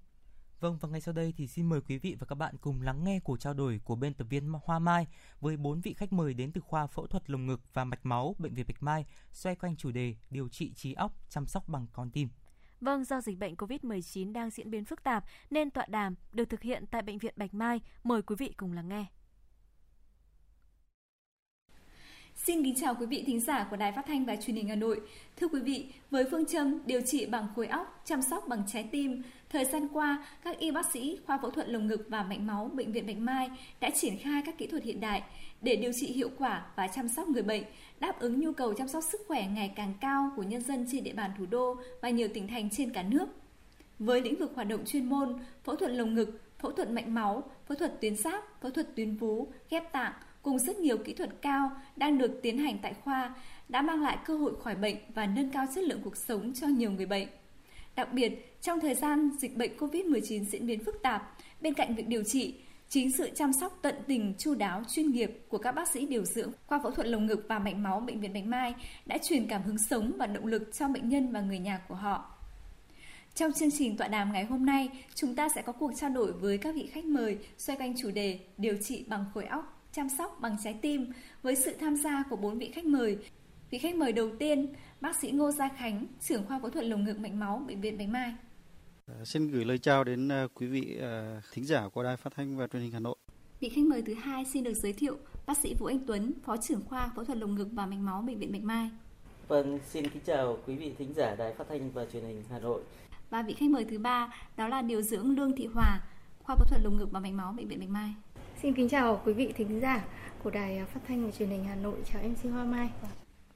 [0.60, 3.05] Vâng và ngay sau đây thì xin mời quý vị và các bạn cùng lắng
[3.05, 5.06] nghe cuộc trao đổi của biên tập viên Hoa Mai
[5.40, 8.34] với bốn vị khách mời đến từ khoa phẫu thuật lồng ngực và mạch máu
[8.38, 11.86] bệnh viện Bạch Mai xoay quanh chủ đề điều trị trí óc chăm sóc bằng
[11.92, 12.28] con tim.
[12.81, 16.62] Vâng, do dịch bệnh COVID-19 đang diễn biến phức tạp nên tọa đàm được thực
[16.62, 17.81] hiện tại Bệnh viện Bạch Mai.
[18.05, 19.05] Mời quý vị cùng lắng nghe.
[22.35, 24.74] Xin kính chào quý vị thính giả của Đài Phát thanh và Truyền hình Hà
[24.74, 25.01] Nội.
[25.36, 28.89] Thưa quý vị, với phương châm điều trị bằng khối óc, chăm sóc bằng trái
[28.93, 32.40] tim, thời gian qua, các y bác sĩ khoa phẫu thuật lồng ngực và mạch
[32.40, 33.51] máu bệnh viện Bạch Mai
[33.81, 35.22] đã triển khai các kỹ thuật hiện đại
[35.62, 37.62] để điều trị hiệu quả và chăm sóc người bệnh,
[38.01, 41.05] đáp ứng nhu cầu chăm sóc sức khỏe ngày càng cao của nhân dân trên
[41.05, 43.27] địa bàn thủ đô và nhiều tỉnh thành trên cả nước.
[43.98, 47.43] Với lĩnh vực hoạt động chuyên môn, phẫu thuật lồng ngực, phẫu thuật mạch máu,
[47.68, 50.12] phẫu thuật tuyến giáp, phẫu thuật tuyến vú, ghép tạng
[50.43, 53.35] cùng rất nhiều kỹ thuật cao đang được tiến hành tại khoa
[53.68, 56.66] đã mang lại cơ hội khỏi bệnh và nâng cao chất lượng cuộc sống cho
[56.66, 57.28] nhiều người bệnh.
[58.01, 62.09] Đặc biệt, trong thời gian dịch bệnh COVID-19 diễn biến phức tạp, bên cạnh việc
[62.09, 62.55] điều trị,
[62.89, 66.24] chính sự chăm sóc tận tình, chu đáo, chuyên nghiệp của các bác sĩ điều
[66.24, 68.74] dưỡng khoa phẫu thuật lồng ngực và mạch máu bệnh viện Bạch Mai
[69.06, 71.94] đã truyền cảm hứng sống và động lực cho bệnh nhân và người nhà của
[71.94, 72.35] họ.
[73.35, 76.32] Trong chương trình tọa đàm ngày hôm nay, chúng ta sẽ có cuộc trao đổi
[76.32, 80.09] với các vị khách mời xoay quanh chủ đề điều trị bằng khối óc, chăm
[80.18, 81.12] sóc bằng trái tim
[81.43, 83.18] với sự tham gia của bốn vị khách mời.
[83.70, 84.66] Vị khách mời đầu tiên,
[85.01, 87.98] bác sĩ Ngô Gia Khánh, trưởng khoa phẫu thuật lồng ngực mạch máu bệnh viện
[87.98, 88.35] Bạch Mai.
[89.24, 90.98] Xin gửi lời chào đến quý vị
[91.52, 93.16] thính giả của Đài Phát thanh và Truyền hình Hà Nội.
[93.60, 95.16] Vị khách mời thứ hai xin được giới thiệu
[95.47, 98.22] bác sĩ Vũ Anh Tuấn, phó trưởng khoa phẫu thuật lồng ngực và mạch máu
[98.22, 98.90] bệnh viện Bạch Mai.
[99.48, 102.59] Vâng, xin kính chào quý vị thính giả Đài Phát thanh và Truyền hình Hà
[102.59, 102.82] Nội.
[103.31, 106.01] Và vị khách mời thứ ba đó là điều dưỡng Lương Thị Hòa,
[106.43, 108.14] khoa phẫu thuật lồng ngực và mạch máu bệnh viện Bạch Mai.
[108.62, 110.05] Xin kính chào quý vị thính giả
[110.43, 111.98] của Đài Phát thanh và Truyền hình Hà Nội.
[112.12, 112.90] Chào MC Hoa Mai.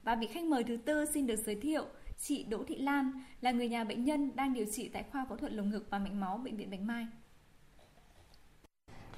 [0.05, 1.85] Và vị khách mời thứ tư xin được giới thiệu
[2.19, 3.11] chị Đỗ Thị Lan
[3.41, 5.99] là người nhà bệnh nhân đang điều trị tại khoa phẫu thuật lồng ngực và
[5.99, 7.07] mạch máu bệnh viện Bạch Mai.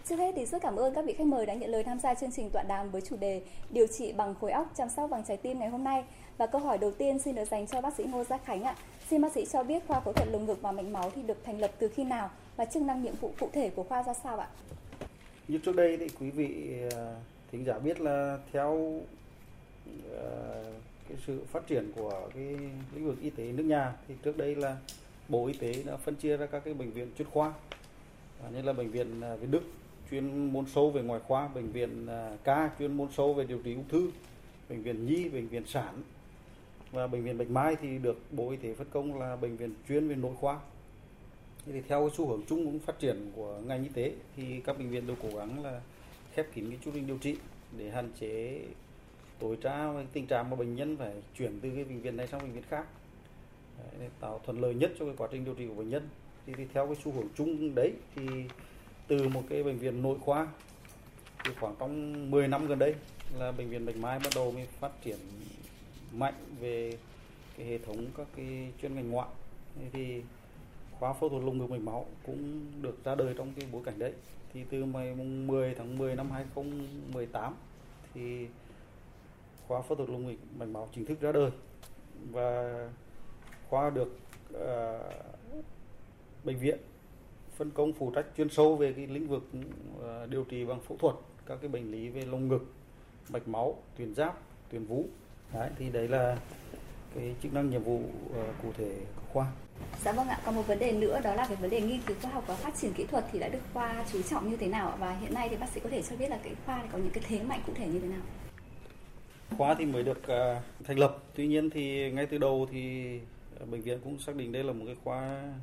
[0.06, 2.14] Trước hết thì rất cảm ơn các vị khách mời đã nhận lời tham gia
[2.14, 5.24] chương trình tọa đàm với chủ đề điều trị bằng khối óc chăm sóc bằng
[5.28, 6.04] trái tim ngày hôm nay.
[6.38, 8.76] Và câu hỏi đầu tiên xin được dành cho bác sĩ Ngô Gia Khánh ạ.
[9.10, 11.44] Xin bác sĩ cho biết khoa phẫu thuật lồng ngực và mạch máu thì được
[11.44, 14.14] thành lập từ khi nào và chức năng nhiệm vụ cụ thể của khoa ra
[14.14, 14.48] sao ạ?
[15.48, 16.76] Như trước đây thì quý vị
[17.52, 19.02] thính giả biết là theo
[20.12, 20.64] Ờ,
[21.10, 22.44] cái sự phát triển của cái
[22.96, 24.78] lĩnh vực y tế nước nhà thì trước đây là
[25.30, 27.54] Bộ Y tế đã phân chia ra các cái bệnh viện chuyên khoa.
[28.54, 29.62] Như là bệnh viện à, Việt Đức,
[30.12, 33.60] chuyên môn sâu về ngoại khoa bệnh viện à, ca chuyên môn sâu về điều
[33.64, 34.12] trị ung thư
[34.70, 36.04] bệnh viện nhi bệnh viện sản
[36.92, 39.74] và bệnh viện bạch mai thì được bộ y tế phân công là bệnh viện
[39.88, 40.60] chuyên về nội khoa.
[41.66, 44.78] Thì theo cái xu hướng chung cũng phát triển của ngành y tế thì các
[44.78, 45.82] bệnh viện đều cố gắng là
[46.34, 47.38] khép kín cái chu trình điều trị
[47.78, 48.62] để hạn chế
[49.40, 52.42] tối tra tình trạng mà bệnh nhân phải chuyển từ cái bệnh viện này sang
[52.42, 52.86] bệnh viện khác.
[53.78, 56.10] Đấy, để tạo thuận lợi nhất cho cái quá trình điều trị của bệnh nhân.
[56.46, 58.24] Thì, thì theo cái xu hướng chung đấy thì
[59.08, 60.48] từ một cái bệnh viện nội khoa
[61.46, 62.96] thì khoảng trong 10 năm gần đây
[63.40, 65.18] là bệnh viện Bạch Mai bắt đầu mới phát triển
[66.14, 66.98] mạnh về
[67.58, 69.28] cái hệ thống các cái chuyên ngành ngoại.
[69.94, 70.22] Thì
[70.92, 74.00] khoa phẫu thuật lồng ngực mạch máu cũng được ra đời trong cái bối cảnh
[74.00, 74.14] đấy.
[74.54, 77.56] Thì từ ngày 10 tháng 10 năm 2018
[78.14, 78.48] thì
[79.68, 81.52] khoa phẫu thuật lồng ngực mạch máu chính thức ra đời
[82.32, 82.74] và
[83.70, 84.20] khoa được
[84.54, 84.62] uh,
[86.44, 86.78] bệnh viện
[87.56, 89.44] phân công phụ trách chuyên sâu về cái lĩnh vực
[89.98, 91.16] uh, điều trị bằng phẫu thuật
[91.46, 92.66] các cái bệnh lý về lồng ngực
[93.30, 94.40] mạch máu tuyến giáp
[94.70, 95.06] tuyến vú.
[95.54, 96.38] Đấy thì đấy là
[97.16, 99.52] cái chức năng nhiệm vụ uh, cụ thể của khoa.
[100.04, 102.18] Dạ vâng ạ, còn một vấn đề nữa đó là cái vấn đề nghiên cứu
[102.22, 104.68] khoa học và phát triển kỹ thuật thì đã được khoa chú trọng như thế
[104.68, 106.98] nào và hiện nay thì bác sĩ có thể cho biết là cái khoa có
[106.98, 108.22] những cái thế mạnh cụ thể như thế nào?
[109.50, 113.20] Khoa thì mới được uh, thành lập, tuy nhiên thì ngay từ đầu thì
[113.72, 115.54] bệnh viện cũng xác định đây là một cái khoa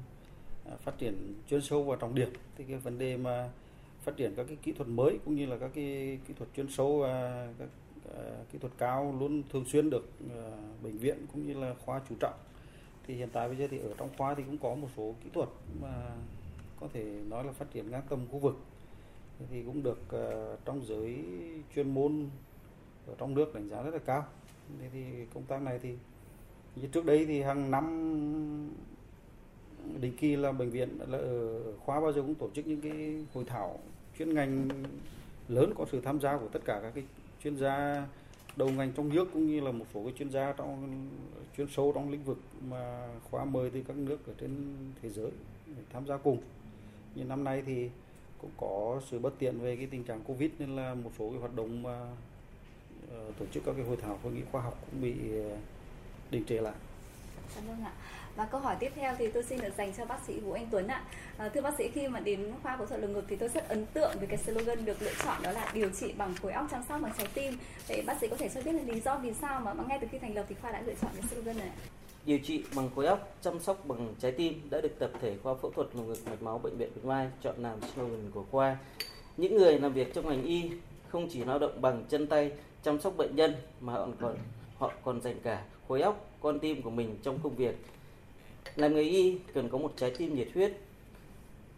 [0.64, 2.28] ờ, phát triển chuyên sâu và trọng điểm.
[2.56, 3.48] Thì cái vấn đề mà
[4.02, 6.68] phát triển các cái kỹ thuật mới cũng như là các cái kỹ thuật chuyên
[6.68, 7.68] sâu và các
[8.14, 10.08] ờ, kỹ thuật cao luôn thường xuyên được
[10.82, 12.38] bệnh viện cũng như là khoa chú trọng.
[13.06, 15.30] Thì hiện tại bây giờ thì ở trong khoa thì cũng có một số kỹ
[15.34, 15.48] thuật
[15.80, 16.10] mà
[16.80, 18.56] có thể nói là phát triển ngang tầm khu vực.
[19.50, 20.00] Thì cũng được
[20.64, 21.18] trong giới
[21.74, 22.28] chuyên môn
[23.06, 24.24] ở trong nước đánh giá rất là cao
[24.80, 25.04] thế thì
[25.34, 25.94] công tác này thì
[26.76, 27.84] như trước đây thì hàng năm
[30.00, 33.24] định kỳ là bệnh viện là ở khoa bao giờ cũng tổ chức những cái
[33.34, 33.78] hội thảo
[34.18, 34.68] chuyên ngành
[35.48, 37.04] lớn có sự tham gia của tất cả các cái
[37.42, 38.06] chuyên gia
[38.56, 41.08] đầu ngành trong nước cũng như là một số cái chuyên gia trong
[41.56, 45.30] chuyên sâu trong lĩnh vực mà khoa mời từ các nước ở trên thế giới
[45.66, 46.38] để tham gia cùng.
[47.14, 47.90] Như năm nay thì
[48.40, 51.38] cũng có sự bất tiện về cái tình trạng Covid nên là một số cái
[51.38, 52.06] hoạt động mà
[53.38, 55.58] tổ chức các cái hội thảo hội nghị khoa học cũng bị uh,
[56.30, 56.74] đình trệ lại.
[57.56, 57.92] Dạ vâng ạ.
[58.36, 60.66] Và câu hỏi tiếp theo thì tôi xin được dành cho bác sĩ Vũ Anh
[60.70, 61.04] Tuấn ạ.
[61.38, 63.68] À, thưa bác sĩ khi mà đến khoa phẫu thuật lồng ngực thì tôi rất
[63.68, 66.66] ấn tượng với cái slogan được lựa chọn đó là điều trị bằng khối óc
[66.70, 67.58] chăm sóc bằng trái tim.
[67.88, 69.98] Vậy bác sĩ có thể cho biết là lý do vì sao mà, mà ngay
[70.00, 71.70] từ khi thành lập thì khoa đã lựa chọn cái slogan này?
[72.26, 75.54] Điều trị bằng khối óc chăm sóc bằng trái tim đã được tập thể khoa
[75.54, 78.76] phẫu thuật lồng ngực mạch máu bệnh viện Bạch Mai chọn làm slogan của khoa.
[79.36, 80.70] Những người làm việc trong ngành y
[81.08, 82.52] không chỉ lao động bằng chân tay
[82.84, 84.36] chăm sóc bệnh nhân mà họ còn
[84.78, 87.76] họ còn dành cả khối óc, con tim của mình trong công việc
[88.76, 90.72] làm người y cần có một trái tim nhiệt huyết.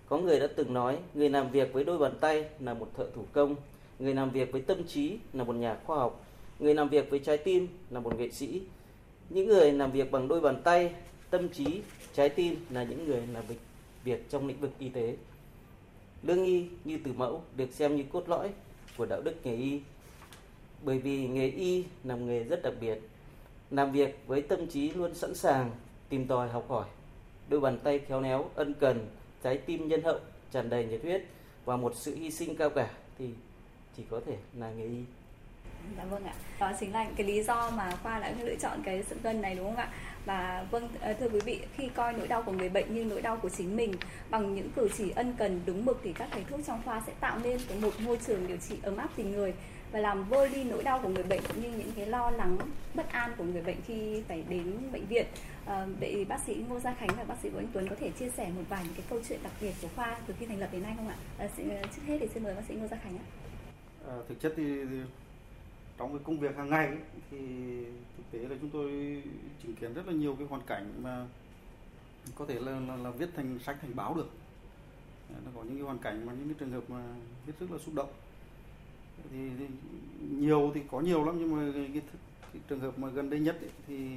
[0.09, 3.07] Có người đã từng nói, người làm việc với đôi bàn tay là một thợ
[3.15, 3.57] thủ công,
[3.99, 6.27] người làm việc với tâm trí là một nhà khoa học,
[6.59, 8.63] người làm việc với trái tim là một nghệ sĩ.
[9.31, 10.95] Những người làm việc bằng đôi bàn tay,
[11.31, 11.81] tâm trí,
[12.15, 13.61] trái tim là những người làm việc,
[14.05, 15.17] việc trong lĩnh vực y tế.
[16.23, 18.51] Lương y như từ mẫu được xem như cốt lõi
[18.97, 19.81] của đạo đức nghề y.
[20.87, 22.99] Bởi vì nghề y là nghề rất đặc biệt,
[23.71, 25.71] làm việc với tâm trí luôn sẵn sàng
[26.09, 26.87] tìm tòi học hỏi
[27.49, 29.07] đôi bàn tay khéo léo ân cần
[29.43, 30.19] trái tim nhân hậu
[30.53, 31.23] tràn đầy nhiệt huyết
[31.65, 33.29] và một sự hy sinh cao cả thì
[33.97, 35.05] chỉ có thể là nghề y
[35.97, 36.35] Dạ vâng ạ.
[36.61, 39.55] Đó chính là cái lý do mà khoa đã lựa chọn cái sự cân này
[39.55, 39.91] đúng không ạ?
[40.25, 43.23] Và vâng ờ, thưa quý vị, khi coi nỗi đau của người bệnh như nỗi
[43.23, 43.95] đau của chính mình
[44.31, 47.13] bằng những cử chỉ ân cần đúng mực thì các thầy thuốc trong khoa sẽ
[47.21, 49.55] tạo nên cái một môi trường điều trị ấm áp tình người
[49.93, 52.59] và làm vơi đi nỗi đau của người bệnh cũng như những cái lo lắng
[52.95, 55.27] bất an của người bệnh khi phải đến bệnh viện.
[55.67, 58.11] À, vậy bác sĩ Ngô Gia Khánh và bác sĩ Vũ Anh Tuấn có thể
[58.11, 60.61] chia sẻ một vài những cái câu chuyện đặc biệt của khoa từ khi thành
[60.61, 61.17] lập đến nay không ạ?
[61.39, 61.49] À,
[61.97, 63.25] trước hết thì xin mời bác sĩ Ngô Gia Khánh ạ.
[64.09, 64.97] À, thực chất thì, thì
[65.99, 66.99] trong cái công việc hàng ngày ấy,
[67.31, 67.39] thì
[68.17, 68.91] thực tế là chúng tôi
[69.63, 71.27] chứng kiến rất là nhiều cái hoàn cảnh mà
[72.35, 74.31] có thể là, là, là viết thành sách thành báo được.
[75.45, 77.03] Nó có những cái hoàn cảnh mà những cái trường hợp mà
[77.47, 78.09] hết sức là xúc động
[79.33, 79.67] thì, thì
[80.31, 82.03] nhiều thì có nhiều lắm nhưng mà cái, cái,
[82.53, 84.09] cái trường hợp mà gần đây nhất ấy, thì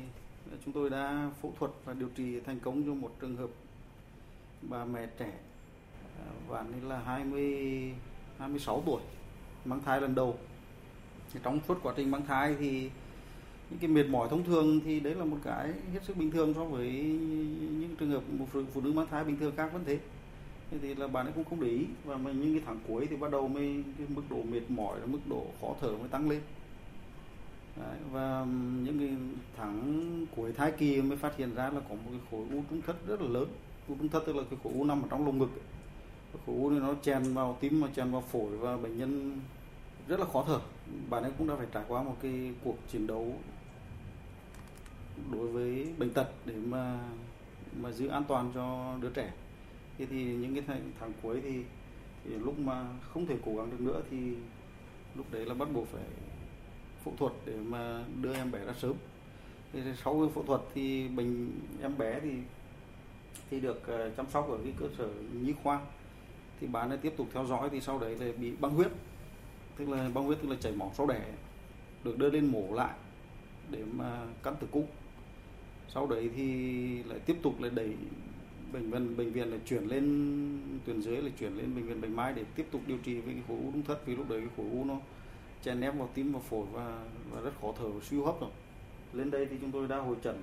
[0.65, 3.49] chúng tôi đã phẫu thuật và điều trị thành công cho một trường hợp
[4.61, 5.31] bà mẹ trẻ
[6.19, 7.93] à, và nên là 20
[8.37, 9.01] 26 tuổi
[9.65, 10.37] mang thai lần đầu.
[11.33, 12.89] Thì trong suốt quá trình mang thai thì
[13.69, 16.53] những cái mệt mỏi thông thường thì đấy là một cái hết sức bình thường
[16.53, 16.91] so với
[17.79, 19.99] những trường hợp một phụ nữ mang thai bình thường khác vẫn thế
[20.71, 21.85] thế thì là bạn ấy cũng không để ý.
[22.05, 24.99] Và mà những cái tháng cuối thì bắt đầu mới cái mức độ mệt mỏi
[25.05, 26.41] mức độ khó thở mới tăng lên.
[27.77, 28.45] Đấy, và
[28.83, 29.09] những cái
[29.57, 32.81] tháng cuối thai kỳ mới phát hiện ra là có một cái khối u trung
[32.81, 33.47] thất rất là lớn.
[33.87, 35.49] U trung thất tức là cái khối u nằm ở trong lồng ngực.
[35.51, 36.41] Ấy.
[36.45, 39.39] khối u này nó chèn vào tim mà chèn vào phổi và bệnh nhân
[40.07, 40.59] rất là khó thở.
[41.09, 43.33] Bạn ấy cũng đã phải trải qua một cái cuộc chiến đấu
[45.31, 46.99] đối với bệnh tật để mà
[47.81, 49.31] mà giữ an toàn cho đứa trẻ
[49.99, 51.63] thế thì những cái tháng, tháng cuối thì,
[52.23, 54.17] thì lúc mà không thể cố gắng được nữa thì
[55.15, 56.03] lúc đấy là bắt buộc phải
[57.03, 58.93] phẫu thuật để mà đưa em bé ra sớm.
[59.73, 61.51] Thì sau cái phẫu thuật thì bệnh
[61.81, 62.31] em bé thì
[63.49, 65.09] thì được ờ, chăm sóc ở cái cơ sở
[65.41, 65.81] nhi khoa.
[66.59, 68.91] Thì bà ấy tiếp tục theo dõi thì sau đấy là bị băng huyết.
[69.77, 71.21] Tức là băng huyết tức là chảy máu sau đẻ
[72.03, 72.93] được đưa lên mổ lại
[73.69, 74.87] để mà cắt tử cung.
[75.87, 77.93] Sau đấy thì lại tiếp tục lại đẩy
[78.73, 82.11] bệnh viện bệnh viện là chuyển lên tuyến dưới là chuyển lên bệnh viện Bạch
[82.11, 84.39] Mai để tiếp tục điều trị với cái khối u đúng thất vì lúc đấy
[84.39, 84.97] cái khối u nó
[85.63, 88.49] chèn ép vào tim và phổi và và rất khó thở suy hô hấp rồi.
[89.13, 90.41] Lên đây thì chúng tôi đã hội trần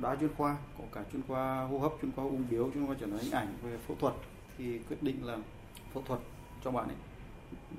[0.00, 2.94] đa chuyên khoa có cả chuyên khoa hô hấp chuyên khoa ung biếu chuyên khoa
[2.94, 4.14] chẩn đoán hình ảnh về phẫu thuật.
[4.58, 5.38] Thì quyết định là
[5.92, 6.20] phẫu thuật
[6.64, 6.96] cho bạn ấy.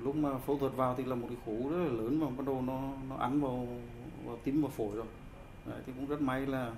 [0.02, 2.30] Lúc mà phẫu thuật vào thì là một cái khối u rất là lớn mà
[2.30, 3.68] bắt đầu nó nó ăn vào
[4.24, 5.06] vào tim và phổi rồi.
[5.66, 6.72] Đấy, thì cũng rất may là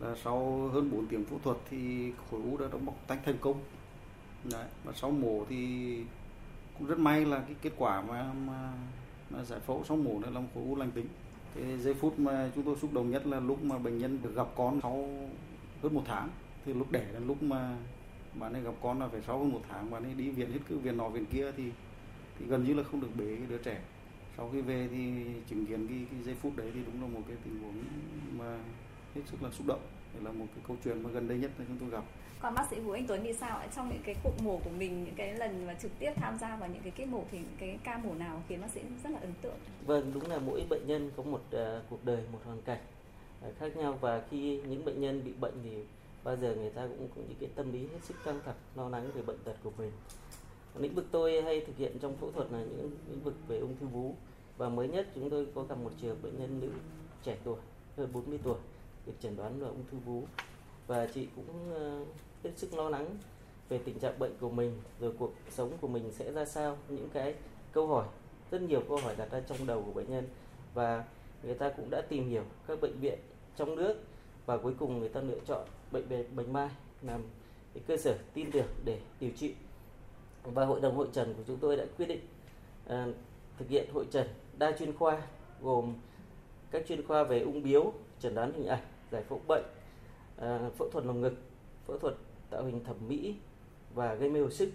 [0.00, 3.38] là sau hơn 4 tiếng phẫu thuật thì khối u đã, đóng bọc tách thành
[3.40, 3.60] công.
[4.52, 5.96] Đấy, và sau mổ thì
[6.78, 8.72] cũng rất may là cái kết quả mà, mà,
[9.30, 11.06] mà giải phẫu sau mổ này là một khối u lành tính.
[11.54, 14.34] Cái giây phút mà chúng tôi xúc động nhất là lúc mà bệnh nhân được
[14.34, 15.08] gặp con sau
[15.82, 16.28] hơn một tháng.
[16.64, 17.76] Thì lúc đẻ là lúc mà
[18.40, 20.58] bạn ấy gặp con là phải sau hơn một tháng bạn ấy đi viện hết
[20.68, 21.64] cứ viện nọ viện kia thì
[22.38, 23.82] thì gần như là không được bế cái đứa trẻ.
[24.36, 27.20] Sau khi về thì chứng kiến cái, cái giây phút đấy thì đúng là một
[27.28, 27.84] cái tình huống
[28.38, 28.58] mà
[29.14, 29.80] hết sức là xúc động
[30.14, 32.04] đây là một cái câu chuyện mà gần đây nhất là chúng tôi gặp
[32.44, 33.66] còn bác sĩ Vũ Anh Tuấn thì sao ạ?
[33.76, 36.56] Trong những cái cuộc mổ của mình, những cái lần mà trực tiếp tham gia
[36.56, 39.18] vào những cái kết mổ thì cái ca mổ nào khiến bác sĩ rất là
[39.18, 39.54] ấn tượng?
[39.86, 42.78] Vâng, đúng là mỗi bệnh nhân có một uh, cuộc đời, một hoàn cảnh
[43.48, 45.70] uh, khác nhau và khi những bệnh nhân bị bệnh thì
[46.24, 48.88] bao giờ người ta cũng có những cái tâm lý hết sức căng thẳng, lo
[48.88, 49.92] lắng về bệnh tật của mình.
[50.78, 53.76] Lĩnh vực tôi hay thực hiện trong phẫu thuật là những lĩnh vực về ung
[53.80, 54.14] thư vú
[54.56, 56.70] và mới nhất chúng tôi có gặp một trường bệnh nhân nữ
[57.22, 57.58] trẻ tuổi
[57.96, 58.56] hơn 40 tuổi
[59.06, 60.22] được chẩn đoán là ung thư vú.
[60.86, 62.04] Và chị cũng ờ,
[62.44, 63.16] hết sức lo lắng
[63.68, 66.76] về tình trạng bệnh của mình rồi cuộc sống của mình sẽ ra sao.
[66.88, 67.34] Những cái
[67.72, 68.06] câu hỏi
[68.50, 70.28] rất nhiều câu hỏi đặt ra trong đầu của bệnh nhân.
[70.74, 71.04] Và
[71.42, 73.18] người ta cũng đã tìm hiểu các bệnh viện
[73.56, 73.96] trong nước
[74.46, 76.68] và cuối cùng người ta lựa chọn bệnh viện Bạch Mai
[77.02, 77.22] làm
[77.74, 79.54] cái cơ sở tin tưởng để điều trị.
[80.42, 82.20] Và hội đồng hội trần của chúng tôi đã quyết định
[82.86, 83.06] à,
[83.58, 84.26] thực hiện hội trần
[84.58, 85.22] đa chuyên khoa
[85.62, 85.94] gồm
[86.70, 88.82] các chuyên khoa về ung biếu chẩn đoán hình ảnh
[89.14, 89.64] giải phẫu bệnh
[90.36, 91.34] à, phẫu thuật lồng ngực,
[91.86, 92.14] phẫu thuật
[92.50, 93.36] tạo hình thẩm mỹ
[93.94, 94.68] và gây mê hồi sức.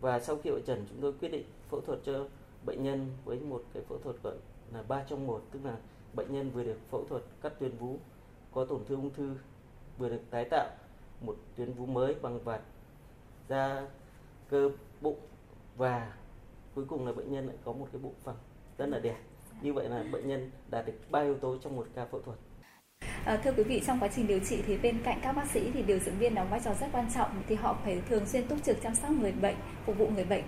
[0.00, 2.26] Và sau khi hội trần, chúng tôi quyết định phẫu thuật cho
[2.66, 4.34] bệnh nhân với một cái phẫu thuật gọi
[4.72, 5.76] là ba trong một, tức là
[6.14, 7.96] bệnh nhân vừa được phẫu thuật cắt tuyến vú,
[8.52, 9.34] có tổn thương ung thư,
[9.98, 10.70] vừa được tái tạo
[11.20, 12.60] một tuyến vú mới bằng vạt
[13.48, 13.86] da,
[14.48, 14.70] cơ,
[15.00, 15.18] bụng
[15.76, 16.16] và
[16.74, 18.36] cuối cùng là bệnh nhân lại có một cái bụng phẳng
[18.78, 19.18] rất là đẹp.
[19.62, 22.38] Như vậy là bệnh nhân đạt được ba yếu tố trong một ca phẫu thuật.
[23.28, 25.60] À, thưa quý vị, trong quá trình điều trị thì bên cạnh các bác sĩ
[25.74, 28.46] thì điều dưỡng viên đóng vai trò rất quan trọng thì họ phải thường xuyên
[28.46, 29.54] túc trực chăm sóc người bệnh,
[29.86, 30.42] phục vụ người bệnh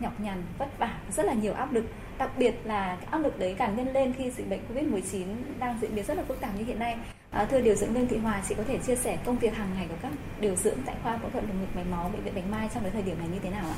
[0.00, 1.84] nhọc nhằn, vất vả, rất là nhiều áp lực.
[2.18, 5.24] Đặc biệt là áp lực đấy càng nhân lên khi dịch bệnh Covid-19
[5.58, 6.96] đang diễn biến rất là phức tạp như hiện nay.
[7.30, 9.70] À, thưa điều dưỡng Lương Thị Hòa, chị có thể chia sẻ công việc hàng
[9.74, 12.34] ngày của các điều dưỡng tại khoa phẫu thuật lồng ngực mạch máu bệnh viện
[12.34, 13.76] Bạch Mai trong cái thời điểm này như thế nào ạ?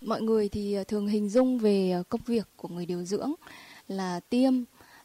[0.00, 3.32] Mọi người thì ờ, thường hình dung về công việc của người điều dưỡng
[3.88, 4.52] là tiêm,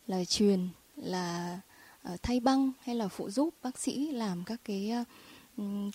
[0.08, 1.58] là truyền, là
[2.04, 5.04] Ờ, thay băng hay là phụ giúp bác sĩ làm các cái ờ,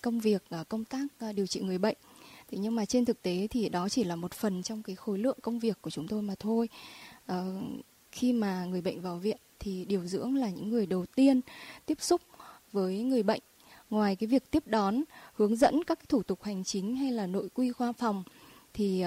[0.03, 1.97] công việc ờ, công tác điều trị người bệnh.
[2.51, 5.19] Thế nhưng mà trên thực tế thì đó chỉ là một phần trong cái khối
[5.19, 6.69] lượng công việc của chúng tôi mà thôi.
[8.13, 11.41] Khi mà người bệnh vào viện thì điều dưỡng là những người đầu tiên
[11.87, 12.21] tiếp xúc
[12.73, 13.41] với người bệnh.
[13.91, 15.03] Ngoài cái việc tiếp đón,
[15.35, 18.23] hướng dẫn các thủ tục hành chính hay là nội quy khoa phòng
[18.75, 19.05] thì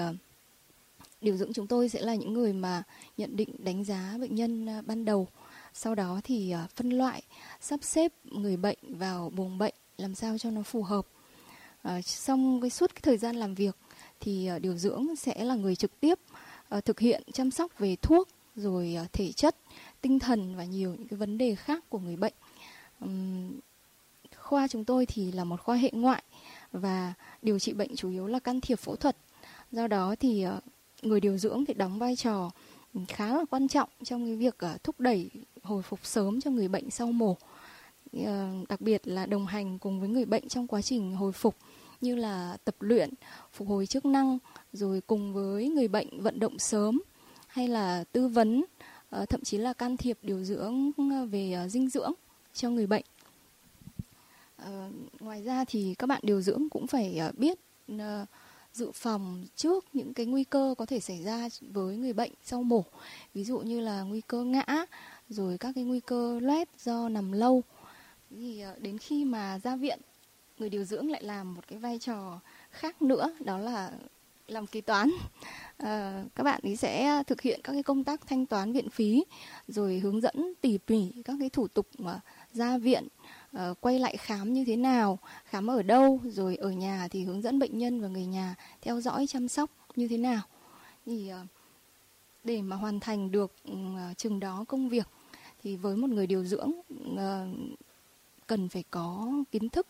[1.20, 2.82] điều dưỡng chúng tôi sẽ là những người mà
[3.16, 5.28] nhận định đánh giá bệnh nhân ban đầu
[5.74, 7.22] sau đó thì ờ, phân loại
[7.60, 11.06] sắp xếp người bệnh vào buồng bệnh làm sao cho nó phù hợp.
[11.82, 13.76] À, xong cái suốt cái thời gian làm việc
[14.20, 16.18] thì ờ, điều dưỡng sẽ là người trực tiếp
[16.84, 19.56] thực hiện chăm sóc về thuốc rồi thể chất
[20.00, 22.32] tinh thần và nhiều những cái vấn đề khác của người bệnh.
[24.36, 26.22] Khoa chúng tôi thì là một khoa hệ ngoại
[26.72, 29.16] và điều trị bệnh chủ yếu là can thiệp phẫu thuật.
[29.72, 30.46] Do đó thì
[31.02, 32.50] người điều dưỡng thì đóng vai trò
[33.08, 35.30] khá là quan trọng trong cái việc thúc đẩy
[35.68, 37.36] hồi phục sớm cho người bệnh sau mổ.
[38.12, 41.56] Ờ, đặc biệt là đồng hành cùng với người bệnh trong quá trình hồi phục
[42.00, 43.10] như là tập luyện,
[43.52, 44.38] phục hồi chức năng,
[44.72, 47.02] rồi cùng với người bệnh vận động sớm
[47.46, 48.64] hay là tư vấn
[49.10, 52.12] ờ, thậm chí là can thiệp điều dưỡng ờ, về dinh dưỡng
[52.54, 53.04] cho người bệnh.
[55.20, 57.58] Ngoài ra thì các bạn điều dưỡng cũng phải biết
[58.72, 62.62] dự phòng trước những cái nguy cơ có thể xảy ra với người bệnh sau
[62.62, 62.84] mổ.
[63.34, 64.86] Ví dụ như là nguy cơ ngã
[65.28, 67.62] rồi các cái nguy cơ loét do nằm lâu.
[68.30, 69.98] Thì ờ, đến khi mà ra viện
[70.58, 72.40] người điều dưỡng lại làm một cái vai trò
[72.70, 73.90] khác nữa đó là
[74.48, 75.10] làm kế toán.
[75.76, 79.24] À, các bạn ấy sẽ thực hiện các cái công tác thanh toán viện phí
[79.68, 82.20] rồi hướng dẫn tỉ mỉ các cái thủ tục mà
[82.52, 83.08] ra viện
[83.52, 87.42] à, quay lại khám như thế nào khám ở đâu rồi ở nhà thì hướng
[87.42, 90.42] dẫn bệnh nhân và người nhà theo dõi chăm sóc như thế nào.
[91.06, 91.30] Thì
[92.44, 93.74] để mà hoàn thành được ừ,
[94.16, 95.08] chừng đó công việc
[95.62, 96.72] thì với một người điều dưỡng
[97.16, 97.48] ờ,
[98.46, 99.86] cần phải có kiến thức,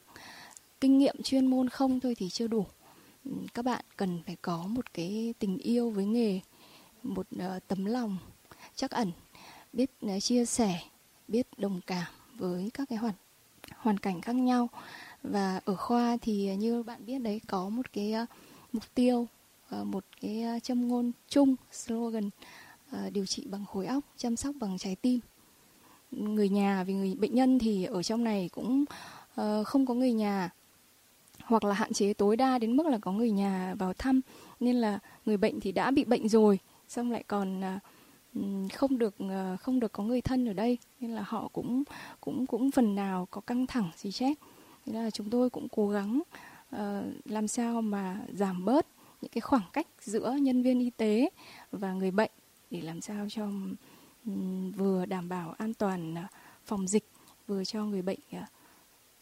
[0.81, 2.67] kinh nghiệm chuyên môn không thôi thì chưa đủ.
[3.25, 6.41] Ừ, các bạn cần phải có một cái tình yêu với nghề,
[7.03, 8.19] một ờ, tấm lòng
[8.75, 9.13] chắc ẩn,
[9.73, 10.83] biết ờ, chia sẻ,
[11.29, 13.15] biết đồng cảm với các cái hoàn
[13.77, 14.69] hoàn cảnh khác nhau.
[15.23, 18.15] Và ở khoa thì như bạn biết đấy, có một cái
[18.73, 19.27] mục tiêu
[19.71, 22.31] một cái châm ngôn chung, slogan
[23.13, 25.21] điều trị bằng khối óc, chăm sóc bằng trái tim
[26.11, 28.85] người nhà vì người bệnh nhân thì ở trong này cũng
[29.41, 30.51] uh, không có người nhà
[31.45, 34.21] hoặc là hạn chế tối đa đến mức là có người nhà vào thăm.
[34.61, 36.59] Nên là người bệnh thì đã bị bệnh rồi
[36.89, 40.79] xong lại còn uh, không được uh, không được có người thân ở đây.
[41.01, 41.83] Nên là họ cũng
[42.21, 44.35] cũng cũng phần nào có căng thẳng gì chết.
[44.87, 46.21] Nên là chúng tôi cũng cố gắng
[46.77, 46.81] uh,
[47.25, 48.87] làm sao mà giảm bớt
[49.23, 51.31] những cái khoảng cách giữa nhân viên y tế
[51.73, 52.31] và người bệnh
[52.71, 53.47] để làm sao cho
[54.77, 56.23] vừa đảm bảo an toàn ờ,
[56.67, 57.05] phòng dịch
[57.47, 58.41] vừa cho người bệnh ờ,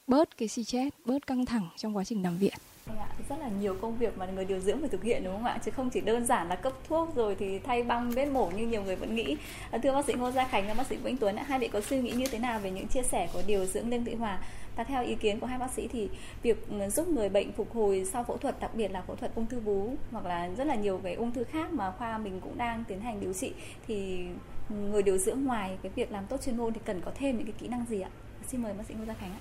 [0.06, 2.54] bớt cái stress, bớt căng thẳng trong quá trình nằm viện.
[2.86, 2.96] Vâng
[3.28, 5.58] rất là nhiều công việc mà người điều dưỡng phải thực hiện đúng không ạ?
[5.64, 8.66] Chứ không chỉ đơn giản là cấp thuốc rồi thì thay băng vết mổ như
[8.66, 9.36] nhiều người vẫn nghĩ.
[9.70, 11.80] Ờ, thưa bác sĩ Ngô Gia Khánh và bác sĩ Vĩnh Tuấn, hai vị có
[11.80, 14.38] suy nghĩ như thế nào về những chia sẻ của điều dưỡng Lương Thị Hòa?
[14.76, 16.08] Và theo ý kiến của hai bác sĩ thì
[16.42, 19.34] việc ừ, giúp người bệnh phục hồi sau phẫu thuật, đặc biệt là phẫu thuật
[19.34, 22.40] ung thư vú hoặc là rất là nhiều cái ung thư khác mà khoa mình
[22.40, 23.52] cũng đang tiến hành điều trị
[23.86, 24.26] thì
[24.68, 27.46] người điều dưỡng ngoài cái việc làm tốt chuyên môn thì cần có thêm những
[27.46, 28.10] cái kỹ năng gì ạ?
[28.46, 29.40] Xin mời bác sĩ Ngô Gia Khánh ạ.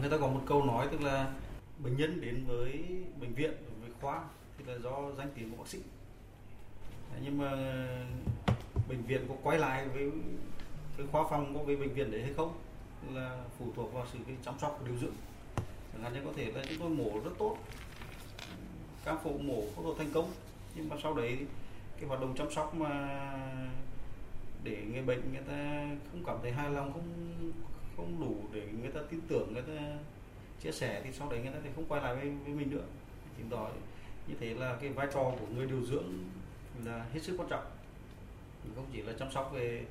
[0.00, 1.32] Người ta có một câu nói tức là
[1.78, 2.84] bệnh nhân đến với
[3.20, 4.24] bệnh viện với khoa
[4.58, 5.78] thì là do danh tiếng của bác sĩ.
[7.22, 7.50] Nhưng mà
[8.88, 10.10] bệnh viện có quay lại với
[10.96, 12.52] cái khoa phòng có với bệnh viện đấy hay không
[13.12, 15.14] là phụ thuộc vào sự chăm sóc và điều dưỡng.
[15.92, 17.56] Chẳng hạn như có thể là chúng tôi mổ rất tốt
[19.04, 20.30] các phụ mổ phẫu thuật thành công,
[20.74, 21.38] nhưng mà sau đấy
[22.00, 22.90] cái hoạt động chăm sóc mà
[24.64, 27.52] để người bệnh người ta không cảm thấy hài lòng không
[27.96, 29.98] không đủ để người ta tin tưởng người ta
[30.60, 32.84] chia sẻ thì sau đấy người ta thì không quay lại với, với mình nữa.
[33.38, 33.70] Chứng tỏ
[34.26, 36.24] như thế là cái vai trò của người điều dưỡng
[36.84, 37.64] là hết sức quan trọng.
[38.74, 39.84] Không chỉ là chăm sóc về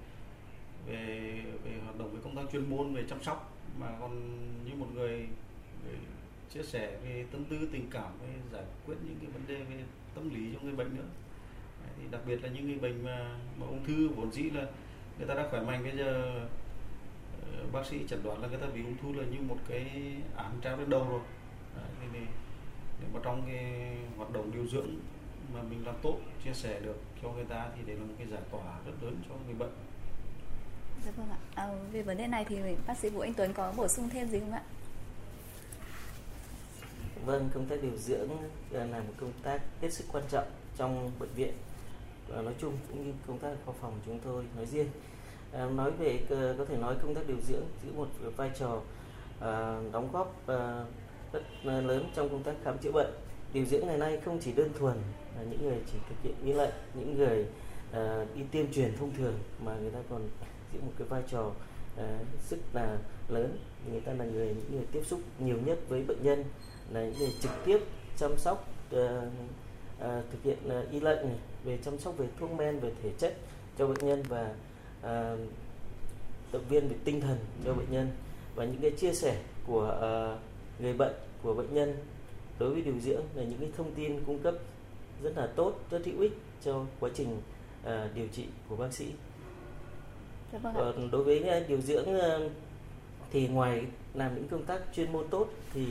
[0.88, 4.76] về về hoạt động về công tác chuyên môn về chăm sóc mà còn như
[4.76, 5.28] một người,
[5.86, 5.96] người
[6.50, 9.84] chia sẻ về tâm tư tình cảm về giải quyết những cái vấn đề về
[10.16, 11.08] tâm lý cho người bệnh nữa
[12.06, 14.66] thì đặc biệt là những người bệnh mà, mà ung thư vốn dĩ là
[15.18, 16.40] người ta đã khỏe mạnh bây giờ
[17.72, 20.60] bác sĩ chẩn đoán là người ta bị ung thư là như một cái án
[20.64, 21.20] treo lên đầu rồi
[21.76, 22.20] Đấy, thì,
[23.00, 25.00] nếu mà trong cái hoạt động điều dưỡng
[25.54, 28.28] mà mình làm tốt chia sẻ được cho người ta thì đấy là một cái
[28.28, 29.74] giải tỏa rất lớn cho người bệnh
[31.06, 31.38] Dạ vâng ạ.
[31.56, 32.58] À, về vấn đề này thì
[32.88, 34.62] bác sĩ Vũ Anh Tuấn có bổ sung thêm gì không ạ?
[37.26, 38.30] Vâng, công tác điều dưỡng
[38.72, 41.54] là một công tác hết sức quan trọng trong bệnh viện
[42.30, 44.88] nói chung cũng như công tác khoa phòng chúng tôi nói riêng.
[45.52, 48.82] À, nói về ờ, có thể nói công tác điều dưỡng giữ một vai trò
[49.40, 50.86] à, đóng góp à,
[51.34, 53.12] rất lớn trong công tác khám chữa bệnh
[53.54, 54.98] điều dưỡng ngày nay không chỉ đơn thuần
[55.38, 57.46] là những người chỉ thực hiện ý lệnh những người
[57.92, 59.34] à, đi tuyên truyền thông thường
[59.66, 60.30] mà người ta còn
[60.74, 61.52] giữ một cái vai trò
[61.98, 62.20] à,
[62.74, 62.98] là
[63.30, 63.58] lớn
[63.92, 66.44] người ta là người những người tiếp xúc nhiều nhất với bệnh nhân
[66.92, 67.80] là những người trực tiếp
[68.18, 69.22] chăm sóc à,
[70.00, 73.12] à, thực hiện à, y lệnh này về chăm sóc về thuốc men về thể
[73.18, 73.38] chất
[73.78, 74.54] cho bệnh nhân và
[75.02, 75.36] à,
[76.52, 78.10] động viên về tinh thần cho bệnh nhân.
[78.56, 80.14] Và những cái chia sẻ của à,
[80.80, 81.14] người bệnh
[81.44, 81.96] của bệnh nhân
[82.60, 84.56] đối với điều dưỡng là những cái thông tin cung cấp
[85.24, 86.34] rất là tốt rất hữu ích
[86.64, 87.42] cho quá trình
[87.84, 89.06] à, điều trị của bác sĩ.
[90.54, 92.10] Dạ vâng còn đối với điều dưỡng
[93.32, 95.86] thì ngoài làm những công tác chuyên môn tốt thì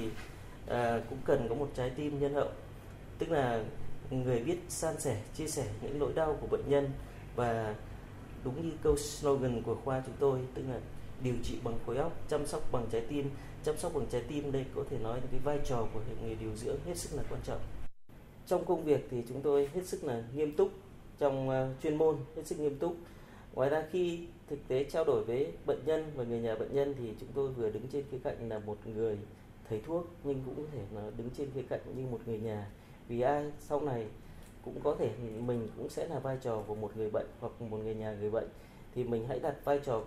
[0.68, 2.48] à, cũng cần có một trái tim nhân hậu.
[3.18, 3.64] Tức là
[4.10, 6.90] người viết san sẻ, chia sẻ những nỗi đau của bệnh nhân.
[7.36, 7.74] Và
[8.44, 10.80] đúng như câu slogan của khoa chúng tôi, tức là
[11.22, 13.30] điều trị bằng khối óc, chăm sóc bằng trái tim.
[13.64, 16.34] Chăm sóc bằng trái tim đây có thể nói là cái vai trò của người
[16.34, 17.60] điều dưỡng hết sức là quan trọng.
[18.46, 20.70] Trong công việc thì chúng tôi hết sức là nghiêm túc,
[21.18, 22.96] trong ờ, chuyên môn hết sức nghiêm túc.
[23.54, 26.94] Ngoài ra khi thực tế trao đổi với bệnh nhân và người nhà bệnh nhân
[26.98, 29.18] thì chúng tôi vừa đứng trên khía cạnh là một người
[29.68, 32.70] thầy thuốc, nhưng cũng có thể là đứng trên khía cạnh như một người nhà
[33.08, 33.52] vì ai?
[33.58, 34.06] Sau này
[34.64, 35.10] cũng có thể
[35.46, 38.30] mình cũng sẽ là vai trò của một người bệnh hoặc một người nhà người
[38.30, 38.48] bệnh.
[38.94, 40.02] Thì mình hãy đặt vai trò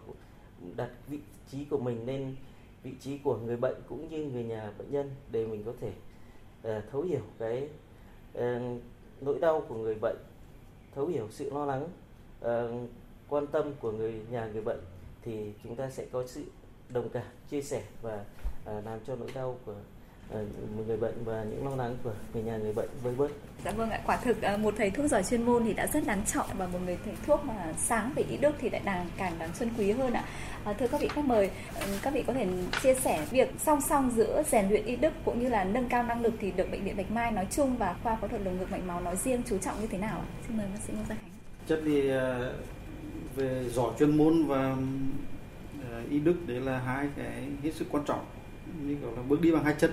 [0.75, 1.19] đặt vị
[1.51, 2.35] trí của mình lên
[2.83, 5.91] vị trí của người bệnh cũng như người nhà bệnh nhân để mình có thể
[6.77, 7.69] uh, thấu hiểu cái
[8.37, 8.81] uh,
[9.21, 10.17] nỗi đau của người bệnh
[10.95, 11.89] thấu hiểu sự lo lắng
[12.45, 12.89] uh,
[13.29, 14.79] quan tâm của người nhà người bệnh.
[15.21, 16.43] Thì chúng ta sẽ có sự
[16.89, 18.25] đồng cảm chia sẻ và
[18.61, 19.75] uh, làm cho nỗi đau của
[20.87, 23.31] người bệnh và những lo lắng của người nhà người bệnh vơi bớt.
[23.65, 26.21] Dạ vâng ạ, quả thực một thầy thuốc giỏi chuyên môn thì đã rất đáng
[26.33, 29.33] chọn và một người thầy thuốc mà sáng về y đức thì lại càng càng
[29.39, 30.23] đáng xuân quý hơn ạ.
[30.63, 31.49] À, thưa các vị khách mời,
[32.01, 32.47] các vị có thể
[32.83, 36.03] chia sẻ việc song song giữa rèn luyện y đức cũng như là nâng cao
[36.03, 38.57] năng lực thì được bệnh viện Bạch Mai nói chung và khoa phẫu thuật lồng
[38.57, 40.27] ngực mạch máu nói riêng chú trọng như thế nào ạ?
[40.47, 41.31] Xin mời bác sĩ Ngô Gia Khánh.
[41.67, 42.09] Chất thì
[43.35, 44.75] về giỏi chuyên môn và
[46.09, 48.25] y đức đấy là hai cái hết sức quan trọng
[48.83, 49.91] như kiểu là bước đi bằng hai chân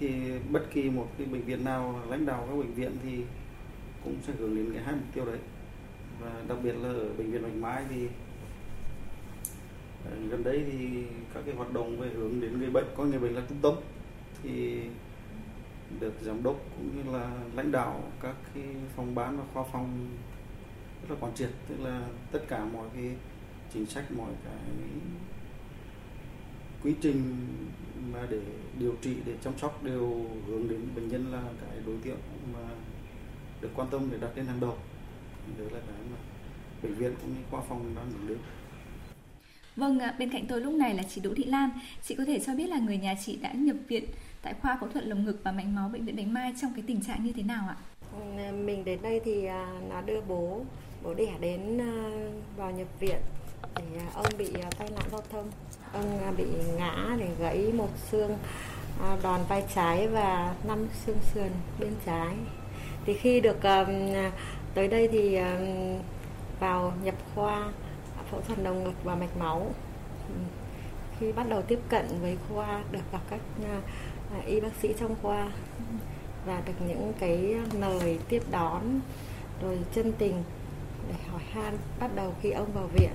[0.00, 3.24] thì bất kỳ một cái bệnh viện nào, lãnh đạo các bệnh viện thì
[4.04, 5.38] cũng sẽ hướng đến cái hai mục tiêu đấy.
[6.20, 8.08] Và đặc biệt là ở bệnh viện Bạch Mai thì
[10.04, 13.18] ờ, gần đây thì các cái hoạt động về hướng đến người bệnh, có người
[13.18, 13.74] bệnh là trung tâm,
[14.42, 14.80] thì
[16.00, 18.64] được giám đốc cũng như là lãnh đạo các cái
[18.96, 20.08] phòng bán và khoa phòng
[21.02, 21.50] rất là quán triệt.
[21.68, 23.10] Tức là tất cả mọi cái
[23.72, 24.54] chính sách, mọi cái
[26.82, 27.36] quy trình
[28.12, 28.40] mà để
[28.78, 32.18] điều trị để chăm sóc đều hướng đến bệnh nhân là cái đối tượng
[32.54, 32.60] mà
[33.60, 34.76] được quan tâm để đặt lên hàng đầu
[35.58, 36.16] đấy là cái mà
[36.82, 38.38] bệnh viện cũng như khoa phòng đang hướng đến
[39.76, 41.70] Vâng, bên cạnh tôi lúc này là chị Đỗ Thị Lan.
[42.02, 44.04] Chị có thể cho biết là người nhà chị đã nhập viện
[44.42, 46.84] tại khoa phẫu thuật lồng ngực và mạch máu bệnh viện Bạch Mai trong cái
[46.86, 47.76] tình trạng như thế nào ạ?
[48.52, 49.48] Mình đến đây thì
[49.90, 50.64] nó đưa bố
[51.02, 51.80] bố đẻ đến
[52.56, 53.20] vào nhập viện
[53.74, 53.84] thì
[54.14, 55.50] ông bị tai nạn giao thông
[55.92, 56.44] ông à, bị
[56.76, 58.38] ngã để gãy một xương
[59.02, 62.34] à, đòn vai trái và năm xương sườn bên trái.
[63.06, 63.86] Thì khi được à,
[64.74, 65.38] tới đây thì
[66.60, 67.72] vào nhập khoa
[68.30, 69.66] phẫu thuật đầu ngực và mạch máu.
[71.20, 73.40] Khi bắt đầu tiếp cận với khoa, được gặp các
[74.46, 75.48] y bác sĩ trong khoa
[76.46, 79.00] và được những cái lời tiếp đón
[79.62, 80.42] rồi chân tình
[81.08, 83.10] để hỏi han bắt đầu khi ông vào viện,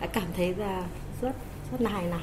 [0.00, 0.84] đã cảm thấy là
[1.20, 1.32] rất
[1.72, 2.22] rất là hài lòng.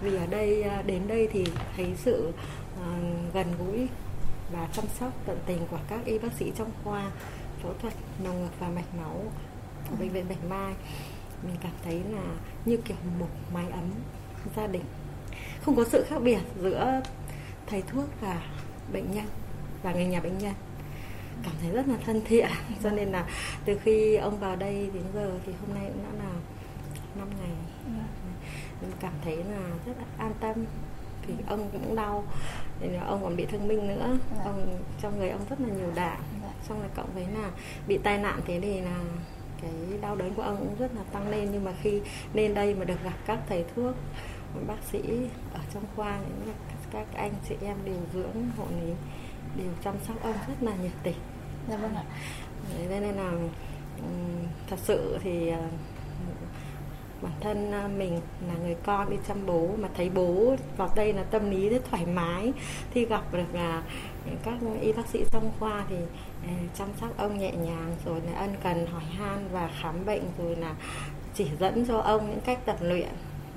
[0.00, 1.44] Vì ở đây à, đến đây thì
[1.76, 2.32] thấy sự
[2.82, 2.86] à,
[3.34, 3.88] gần gũi
[4.52, 7.10] và chăm sóc tận tình của các y bác sĩ trong khoa,
[7.62, 9.22] phẫu thuật lồng ngực và mạch máu
[9.90, 10.74] của bệnh viện Bạch Mai.
[11.42, 12.22] Mình cảm thấy là
[12.64, 13.90] như kiểu một mái ấm
[14.56, 14.84] gia đình.
[15.62, 17.00] Không có sự khác biệt giữa
[17.66, 18.42] thầy thuốc và
[18.92, 19.26] bệnh nhân,
[19.82, 20.54] và người nhà bệnh nhân.
[21.42, 22.48] Cảm thấy rất là thân thiện.
[22.82, 23.26] Cho nên là
[23.64, 26.30] từ khi ông vào đây đến giờ thì hôm nay cũng đã là
[27.18, 27.50] 5 ngày
[28.80, 30.64] mình cảm thấy là rất là an tâm.
[31.26, 32.24] Thì ông cũng đau
[32.80, 34.18] thì ông còn bị thương binh nữa.
[34.44, 36.20] Ông trong người ông rất là nhiều đạn
[36.68, 37.50] xong rồi cộng với là
[37.86, 39.00] bị tai nạn thế thì là
[39.62, 39.70] cái
[40.00, 41.48] đau đớn của ông cũng rất là tăng lên.
[41.52, 42.00] Nhưng mà khi
[42.34, 43.94] lên đây mà được gặp các thầy thuốc
[44.66, 45.00] bác sĩ
[45.54, 46.54] ở trong khoa những
[46.92, 48.92] các anh chị em điều dưỡng hộ lý
[49.56, 51.16] đều chăm sóc ông rất là nhiệt tình.
[51.68, 52.04] Dạ vâng ạ.
[52.76, 53.32] Đấy, nên là
[54.70, 55.52] thật sự thì
[57.22, 61.22] bản thân mình là người con đi chăm bố mà thấy bố vào đây là
[61.22, 62.52] tâm lý rất thoải mái.
[62.94, 63.82] Thì gặp được là
[64.42, 65.96] các y bác sĩ trong khoa thì
[66.74, 70.56] chăm sóc ông nhẹ nhàng rồi là ân cần hỏi han và khám bệnh rồi
[70.56, 70.74] là
[71.34, 73.08] chỉ dẫn cho ông những cách tập luyện.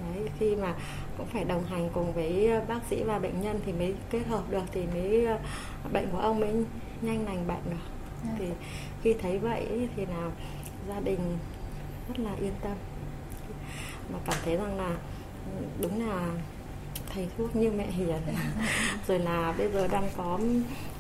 [0.04, 0.74] Đấy, khi mà
[1.18, 4.44] cũng phải đồng hành cùng với bác sĩ và bệnh nhân thì mới kết hợp
[4.50, 5.28] được thì mới
[5.94, 6.54] bệnh của ông mới
[7.02, 7.78] nhanh lành bệnh được.
[8.26, 8.40] Yeah.
[8.40, 8.46] thì
[9.02, 10.32] khi thấy vậy thì là
[10.88, 11.38] gia đình
[12.08, 12.72] rất là yên tâm
[14.10, 14.96] mà cảm thấy rằng là
[15.82, 16.30] đúng là
[17.14, 18.22] thầy thuốc như mẹ hiền.
[19.08, 20.40] Rồi là bây giờ đang có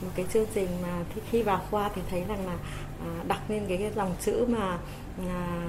[0.02, 2.58] một cái chương trình mà khi vào khoa thì thấy rằng là
[3.28, 4.78] đặt lên cái, cái dòng chữ mà
[5.30, 5.68] à,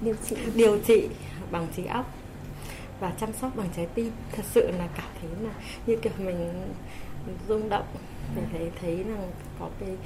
[0.00, 1.08] điều trị điều trị
[1.50, 2.10] bằng trí óc
[3.00, 4.12] và chăm sóc bằng trái tim.
[4.32, 5.54] Thật sự là cảm thấy là
[5.86, 6.52] như kiểu mình
[7.48, 7.86] rung động.
[8.36, 9.30] Để thấy thấy rằng
[9.60, 9.96] có cái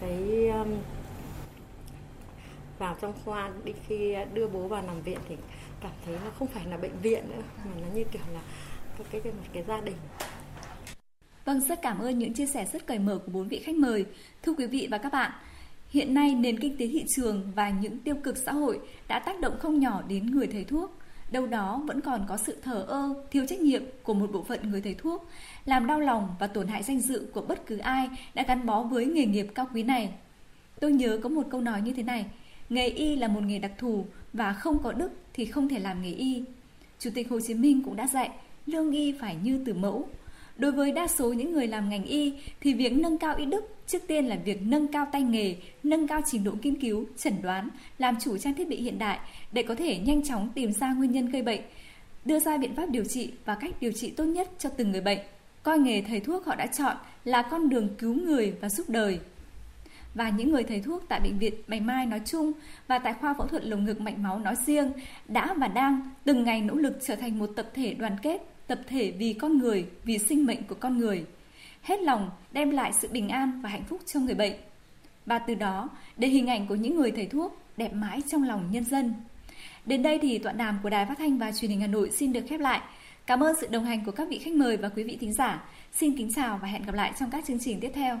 [0.00, 0.68] cái um,
[2.80, 5.36] vào trong khoa đi khi đưa bố vào nằm viện thì
[5.80, 8.40] cảm thấy nó không phải là bệnh viện nữa mà nó như kiểu là
[8.98, 9.96] cái cái, cái một cái gia đình
[11.44, 14.04] Vâng, rất cảm ơn những chia sẻ rất cởi mở của bốn vị khách mời.
[14.42, 15.30] Thưa quý vị và các bạn,
[15.90, 19.40] hiện nay nền kinh tế thị trường và những tiêu cực xã hội đã tác
[19.40, 20.98] động không nhỏ đến người thầy thuốc.
[21.32, 24.70] Đâu đó vẫn còn có sự thờ ơ, thiếu trách nhiệm của một bộ phận
[24.70, 25.28] người thầy thuốc,
[25.64, 28.82] làm đau lòng và tổn hại danh dự của bất cứ ai đã gắn bó
[28.82, 30.12] với nghề nghiệp cao quý này.
[30.80, 32.26] Tôi nhớ có một câu nói như thế này,
[32.70, 36.02] nghề y là một nghề đặc thù và không có đức thì không thể làm
[36.02, 36.42] nghề y.
[36.98, 38.30] Chủ tịch Hồ Chí Minh cũng đã dạy,
[38.66, 40.08] lương y phải như từ mẫu.
[40.56, 43.76] Đối với đa số những người làm ngành y thì việc nâng cao y đức
[43.86, 47.42] trước tiên là việc nâng cao tay nghề, nâng cao trình độ nghiên cứu, chẩn
[47.42, 47.68] đoán,
[47.98, 49.18] làm chủ trang thiết bị hiện đại
[49.52, 51.60] để có thể nhanh chóng tìm ra nguyên nhân gây bệnh,
[52.24, 55.00] đưa ra biện pháp điều trị và cách điều trị tốt nhất cho từng người
[55.00, 55.18] bệnh.
[55.62, 59.20] Coi nghề thầy thuốc họ đã chọn là con đường cứu người và giúp đời.
[60.14, 62.52] Và những người thầy thuốc tại bệnh viện Bạch Mai nói chung
[62.86, 64.92] và tại khoa phẫu thuật lồng ngực mạch máu nói riêng
[65.28, 68.80] đã và đang từng ngày nỗ lực trở thành một tập thể đoàn kết, tập
[68.88, 71.24] thể vì con người, vì sinh mệnh của con người.
[71.82, 74.52] Hết lòng đem lại sự bình an và hạnh phúc cho người bệnh.
[75.26, 78.68] Và từ đó, để hình ảnh của những người thầy thuốc đẹp mãi trong lòng
[78.70, 79.14] nhân dân.
[79.86, 82.32] Đến đây thì tọa đàm của Đài Phát thanh và Truyền hình Hà Nội xin
[82.32, 82.80] được khép lại.
[83.26, 85.64] Cảm ơn sự đồng hành của các vị khách mời và quý vị thính giả.
[85.92, 88.20] Xin kính chào và hẹn gặp lại trong các chương trình tiếp theo.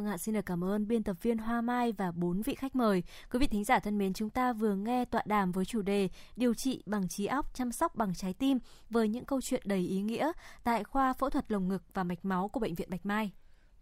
[0.00, 2.76] Vâng ạ, xin được cảm ơn biên tập viên Hoa Mai và bốn vị khách
[2.76, 3.02] mời.
[3.30, 6.08] Quý vị thính giả thân mến, chúng ta vừa nghe tọa đàm với chủ đề
[6.36, 8.58] Điều trị bằng trí óc, chăm sóc bằng trái tim
[8.90, 10.32] với những câu chuyện đầy ý nghĩa
[10.64, 13.32] tại khoa phẫu thuật lồng ngực và mạch máu của Bệnh viện Bạch Mai.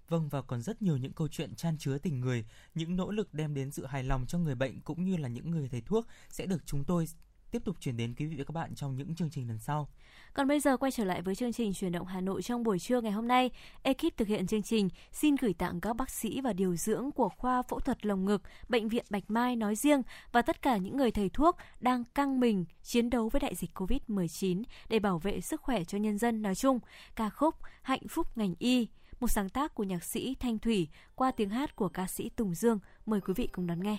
[0.09, 3.35] Vâng và còn rất nhiều những câu chuyện chan chứa tình người, những nỗ lực
[3.35, 6.07] đem đến sự hài lòng cho người bệnh cũng như là những người thầy thuốc
[6.28, 7.07] sẽ được chúng tôi
[7.50, 9.88] tiếp tục chuyển đến quý vị và các bạn trong những chương trình lần sau.
[10.34, 12.78] Còn bây giờ quay trở lại với chương trình truyền động Hà Nội trong buổi
[12.78, 13.50] trưa ngày hôm nay.
[13.82, 17.28] Ekip thực hiện chương trình xin gửi tặng các bác sĩ và điều dưỡng của
[17.28, 20.02] khoa phẫu thuật lồng ngực, bệnh viện Bạch Mai nói riêng
[20.32, 23.70] và tất cả những người thầy thuốc đang căng mình chiến đấu với đại dịch
[23.74, 26.78] Covid-19 để bảo vệ sức khỏe cho nhân dân nói chung.
[27.16, 28.88] Ca khúc Hạnh phúc ngành y
[29.20, 32.54] một sáng tác của nhạc sĩ Thanh Thủy qua tiếng hát của ca sĩ Tùng
[32.54, 32.78] Dương.
[33.06, 33.98] Mời quý vị cùng đón nghe.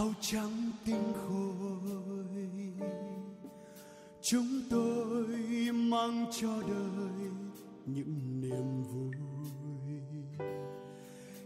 [0.00, 2.46] Áo trắng tinh khôi?
[4.22, 5.26] Chúng tôi
[5.72, 7.30] mang cho đời
[7.86, 9.14] những niềm vui,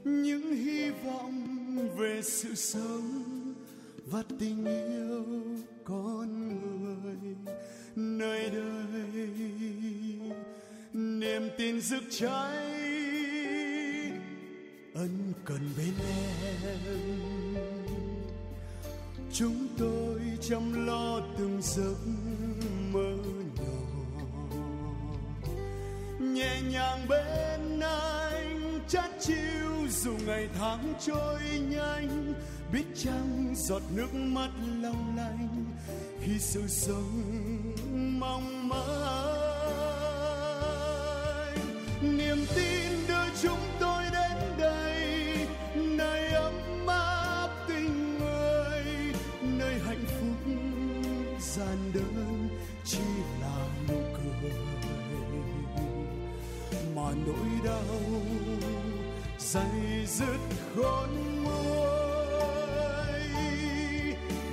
[0.05, 3.25] những hy vọng về sự sống
[4.07, 5.25] và tình yêu
[5.85, 7.37] con người
[7.97, 9.35] nơi đây.
[10.93, 12.75] Niềm tin rực cháy
[14.95, 17.54] ân cần bên em
[19.37, 21.97] chúng tôi chăm lo từng giấc
[22.93, 23.17] mơ
[23.57, 23.65] nhỏ.
[26.21, 31.41] Nhẹ nhàng bên anh, chát chiu dù ngày tháng trôi
[31.71, 32.35] nhanh,
[32.73, 34.51] biết chăng giọt nước mắt
[34.83, 35.65] long lanh
[36.21, 37.23] khi sự sống
[38.21, 38.79] mong manh.
[42.17, 43.94] Niềm tin đưa chúng tôi
[52.85, 52.99] chỉ
[53.41, 54.53] là nụ cười.
[56.97, 58.23] Mà nỗi đau
[59.39, 60.39] dày dứt
[60.77, 61.09] khôn
[61.45, 63.21] nguôi,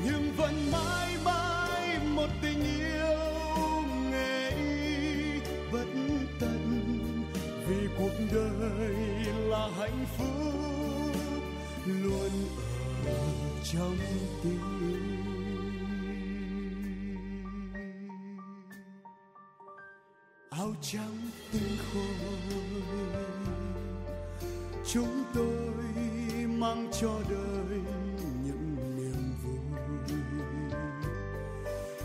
[0.06, 5.40] nhưng vẫn mãi mãi một tình yêu nghề y
[5.72, 5.88] bất
[6.40, 6.62] tận.
[7.68, 8.96] Vì cuộc đời
[9.36, 11.16] là hạnh phúc
[11.86, 12.32] luôn
[13.06, 13.28] ở
[13.74, 13.98] trong
[14.44, 15.21] tim.
[20.58, 21.18] Áo trắng
[21.52, 22.04] tinh khôi.
[24.88, 25.74] Chúng tôi
[26.48, 27.80] mang cho đời
[28.44, 29.60] những niềm vui.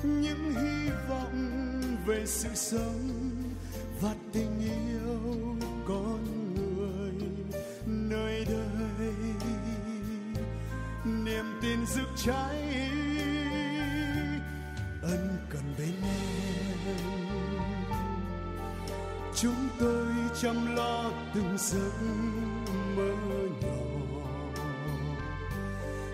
[0.03, 3.11] Những hy vọng về sự sống
[4.01, 5.57] và tình yêu
[5.89, 6.25] con
[6.55, 7.13] người
[7.87, 9.25] nơi đây.
[11.05, 12.66] Niềm tin rực cháy
[19.37, 20.07] chúng tôi
[20.43, 21.93] chăm lo từng giấc
[22.97, 23.13] mơ
[23.61, 23.77] nhỏ.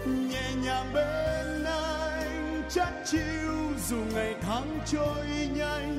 [0.07, 3.53] Nhẹ nhàng bên anh chát chiu
[3.89, 5.27] dù ngày tháng trôi
[5.57, 5.99] nhanh,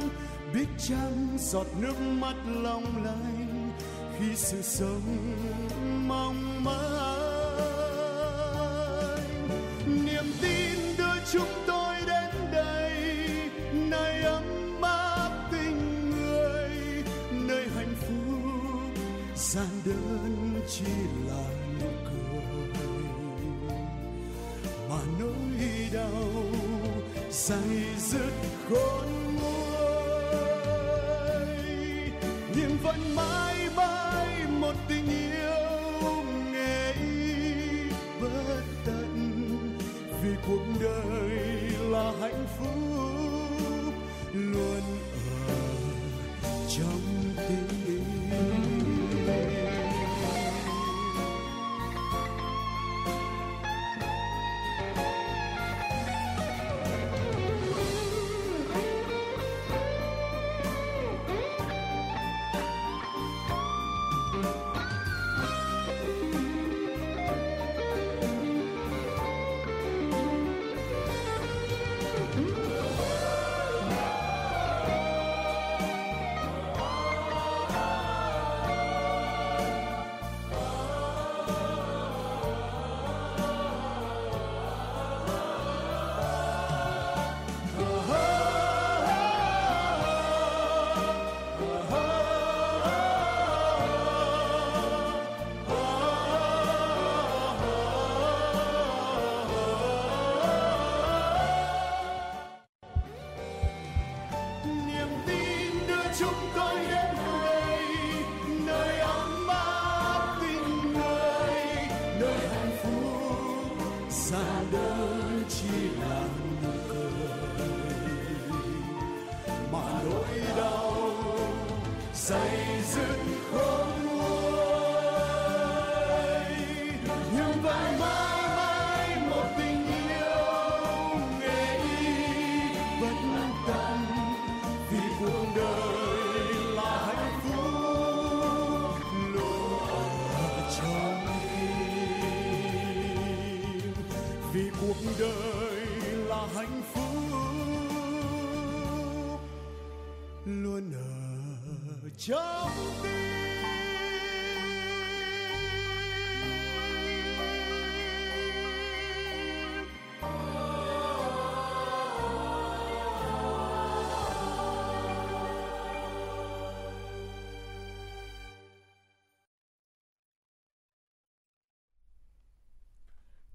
[0.53, 3.71] biết chăng giọt nước mắt long lanh
[4.19, 5.01] khi sự sống
[6.07, 6.42] mong
[27.43, 27.57] say
[27.97, 28.33] dứt
[28.69, 30.63] khôn nguôi
[32.55, 33.62] nhưng vẫn mãi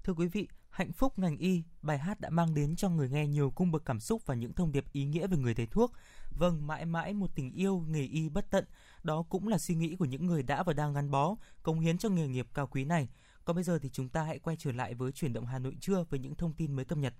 [0.09, 3.27] Thưa quý vị, Hạnh phúc ngành y, bài hát đã mang đến cho người nghe
[3.27, 5.91] nhiều cung bậc cảm xúc và những thông điệp ý nghĩa về người thầy thuốc.
[6.31, 8.65] Vâng, mãi mãi một tình yêu nghề y bất tận,
[9.03, 11.97] đó cũng là suy nghĩ của những người đã và đang gắn bó, cống hiến
[11.97, 13.09] cho nghề nghiệp cao quý này.
[13.45, 15.75] Còn bây giờ thì chúng ta hãy quay trở lại với chuyển động Hà Nội
[15.81, 17.13] trưa với những thông tin mới cập nhật.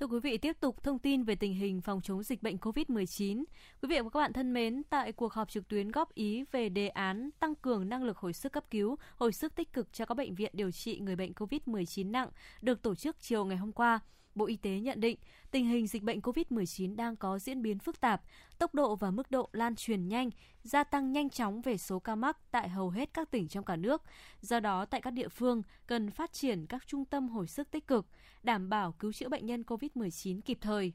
[0.00, 3.44] Thưa quý vị, tiếp tục thông tin về tình hình phòng chống dịch bệnh COVID-19.
[3.82, 6.68] Quý vị và các bạn thân mến, tại cuộc họp trực tuyến góp ý về
[6.68, 10.04] đề án tăng cường năng lực hồi sức cấp cứu, hồi sức tích cực cho
[10.04, 12.28] các bệnh viện điều trị người bệnh COVID-19 nặng
[12.62, 14.00] được tổ chức chiều ngày hôm qua,
[14.40, 15.18] Bộ Y tế nhận định
[15.50, 18.22] tình hình dịch bệnh COVID-19 đang có diễn biến phức tạp,
[18.58, 20.30] tốc độ và mức độ lan truyền nhanh,
[20.62, 23.76] gia tăng nhanh chóng về số ca mắc tại hầu hết các tỉnh trong cả
[23.76, 24.02] nước.
[24.40, 27.86] Do đó, tại các địa phương cần phát triển các trung tâm hồi sức tích
[27.86, 28.06] cực,
[28.42, 30.92] đảm bảo cứu chữa bệnh nhân COVID-19 kịp thời.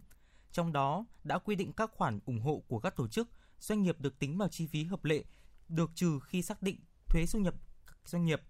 [0.53, 3.29] Trong đó đã quy định các khoản ủng hộ của các tổ chức,
[3.59, 5.25] doanh nghiệp được tính vào chi phí hợp lệ,
[5.69, 7.55] được trừ khi xác định thuế thu nhập
[8.05, 8.41] doanh nghiệp.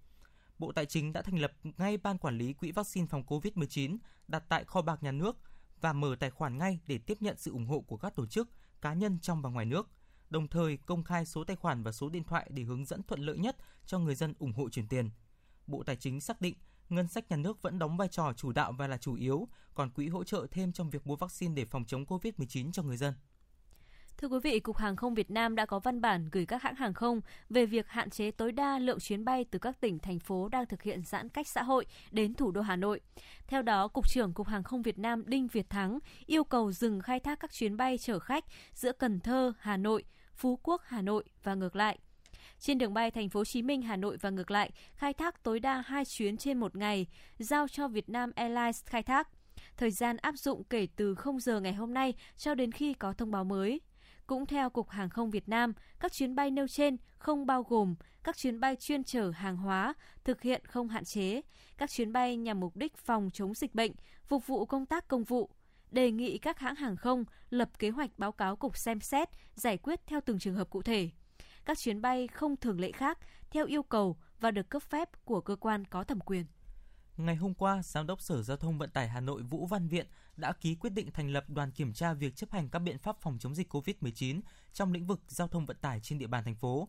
[0.60, 4.44] Bộ Tài chính đã thành lập ngay ban quản lý quỹ vaccine phòng COVID-19 đặt
[4.48, 5.36] tại kho bạc nhà nước
[5.80, 8.48] và mở tài khoản ngay để tiếp nhận sự ủng hộ của các tổ chức,
[8.80, 9.90] cá nhân trong và ngoài nước.
[10.30, 13.20] Đồng thời công khai số tài khoản và số điện thoại để hướng dẫn thuận
[13.20, 13.56] lợi nhất
[13.86, 15.10] cho người dân ủng hộ chuyển tiền.
[15.66, 16.54] Bộ Tài chính xác định
[16.88, 19.90] ngân sách nhà nước vẫn đóng vai trò chủ đạo và là chủ yếu, còn
[19.90, 23.14] quỹ hỗ trợ thêm trong việc mua vaccine để phòng chống COVID-19 cho người dân.
[24.18, 26.74] Thưa quý vị, Cục Hàng không Việt Nam đã có văn bản gửi các hãng
[26.74, 27.20] hàng không
[27.50, 30.66] về việc hạn chế tối đa lượng chuyến bay từ các tỉnh, thành phố đang
[30.66, 33.00] thực hiện giãn cách xã hội đến thủ đô Hà Nội.
[33.46, 37.00] Theo đó, Cục trưởng Cục Hàng không Việt Nam Đinh Việt Thắng yêu cầu dừng
[37.00, 40.04] khai thác các chuyến bay chở khách giữa Cần Thơ, Hà Nội,
[40.34, 41.98] Phú Quốc, Hà Nội và ngược lại.
[42.58, 45.42] Trên đường bay thành phố Hồ Chí Minh, Hà Nội và ngược lại, khai thác
[45.42, 47.06] tối đa 2 chuyến trên một ngày,
[47.38, 49.28] giao cho Vietnam Airlines khai thác.
[49.76, 53.12] Thời gian áp dụng kể từ 0 giờ ngày hôm nay cho đến khi có
[53.12, 53.80] thông báo mới.
[54.30, 57.94] Cũng theo Cục Hàng không Việt Nam, các chuyến bay nêu trên không bao gồm
[58.22, 59.94] các chuyến bay chuyên chở hàng hóa,
[60.24, 61.40] thực hiện không hạn chế,
[61.78, 63.92] các chuyến bay nhằm mục đích phòng chống dịch bệnh,
[64.24, 65.50] phục vụ công tác công vụ,
[65.90, 69.78] đề nghị các hãng hàng không lập kế hoạch báo cáo cục xem xét, giải
[69.78, 71.10] quyết theo từng trường hợp cụ thể.
[71.64, 73.18] Các chuyến bay không thường lệ khác
[73.50, 76.46] theo yêu cầu và được cấp phép của cơ quan có thẩm quyền.
[77.16, 80.06] Ngày hôm qua, Giám đốc Sở Giao thông Vận tải Hà Nội Vũ Văn Viện
[80.40, 83.16] đã ký quyết định thành lập đoàn kiểm tra việc chấp hành các biện pháp
[83.20, 84.40] phòng chống dịch COVID-19
[84.72, 86.88] trong lĩnh vực giao thông vận tải trên địa bàn thành phố.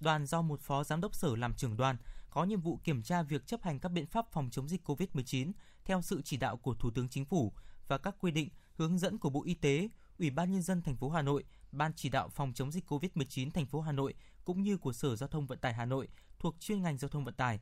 [0.00, 1.96] Đoàn do một phó giám đốc sở làm trưởng đoàn
[2.30, 5.52] có nhiệm vụ kiểm tra việc chấp hành các biện pháp phòng chống dịch COVID-19
[5.84, 7.52] theo sự chỉ đạo của Thủ tướng Chính phủ
[7.88, 10.96] và các quy định, hướng dẫn của Bộ Y tế, Ủy ban nhân dân thành
[10.96, 14.14] phố Hà Nội, Ban chỉ đạo phòng chống dịch COVID-19 thành phố Hà Nội
[14.44, 16.08] cũng như của Sở Giao thông Vận tải Hà Nội
[16.38, 17.60] thuộc chuyên ngành giao thông vận tải.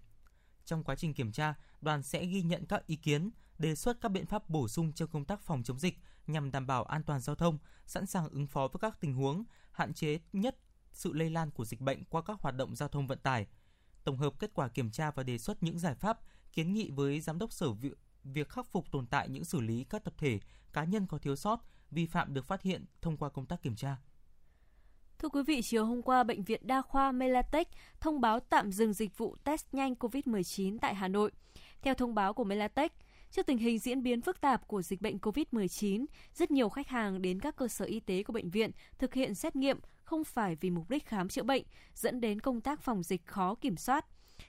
[0.65, 4.09] Trong quá trình kiểm tra, đoàn sẽ ghi nhận các ý kiến, đề xuất các
[4.09, 7.21] biện pháp bổ sung cho công tác phòng chống dịch nhằm đảm bảo an toàn
[7.21, 10.57] giao thông, sẵn sàng ứng phó với các tình huống, hạn chế nhất
[10.93, 13.47] sự lây lan của dịch bệnh qua các hoạt động giao thông vận tải.
[14.05, 16.19] Tổng hợp kết quả kiểm tra và đề xuất những giải pháp,
[16.53, 17.73] kiến nghị với giám đốc sở
[18.25, 20.41] việc khắc phục tồn tại những xử lý các tập thể,
[20.73, 21.61] cá nhân có thiếu sót,
[21.91, 23.97] vi phạm được phát hiện thông qua công tác kiểm tra.
[25.19, 27.69] Thưa quý vị, chiều hôm qua, Bệnh viện Đa khoa Melatech
[28.01, 31.33] thông báo tạm dừng dịch vụ test nhanh COVID-19 tại Hà Nội.
[31.83, 32.93] Theo thông báo của Melatech,
[33.31, 37.23] Trước tình hình diễn biến phức tạp của dịch bệnh COVID-19, rất nhiều khách hàng
[37.23, 40.57] đến các cơ sở y tế của bệnh viện thực hiện xét nghiệm không phải
[40.61, 41.63] vì mục đích khám chữa bệnh,
[41.95, 44.07] dẫn đến công tác phòng dịch khó kiểm soát.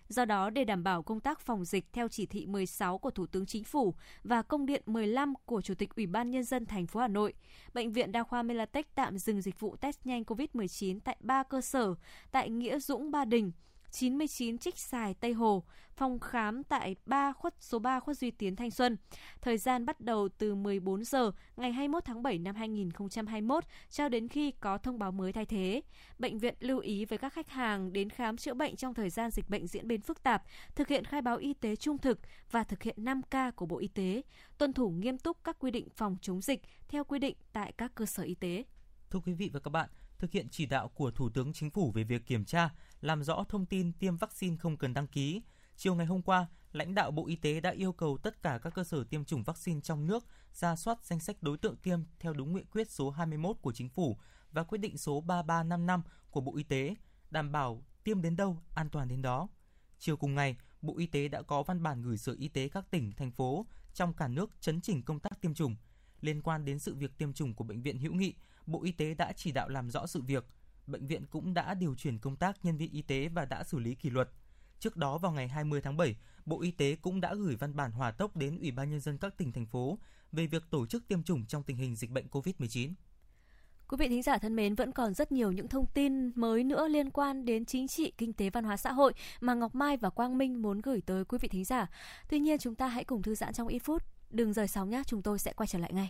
[0.07, 3.25] Do đó, để đảm bảo công tác phòng dịch theo chỉ thị 16 của Thủ
[3.25, 6.87] tướng Chính phủ và công điện 15 của Chủ tịch Ủy ban Nhân dân thành
[6.87, 7.33] phố Hà Nội,
[7.73, 11.61] Bệnh viện Đa khoa Melatech tạm dừng dịch vụ test nhanh COVID-19 tại 3 cơ
[11.61, 11.95] sở
[12.31, 13.51] tại Nghĩa Dũng Ba Đình,
[13.91, 15.63] 99 Trích Xài Tây Hồ,
[15.95, 18.97] phòng khám tại 3 khuất số 3 khuất Duy Tiến Thanh Xuân.
[19.41, 24.27] Thời gian bắt đầu từ 14 giờ ngày 21 tháng 7 năm 2021 cho đến
[24.27, 25.81] khi có thông báo mới thay thế.
[26.19, 29.31] Bệnh viện lưu ý với các khách hàng đến khám chữa bệnh trong thời gian
[29.31, 30.43] dịch bệnh diễn biến phức tạp,
[30.75, 32.19] thực hiện khai báo y tế trung thực
[32.51, 34.21] và thực hiện 5K của Bộ Y tế,
[34.57, 37.95] tuân thủ nghiêm túc các quy định phòng chống dịch theo quy định tại các
[37.95, 38.63] cơ sở y tế.
[39.09, 39.89] Thưa quý vị và các bạn,
[40.19, 42.69] thực hiện chỉ đạo của Thủ tướng Chính phủ về việc kiểm tra,
[43.01, 45.41] làm rõ thông tin tiêm vaccine không cần đăng ký.
[45.77, 48.73] Chiều ngày hôm qua, lãnh đạo Bộ Y tế đã yêu cầu tất cả các
[48.73, 52.33] cơ sở tiêm chủng vaccine trong nước ra soát danh sách đối tượng tiêm theo
[52.33, 54.17] đúng nghị quyết số 21 của Chính phủ
[54.51, 56.01] và quyết định số 3355
[56.31, 56.95] của Bộ Y tế,
[57.31, 59.47] đảm bảo tiêm đến đâu, an toàn đến đó.
[59.99, 62.91] Chiều cùng ngày, Bộ Y tế đã có văn bản gửi Sở Y tế các
[62.91, 65.75] tỉnh, thành phố trong cả nước chấn chỉnh công tác tiêm chủng.
[66.21, 68.33] Liên quan đến sự việc tiêm chủng của Bệnh viện Hữu Nghị,
[68.71, 70.45] Bộ Y tế đã chỉ đạo làm rõ sự việc.
[70.87, 73.79] Bệnh viện cũng đã điều chuyển công tác nhân viên y tế và đã xử
[73.79, 74.29] lý kỷ luật.
[74.79, 76.15] Trước đó vào ngày 20 tháng 7,
[76.45, 79.17] Bộ Y tế cũng đã gửi văn bản hòa tốc đến Ủy ban nhân dân
[79.17, 79.99] các tỉnh thành phố
[80.31, 82.93] về việc tổ chức tiêm chủng trong tình hình dịch bệnh COVID-19.
[83.87, 86.87] Quý vị thính giả thân mến, vẫn còn rất nhiều những thông tin mới nữa
[86.87, 90.09] liên quan đến chính trị, kinh tế, văn hóa xã hội mà Ngọc Mai và
[90.09, 91.87] Quang Minh muốn gửi tới quý vị thính giả.
[92.29, 94.03] Tuy nhiên chúng ta hãy cùng thư giãn trong ít phút.
[94.29, 96.09] Đừng rời sóng nhé, chúng tôi sẽ quay trở lại ngay.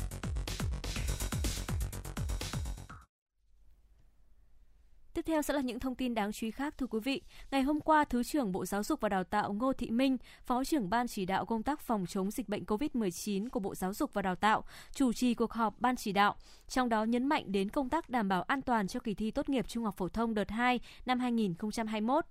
[5.13, 7.21] Tiếp theo sẽ là những thông tin đáng chú ý khác thưa quý vị.
[7.51, 10.63] Ngày hôm qua, Thứ trưởng Bộ Giáo dục và Đào tạo Ngô Thị Minh, Phó
[10.63, 14.13] trưởng Ban chỉ đạo công tác phòng chống dịch bệnh COVID-19 của Bộ Giáo dục
[14.13, 14.63] và Đào tạo,
[14.93, 16.35] chủ trì cuộc họp Ban chỉ đạo,
[16.67, 19.49] trong đó nhấn mạnh đến công tác đảm bảo an toàn cho kỳ thi tốt
[19.49, 22.25] nghiệp trung học phổ thông đợt 2 năm 2021.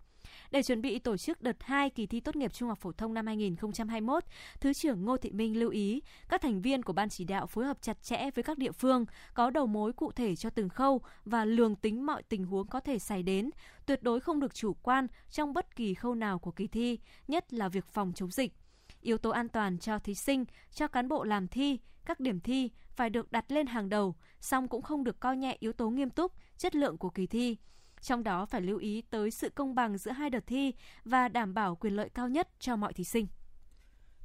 [0.51, 3.15] Để chuẩn bị tổ chức đợt 2 kỳ thi tốt nghiệp trung học phổ thông
[3.15, 4.25] năm 2021,
[4.61, 7.65] Thứ trưởng Ngô Thị Minh lưu ý các thành viên của ban chỉ đạo phối
[7.65, 11.01] hợp chặt chẽ với các địa phương, có đầu mối cụ thể cho từng khâu
[11.25, 13.51] và lường tính mọi tình huống có thể xảy đến,
[13.87, 16.99] tuyệt đối không được chủ quan trong bất kỳ khâu nào của kỳ thi,
[17.29, 18.53] nhất là việc phòng chống dịch.
[19.01, 20.45] Yếu tố an toàn cho thí sinh,
[20.75, 24.69] cho cán bộ làm thi, các điểm thi phải được đặt lên hàng đầu, song
[24.69, 27.57] cũng không được coi nhẹ yếu tố nghiêm túc, chất lượng của kỳ thi.
[28.01, 30.75] Trong đó phải lưu ý tới sự công bằng giữa hai đợt thi
[31.05, 33.27] và đảm bảo quyền lợi cao nhất cho mọi thí sinh.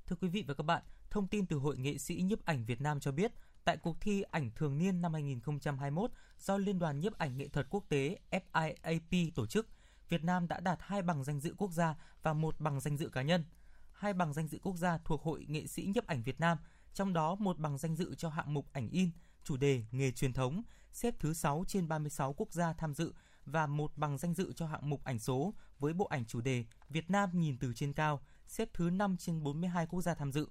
[0.06, 2.82] Thưa quý vị và các bạn, thông tin từ Hội nghệ sĩ nhiếp ảnh Việt
[2.82, 3.32] Nam cho biết,
[3.64, 7.68] tại cuộc thi ảnh thường niên năm 2021 do Liên đoàn nhiếp ảnh nghệ thuật
[7.70, 9.68] quốc tế FIAP tổ chức,
[10.10, 13.10] Việt Nam đã đạt hai bằng danh dự quốc gia và một bằng danh dự
[13.10, 13.46] cá nhân.
[13.92, 16.58] Hai bằng danh dự quốc gia thuộc Hội nghệ sĩ nhiếp ảnh Việt Nam,
[16.94, 19.10] trong đó một bằng danh dự cho hạng mục ảnh in,
[19.44, 23.14] chủ đề nghề truyền thống, xếp thứ 6 trên 36 quốc gia tham dự
[23.46, 26.66] và một bằng danh dự cho hạng mục ảnh số với bộ ảnh chủ đề
[26.90, 30.48] Việt Nam nhìn từ trên cao, xếp thứ 5 trên 42 quốc gia tham dự.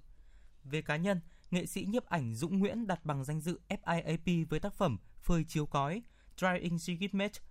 [0.63, 4.59] Về cá nhân, nghệ sĩ nhiếp ảnh Dũng Nguyễn đặt bằng danh dự FIAP với
[4.59, 6.01] tác phẩm Phơi chiếu cói,
[6.37, 6.77] Drying
[7.11, 7.41] Match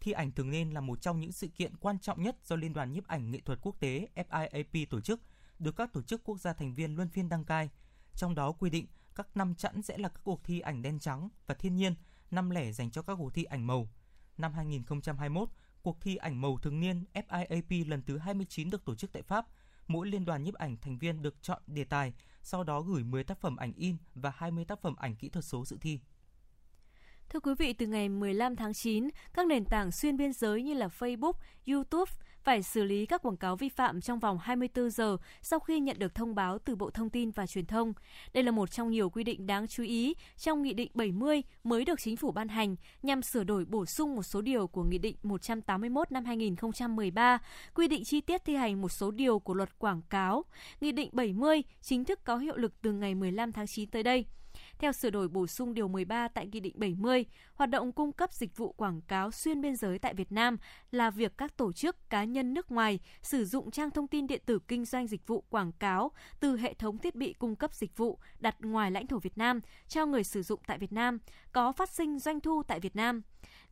[0.00, 2.72] Thi ảnh thường nên là một trong những sự kiện quan trọng nhất do Liên
[2.72, 5.20] đoàn nhiếp ảnh nghệ thuật quốc tế FIAP tổ chức,
[5.58, 7.70] được các tổ chức quốc gia thành viên luân phiên đăng cai.
[8.14, 11.28] Trong đó quy định các năm chẵn sẽ là các cuộc thi ảnh đen trắng
[11.46, 11.94] và thiên nhiên,
[12.30, 13.88] năm lẻ dành cho các cuộc thi ảnh màu.
[14.38, 15.48] Năm 2021,
[15.82, 19.46] cuộc thi ảnh màu thường niên FIAP lần thứ 29 được tổ chức tại Pháp.
[19.86, 23.24] Mỗi liên đoàn nhiếp ảnh thành viên được chọn đề tài, sau đó gửi 10
[23.24, 26.00] tác phẩm ảnh in và 20 tác phẩm ảnh kỹ thuật số dự thi.
[27.28, 30.74] Thưa quý vị, từ ngày 15 tháng 9, các nền tảng xuyên biên giới như
[30.74, 31.32] là Facebook,
[31.66, 32.12] YouTube
[32.44, 35.98] phải xử lý các quảng cáo vi phạm trong vòng 24 giờ sau khi nhận
[35.98, 37.92] được thông báo từ Bộ Thông tin và Truyền thông.
[38.32, 41.84] Đây là một trong nhiều quy định đáng chú ý trong Nghị định 70 mới
[41.84, 44.98] được Chính phủ ban hành nhằm sửa đổi bổ sung một số điều của Nghị
[44.98, 47.38] định 181 năm 2013,
[47.74, 50.44] quy định chi tiết thi hành một số điều của luật quảng cáo.
[50.80, 54.26] Nghị định 70 chính thức có hiệu lực từ ngày 15 tháng 9 tới đây.
[54.82, 58.32] Theo sửa đổi bổ sung điều 13 tại Nghị định 70, hoạt động cung cấp
[58.32, 60.56] dịch vụ quảng cáo xuyên biên giới tại Việt Nam
[60.90, 64.42] là việc các tổ chức cá nhân nước ngoài sử dụng trang thông tin điện
[64.46, 67.96] tử kinh doanh dịch vụ quảng cáo từ hệ thống thiết bị cung cấp dịch
[67.96, 71.18] vụ đặt ngoài lãnh thổ Việt Nam cho người sử dụng tại Việt Nam,
[71.52, 73.22] có phát sinh doanh thu tại Việt Nam.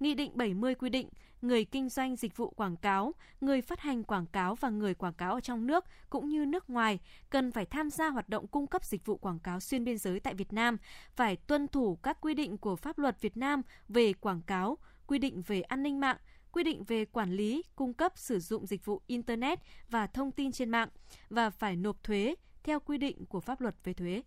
[0.01, 1.09] Nghị định 70 quy định
[1.43, 5.15] người kinh doanh dịch vụ quảng cáo, người phát hành quảng cáo và người quảng
[5.15, 6.99] cáo ở trong nước cũng như nước ngoài
[7.31, 10.21] cần phải tham gia hoạt động cung cấp dịch vụ quảng cáo xuyên biên giới
[10.21, 10.77] tại Việt Nam,
[11.17, 15.19] phải tuân thủ các quy định của pháp luật Việt Nam về quảng cáo, quy
[15.19, 16.17] định về an ninh mạng,
[16.53, 19.59] quy định về quản lý, cung cấp sử dụng dịch vụ internet
[19.89, 20.89] và thông tin trên mạng
[21.31, 24.23] và phải nộp thuế theo quy định của pháp luật về thuế.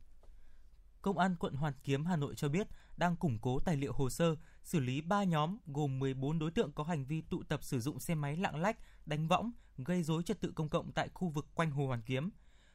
[1.02, 2.68] Công an quận Hoàn Kiếm Hà Nội cho biết
[2.98, 6.72] đang củng cố tài liệu hồ sơ, xử lý 3 nhóm gồm 14 đối tượng
[6.72, 10.24] có hành vi tụ tập sử dụng xe máy lạng lách, đánh võng, gây rối
[10.24, 12.30] trật tự công cộng tại khu vực quanh Hồ Hoàn Kiếm.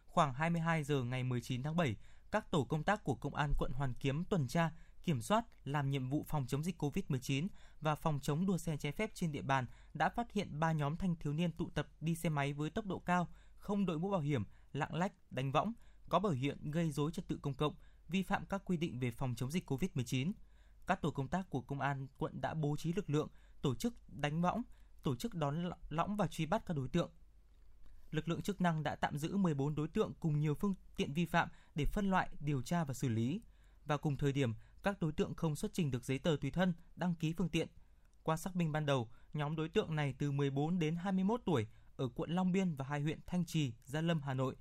[0.06, 1.96] Khoảng 22 giờ ngày 19 tháng 7,
[2.30, 4.70] các tổ công tác của Công an quận Hoàn Kiếm tuần tra,
[5.04, 7.48] kiểm soát, làm nhiệm vụ phòng chống dịch COVID-19
[7.80, 10.96] và phòng chống đua xe trái phép trên địa bàn đã phát hiện 3 nhóm
[10.96, 13.28] thanh thiếu niên tụ tập đi xe máy với tốc độ cao,
[13.58, 15.72] không đội mũ bảo hiểm, lạng lách, đánh võng,
[16.08, 17.74] có biểu hiện gây rối trật tự công cộng,
[18.08, 20.32] vi phạm các quy định về phòng chống dịch COVID-19.
[20.86, 23.28] Các tổ công tác của công an quận đã bố trí lực lượng,
[23.62, 24.62] tổ chức đánh võng,
[25.02, 27.10] tổ chức đón lõng và truy bắt các đối tượng.
[28.10, 31.26] Lực lượng chức năng đã tạm giữ 14 đối tượng cùng nhiều phương tiện vi
[31.26, 33.40] phạm để phân loại, điều tra và xử lý.
[33.84, 36.74] Và cùng thời điểm, các đối tượng không xuất trình được giấy tờ tùy thân,
[36.96, 37.68] đăng ký phương tiện.
[38.22, 41.66] Qua xác minh ban đầu, nhóm đối tượng này từ 14 đến 21 tuổi
[41.96, 44.56] ở quận Long Biên và hai huyện Thanh Trì, Gia Lâm, Hà Nội.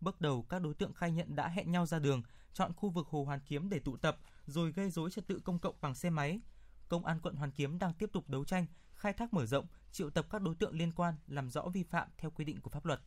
[0.00, 2.22] Bước đầu, các đối tượng khai nhận đã hẹn nhau ra đường,
[2.52, 5.58] chọn khu vực Hồ Hoàn Kiếm để tụ tập, rồi gây rối trật tự công
[5.58, 6.40] cộng bằng xe máy.
[6.88, 10.10] Công an quận Hoàn Kiếm đang tiếp tục đấu tranh, khai thác mở rộng, triệu
[10.10, 12.84] tập các đối tượng liên quan làm rõ vi phạm theo quy định của pháp
[12.84, 13.00] luật.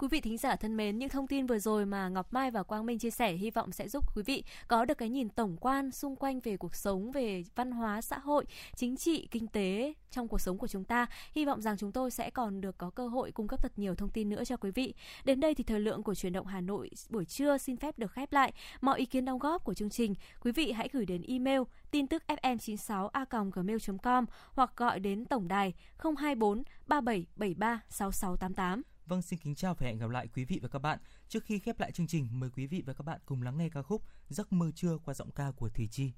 [0.00, 2.62] Quý vị thính giả thân mến, những thông tin vừa rồi mà Ngọc Mai và
[2.62, 5.56] Quang Minh chia sẻ hy vọng sẽ giúp quý vị có được cái nhìn tổng
[5.60, 8.44] quan xung quanh về cuộc sống, về văn hóa, xã hội,
[8.76, 11.06] chính trị, kinh tế trong cuộc sống của chúng ta.
[11.32, 13.94] Hy vọng rằng chúng tôi sẽ còn được có cơ hội cung cấp thật nhiều
[13.94, 14.94] thông tin nữa cho quý vị.
[15.24, 18.12] Đến đây thì thời lượng của truyền động Hà Nội buổi trưa xin phép được
[18.12, 18.52] khép lại.
[18.80, 21.60] Mọi ý kiến đóng góp của chương trình, quý vị hãy gửi đến email
[21.90, 28.89] tin tức fm96a.gmail.com hoặc gọi đến tổng đài 024 3773 6688.
[29.10, 30.98] Vâng, xin kính chào và hẹn gặp lại quý vị và các bạn.
[31.28, 33.68] Trước khi khép lại chương trình, mời quý vị và các bạn cùng lắng nghe
[33.68, 36.12] ca khúc Giấc mơ trưa qua giọng ca của Thùy Chi.